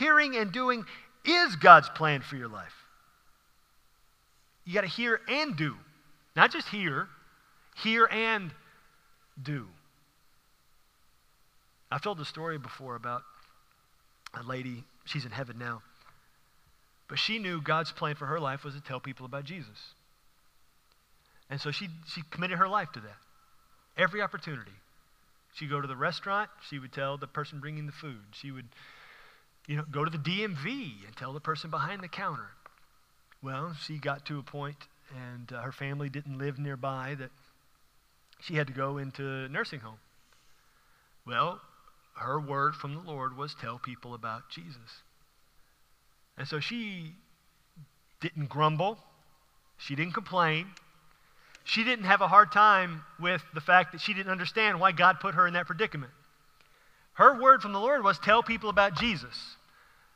Hearing 0.00 0.34
and 0.34 0.50
doing 0.50 0.86
is 1.24 1.54
God's 1.54 1.88
plan 1.90 2.22
for 2.22 2.34
your 2.34 2.48
life. 2.48 2.79
You 4.70 4.74
got 4.74 4.82
to 4.82 4.86
hear 4.86 5.20
and 5.28 5.56
do. 5.56 5.74
Not 6.36 6.52
just 6.52 6.68
hear, 6.68 7.08
hear 7.82 8.06
and 8.06 8.52
do. 9.42 9.66
I've 11.90 12.02
told 12.02 12.18
the 12.18 12.24
story 12.24 12.56
before 12.56 12.94
about 12.94 13.22
a 14.32 14.44
lady, 14.44 14.84
she's 15.06 15.24
in 15.24 15.32
heaven 15.32 15.58
now. 15.58 15.82
But 17.08 17.18
she 17.18 17.40
knew 17.40 17.60
God's 17.60 17.90
plan 17.90 18.14
for 18.14 18.26
her 18.26 18.38
life 18.38 18.62
was 18.62 18.74
to 18.74 18.80
tell 18.80 19.00
people 19.00 19.26
about 19.26 19.42
Jesus. 19.42 19.76
And 21.50 21.60
so 21.60 21.72
she, 21.72 21.88
she 22.06 22.22
committed 22.30 22.58
her 22.58 22.68
life 22.68 22.92
to 22.92 23.00
that. 23.00 23.16
Every 23.96 24.22
opportunity. 24.22 24.70
She'd 25.54 25.68
go 25.68 25.80
to 25.80 25.88
the 25.88 25.96
restaurant, 25.96 26.48
she 26.68 26.78
would 26.78 26.92
tell 26.92 27.18
the 27.18 27.26
person 27.26 27.58
bringing 27.58 27.86
the 27.86 27.92
food. 27.92 28.22
She 28.34 28.52
would 28.52 28.68
you 29.66 29.78
know, 29.78 29.84
go 29.90 30.04
to 30.04 30.16
the 30.16 30.18
DMV 30.18 31.06
and 31.08 31.16
tell 31.16 31.32
the 31.32 31.40
person 31.40 31.70
behind 31.70 32.04
the 32.04 32.08
counter. 32.08 32.50
Well, 33.42 33.74
she 33.86 33.98
got 33.98 34.26
to 34.26 34.38
a 34.38 34.42
point, 34.42 34.76
and 35.16 35.52
uh, 35.52 35.62
her 35.62 35.72
family 35.72 36.08
didn't 36.08 36.38
live 36.38 36.58
nearby, 36.58 37.16
that 37.18 37.30
she 38.40 38.56
had 38.56 38.66
to 38.66 38.72
go 38.72 38.98
into 38.98 39.48
nursing 39.48 39.80
home. 39.80 39.98
Well, 41.26 41.60
her 42.16 42.38
word 42.38 42.74
from 42.74 42.94
the 42.94 43.00
Lord 43.00 43.36
was 43.36 43.54
tell 43.54 43.78
people 43.78 44.14
about 44.14 44.50
Jesus. 44.50 45.02
And 46.36 46.46
so 46.46 46.60
she 46.60 47.14
didn't 48.20 48.48
grumble, 48.48 48.98
she 49.78 49.94
didn't 49.94 50.14
complain, 50.14 50.66
she 51.64 51.84
didn't 51.84 52.04
have 52.04 52.20
a 52.20 52.28
hard 52.28 52.52
time 52.52 53.04
with 53.18 53.42
the 53.54 53.60
fact 53.60 53.92
that 53.92 54.00
she 54.00 54.12
didn't 54.12 54.32
understand 54.32 54.80
why 54.80 54.92
God 54.92 55.20
put 55.20 55.34
her 55.34 55.46
in 55.46 55.54
that 55.54 55.66
predicament. 55.66 56.12
Her 57.14 57.40
word 57.40 57.62
from 57.62 57.72
the 57.72 57.80
Lord 57.80 58.02
was 58.02 58.18
tell 58.18 58.42
people 58.42 58.70
about 58.70 58.96
Jesus. 58.96 59.56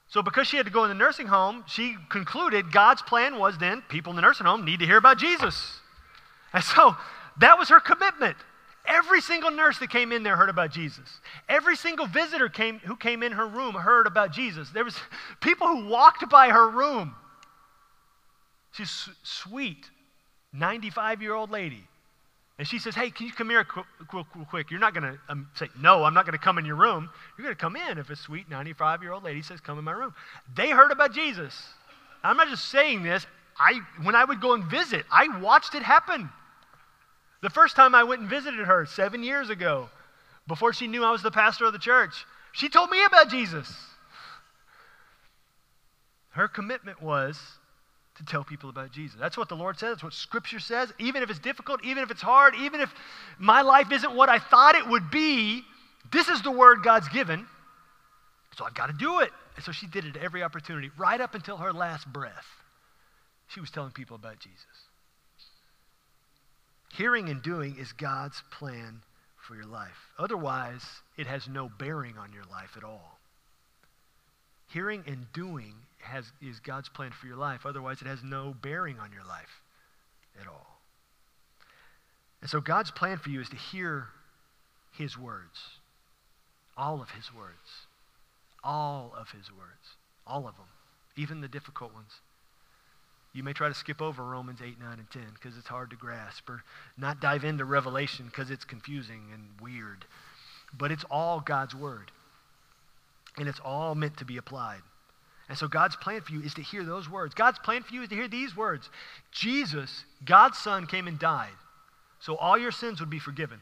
So, 0.08 0.22
because 0.22 0.46
she 0.46 0.56
had 0.56 0.66
to 0.66 0.72
go 0.72 0.84
in 0.84 0.88
the 0.88 0.94
nursing 0.94 1.26
home, 1.26 1.64
she 1.66 1.96
concluded 2.08 2.70
God's 2.70 3.02
plan 3.02 3.38
was 3.38 3.58
then 3.58 3.82
people 3.88 4.10
in 4.10 4.16
the 4.16 4.22
nursing 4.22 4.46
home 4.46 4.64
need 4.64 4.80
to 4.80 4.86
hear 4.86 4.98
about 4.98 5.18
Jesus. 5.18 5.80
And 6.52 6.62
so 6.62 6.96
that 7.38 7.58
was 7.58 7.68
her 7.70 7.80
commitment. 7.80 8.36
Every 8.86 9.20
single 9.22 9.50
nurse 9.50 9.78
that 9.78 9.90
came 9.90 10.12
in 10.12 10.22
there 10.22 10.36
heard 10.36 10.50
about 10.50 10.70
Jesus. 10.70 11.20
Every 11.48 11.74
single 11.74 12.06
visitor 12.06 12.48
came, 12.48 12.80
who 12.80 12.96
came 12.96 13.22
in 13.22 13.32
her 13.32 13.46
room 13.46 13.74
heard 13.74 14.06
about 14.06 14.30
Jesus. 14.30 14.68
There 14.70 14.84
was 14.84 14.96
people 15.40 15.66
who 15.66 15.88
walked 15.88 16.28
by 16.28 16.50
her 16.50 16.68
room. 16.68 17.14
She's 18.72 19.08
sweet, 19.22 19.88
95 20.52 21.22
year 21.22 21.34
old 21.34 21.50
lady. 21.50 21.88
And 22.58 22.68
she 22.68 22.78
says, 22.78 22.94
Hey, 22.94 23.10
can 23.10 23.26
you 23.26 23.32
come 23.32 23.50
here 23.50 23.64
quick, 23.64 24.26
quick. 24.48 24.70
You're 24.70 24.80
not 24.80 24.94
going 24.94 25.12
to 25.12 25.18
um, 25.28 25.48
say, 25.54 25.68
No, 25.78 26.04
I'm 26.04 26.14
not 26.14 26.24
going 26.24 26.38
to 26.38 26.44
come 26.44 26.58
in 26.58 26.64
your 26.64 26.76
room. 26.76 27.10
You're 27.36 27.44
going 27.44 27.56
to 27.56 27.60
come 27.60 27.76
in 27.76 27.98
if 27.98 28.10
a 28.10 28.16
sweet 28.16 28.48
95 28.48 29.02
year 29.02 29.12
old 29.12 29.24
lady 29.24 29.42
says, 29.42 29.60
Come 29.60 29.78
in 29.78 29.84
my 29.84 29.92
room. 29.92 30.14
They 30.54 30.70
heard 30.70 30.92
about 30.92 31.12
Jesus. 31.12 31.54
I'm 32.22 32.36
not 32.36 32.48
just 32.48 32.70
saying 32.70 33.02
this. 33.02 33.26
I, 33.58 33.80
when 34.02 34.14
I 34.14 34.24
would 34.24 34.40
go 34.40 34.54
and 34.54 34.64
visit, 34.64 35.04
I 35.10 35.38
watched 35.38 35.74
it 35.74 35.82
happen. 35.82 36.28
The 37.42 37.50
first 37.50 37.76
time 37.76 37.94
I 37.94 38.04
went 38.04 38.20
and 38.20 38.30
visited 38.30 38.66
her 38.66 38.86
seven 38.86 39.22
years 39.22 39.50
ago, 39.50 39.88
before 40.46 40.72
she 40.72 40.86
knew 40.86 41.04
I 41.04 41.12
was 41.12 41.22
the 41.22 41.30
pastor 41.30 41.66
of 41.66 41.72
the 41.72 41.78
church, 41.78 42.24
she 42.52 42.68
told 42.68 42.90
me 42.90 43.04
about 43.04 43.28
Jesus. 43.28 43.72
Her 46.30 46.48
commitment 46.48 47.02
was 47.02 47.38
to 48.16 48.24
tell 48.24 48.44
people 48.44 48.70
about 48.70 48.92
Jesus. 48.92 49.18
That's 49.18 49.36
what 49.36 49.48
the 49.48 49.56
Lord 49.56 49.78
says. 49.78 49.94
That's 49.94 50.04
what 50.04 50.12
Scripture 50.12 50.60
says. 50.60 50.92
Even 50.98 51.22
if 51.22 51.30
it's 51.30 51.38
difficult, 51.38 51.84
even 51.84 52.02
if 52.02 52.10
it's 52.10 52.22
hard, 52.22 52.54
even 52.54 52.80
if 52.80 52.92
my 53.38 53.62
life 53.62 53.90
isn't 53.90 54.14
what 54.14 54.28
I 54.28 54.38
thought 54.38 54.76
it 54.76 54.88
would 54.88 55.10
be, 55.10 55.62
this 56.12 56.28
is 56.28 56.42
the 56.42 56.50
word 56.50 56.82
God's 56.84 57.08
given. 57.08 57.46
So 58.56 58.64
I've 58.64 58.74
got 58.74 58.86
to 58.86 58.92
do 58.92 59.20
it. 59.20 59.30
And 59.56 59.64
so 59.64 59.72
she 59.72 59.86
did 59.86 60.04
it 60.04 60.16
every 60.16 60.42
opportunity, 60.42 60.90
right 60.96 61.20
up 61.20 61.34
until 61.34 61.56
her 61.56 61.72
last 61.72 62.12
breath. 62.12 62.46
She 63.48 63.60
was 63.60 63.70
telling 63.70 63.92
people 63.92 64.16
about 64.16 64.38
Jesus. 64.38 64.58
Hearing 66.92 67.28
and 67.28 67.42
doing 67.42 67.76
is 67.78 67.92
God's 67.92 68.42
plan 68.52 69.00
for 69.36 69.56
your 69.56 69.66
life. 69.66 70.12
Otherwise, 70.18 70.82
it 71.16 71.26
has 71.26 71.48
no 71.48 71.68
bearing 71.78 72.16
on 72.16 72.32
your 72.32 72.44
life 72.44 72.76
at 72.76 72.84
all. 72.84 73.18
Hearing 74.70 75.02
and 75.06 75.26
doing 75.32 75.74
has, 76.04 76.30
is 76.40 76.60
God's 76.60 76.88
plan 76.88 77.10
for 77.10 77.26
your 77.26 77.36
life. 77.36 77.66
Otherwise, 77.66 78.00
it 78.00 78.06
has 78.06 78.22
no 78.22 78.54
bearing 78.62 78.98
on 78.98 79.12
your 79.12 79.24
life 79.24 79.62
at 80.40 80.46
all. 80.46 80.80
And 82.40 82.50
so, 82.50 82.60
God's 82.60 82.90
plan 82.90 83.18
for 83.18 83.30
you 83.30 83.40
is 83.40 83.48
to 83.48 83.56
hear 83.56 84.06
His 84.92 85.18
words, 85.18 85.58
all 86.76 87.00
of 87.00 87.10
His 87.10 87.32
words, 87.34 87.86
all 88.62 89.14
of 89.16 89.30
His 89.30 89.50
words, 89.50 89.96
all 90.26 90.46
of 90.46 90.56
them, 90.56 90.66
even 91.16 91.40
the 91.40 91.48
difficult 91.48 91.94
ones. 91.94 92.20
You 93.32 93.42
may 93.42 93.52
try 93.52 93.68
to 93.68 93.74
skip 93.74 94.00
over 94.00 94.22
Romans 94.22 94.60
8, 94.62 94.78
9, 94.78 94.98
and 94.98 95.10
10 95.10 95.22
because 95.34 95.58
it's 95.58 95.66
hard 95.66 95.90
to 95.90 95.96
grasp, 95.96 96.48
or 96.48 96.62
not 96.96 97.20
dive 97.20 97.44
into 97.44 97.64
Revelation 97.64 98.26
because 98.26 98.50
it's 98.50 98.64
confusing 98.64 99.22
and 99.32 99.42
weird. 99.60 100.04
But 100.76 100.92
it's 100.92 101.04
all 101.10 101.40
God's 101.40 101.74
Word, 101.74 102.12
and 103.36 103.48
it's 103.48 103.60
all 103.64 103.94
meant 103.94 104.18
to 104.18 104.24
be 104.24 104.36
applied. 104.36 104.82
And 105.48 105.58
so 105.58 105.68
God's 105.68 105.96
plan 105.96 106.22
for 106.22 106.32
you 106.32 106.40
is 106.40 106.54
to 106.54 106.62
hear 106.62 106.84
those 106.84 107.08
words. 107.08 107.34
God's 107.34 107.58
plan 107.58 107.82
for 107.82 107.94
you 107.94 108.02
is 108.02 108.08
to 108.08 108.14
hear 108.14 108.28
these 108.28 108.56
words 108.56 108.88
Jesus, 109.30 110.04
God's 110.24 110.58
Son, 110.58 110.86
came 110.86 111.06
and 111.06 111.18
died, 111.18 111.52
so 112.20 112.36
all 112.36 112.56
your 112.56 112.72
sins 112.72 113.00
would 113.00 113.10
be 113.10 113.18
forgiven. 113.18 113.60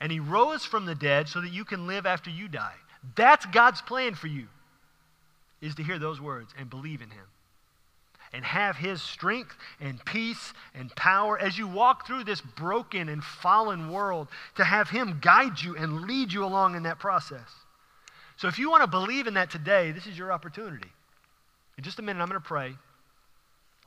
And 0.00 0.12
he 0.12 0.20
rose 0.20 0.64
from 0.64 0.86
the 0.86 0.94
dead 0.94 1.28
so 1.28 1.40
that 1.40 1.52
you 1.52 1.64
can 1.64 1.86
live 1.86 2.06
after 2.06 2.30
you 2.30 2.48
die. 2.48 2.74
That's 3.16 3.46
God's 3.46 3.80
plan 3.82 4.14
for 4.14 4.26
you, 4.26 4.46
is 5.60 5.74
to 5.76 5.82
hear 5.82 5.98
those 5.98 6.20
words 6.20 6.52
and 6.58 6.70
believe 6.70 7.00
in 7.02 7.10
him. 7.10 7.24
And 8.32 8.44
have 8.44 8.76
his 8.76 9.00
strength 9.00 9.56
and 9.80 10.04
peace 10.04 10.52
and 10.74 10.94
power 10.94 11.38
as 11.38 11.56
you 11.56 11.66
walk 11.66 12.06
through 12.06 12.24
this 12.24 12.40
broken 12.40 13.08
and 13.08 13.24
fallen 13.24 13.90
world, 13.90 14.28
to 14.56 14.64
have 14.64 14.90
him 14.90 15.18
guide 15.22 15.60
you 15.60 15.76
and 15.76 16.02
lead 16.02 16.32
you 16.32 16.44
along 16.44 16.74
in 16.74 16.82
that 16.82 16.98
process. 16.98 17.48
So 18.38 18.46
if 18.46 18.58
you 18.58 18.70
want 18.70 18.84
to 18.84 18.86
believe 18.86 19.26
in 19.26 19.34
that 19.34 19.50
today, 19.50 19.90
this 19.90 20.06
is 20.06 20.16
your 20.16 20.32
opportunity. 20.32 20.88
In 21.76 21.82
just 21.82 21.98
a 21.98 22.02
minute, 22.02 22.22
I'm 22.22 22.28
going 22.28 22.40
to 22.40 22.46
pray. 22.46 22.72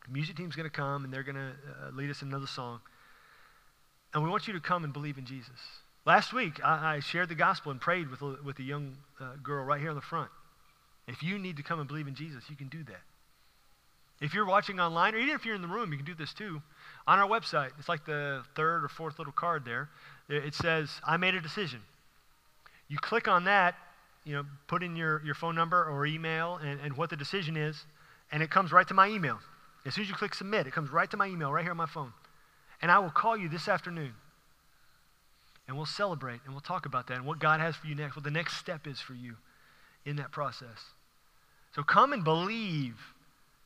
The 0.06 0.14
music 0.14 0.36
team's 0.36 0.58
going 0.58 0.70
to 0.70 0.76
come 0.76 1.06
and 1.06 1.14
they're 1.14 1.24
going 1.24 1.38
to 1.38 1.52
uh, 1.52 1.92
lead 1.96 2.10
us 2.10 2.22
in 2.22 2.28
another 2.28 2.48
song. 2.48 2.82
And 4.14 4.22
we 4.24 4.30
want 4.30 4.48
you 4.48 4.54
to 4.54 4.60
come 4.60 4.84
and 4.84 4.92
believe 4.92 5.18
in 5.18 5.26
Jesus. 5.26 5.56
Last 6.06 6.34
week, 6.34 6.60
I, 6.66 6.96
I 6.96 7.00
shared 7.00 7.30
the 7.30 7.36
gospel 7.36 7.72
and 7.72 7.80
prayed 7.80 8.10
with 8.10 8.22
a, 8.22 8.38
with 8.44 8.60
a 8.60 8.64
young 8.64 8.98
uh, 9.22 9.36
girl 9.42 9.64
right 9.64 9.80
here 9.80 9.90
in 9.90 9.96
the 9.96 10.02
front. 10.02 10.30
If 11.08 11.24
you 11.24 11.40
need 11.40 11.56
to 11.56 11.64
come 11.64 11.80
and 11.80 11.88
believe 11.88 12.08
in 12.08 12.16
Jesus, 12.16 12.44
you 12.50 12.58
can 12.58 12.68
do 12.68 12.84
that. 12.84 13.02
If 14.20 14.34
you're 14.34 14.46
watching 14.46 14.82
online, 14.82 15.16
or 15.16 15.20
even 15.20 15.34
if 15.34 15.46
you're 15.46 15.56
in 15.56 15.62
the 15.62 15.68
room, 15.70 15.92
you 15.92 15.98
can 15.98 16.06
do 16.06 16.14
this 16.14 16.34
too. 16.34 16.62
On 17.08 17.20
our 17.20 17.28
website, 17.28 17.72
it's 17.80 17.88
like 17.88 18.06
the 18.06 18.44
third 18.56 18.84
or 18.84 18.90
fourth 18.90 19.18
little 19.18 19.34
card 19.34 19.64
there. 19.64 19.90
It 20.28 20.54
says, 20.56 20.90
I 21.08 21.16
made 21.16 21.36
a 21.36 21.42
decision. 21.42 21.80
You 22.90 22.98
click 22.98 23.30
on 23.30 23.46
that, 23.46 23.76
you 24.24 24.34
know, 24.34 24.46
put 24.68 24.84
in 24.84 24.96
your, 24.96 25.24
your 25.26 25.36
phone 25.36 25.56
number 25.56 25.84
or 25.84 26.06
email 26.06 26.60
and, 26.64 26.80
and 26.82 26.96
what 26.96 27.10
the 27.10 27.16
decision 27.16 27.58
is, 27.58 27.86
and 28.32 28.44
it 28.44 28.52
comes 28.52 28.72
right 28.72 28.88
to 28.88 28.94
my 28.94 29.08
email. 29.08 29.40
As 29.86 29.96
soon 29.96 30.04
as 30.04 30.10
you 30.10 30.16
click 30.16 30.34
submit, 30.36 30.68
it 30.68 30.74
comes 30.74 30.92
right 30.92 31.10
to 31.10 31.18
my 31.18 31.28
email, 31.28 31.52
right 31.52 31.64
here 31.64 31.72
on 31.72 31.78
my 31.78 31.88
phone. 31.88 32.14
And 32.82 32.92
I 32.92 33.00
will 33.00 33.10
call 33.10 33.36
you 33.36 33.50
this 33.50 33.68
afternoon. 33.68 34.14
And 35.68 35.78
we'll 35.78 35.86
celebrate 35.86 36.42
and 36.46 36.54
we'll 36.54 36.62
talk 36.62 36.86
about 36.86 37.08
that 37.08 37.18
and 37.18 37.26
what 37.26 37.40
God 37.40 37.60
has 37.60 37.76
for 37.76 37.88
you 37.88 37.96
next, 37.96 38.16
what 38.16 38.24
the 38.24 38.32
next 38.32 38.58
step 38.58 38.88
is 38.88 39.00
for 39.00 39.14
you 39.14 39.36
in 40.06 40.18
that 40.18 40.32
process. 40.32 40.92
So 41.76 41.84
come 41.84 42.14
and 42.14 42.24
believe 42.24 42.96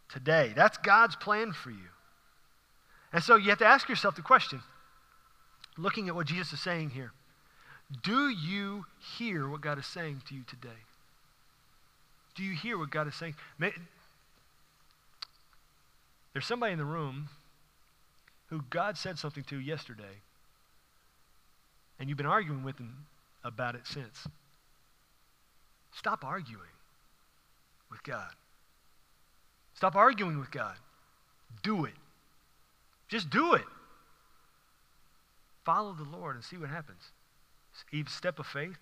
today. 0.09 0.53
That's 0.55 0.77
God's 0.77 1.15
plan 1.15 1.51
for 1.51 1.71
you. 1.71 1.89
And 3.11 3.23
so 3.23 3.35
you 3.35 3.49
have 3.49 3.59
to 3.59 3.65
ask 3.65 3.89
yourself 3.89 4.15
the 4.15 4.21
question, 4.21 4.61
looking 5.77 6.07
at 6.07 6.15
what 6.15 6.27
Jesus 6.27 6.53
is 6.53 6.61
saying 6.61 6.91
here 6.91 7.11
Do 8.03 8.29
you 8.29 8.85
hear 9.17 9.47
what 9.47 9.61
God 9.61 9.77
is 9.77 9.85
saying 9.85 10.23
to 10.29 10.35
you 10.35 10.41
today? 10.47 10.69
Do 12.35 12.43
you 12.43 12.53
hear 12.55 12.77
what 12.77 12.89
God 12.89 13.07
is 13.07 13.15
saying? 13.15 13.35
There's 16.33 16.45
somebody 16.45 16.73
in 16.73 16.79
the 16.79 16.85
room 16.85 17.29
who 18.49 18.63
God 18.69 18.97
said 18.97 19.17
something 19.17 19.43
to 19.45 19.57
yesterday, 19.57 20.21
and 21.99 22.09
you've 22.09 22.17
been 22.17 22.25
arguing 22.25 22.63
with 22.63 22.77
them 22.77 23.05
about 23.43 23.75
it 23.75 23.87
since. 23.87 24.27
Stop 25.93 26.25
arguing 26.25 26.61
with 27.89 28.03
God. 28.03 28.31
Stop 29.75 29.95
arguing 29.95 30.39
with 30.39 30.51
God. 30.51 30.75
Do 31.63 31.85
it. 31.85 31.93
Just 33.07 33.29
do 33.29 33.53
it. 33.53 33.65
Follow 35.63 35.93
the 35.93 36.03
Lord 36.03 36.35
and 36.35 36.43
see 36.43 36.57
what 36.57 36.69
happens. 36.69 37.11
Even 37.91 38.07
step 38.11 38.39
of 38.39 38.47
faith, 38.47 38.79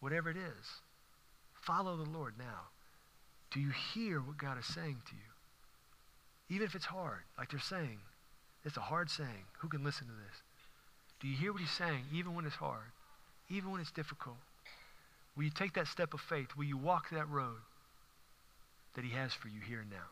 whatever 0.00 0.30
it 0.30 0.36
is. 0.36 0.80
Follow 1.54 1.96
the 1.96 2.10
Lord 2.10 2.34
now. 2.38 2.68
Do 3.50 3.60
you 3.60 3.70
hear 3.70 4.20
what 4.20 4.38
God 4.38 4.58
is 4.58 4.66
saying 4.66 4.98
to 5.08 5.14
you? 5.14 6.56
Even 6.56 6.66
if 6.66 6.74
it's 6.74 6.84
hard, 6.84 7.22
like 7.38 7.50
they're 7.50 7.60
saying, 7.60 7.98
it's 8.64 8.76
a 8.76 8.80
hard 8.80 9.10
saying. 9.10 9.46
Who 9.58 9.68
can 9.68 9.84
listen 9.84 10.06
to 10.06 10.12
this? 10.12 10.42
Do 11.20 11.28
you 11.28 11.36
hear 11.36 11.52
what 11.52 11.60
he's 11.60 11.70
saying, 11.70 12.04
even 12.12 12.34
when 12.34 12.44
it's 12.44 12.56
hard, 12.56 12.92
even 13.48 13.70
when 13.70 13.80
it's 13.80 13.92
difficult? 13.92 14.36
Will 15.36 15.44
you 15.44 15.50
take 15.50 15.74
that 15.74 15.86
step 15.86 16.14
of 16.14 16.20
faith? 16.20 16.56
Will 16.56 16.64
you 16.64 16.76
walk 16.76 17.10
that 17.10 17.28
road 17.28 17.58
that 18.94 19.04
he 19.04 19.10
has 19.10 19.32
for 19.32 19.48
you 19.48 19.60
here 19.60 19.80
and 19.80 19.90
now? 19.90 20.08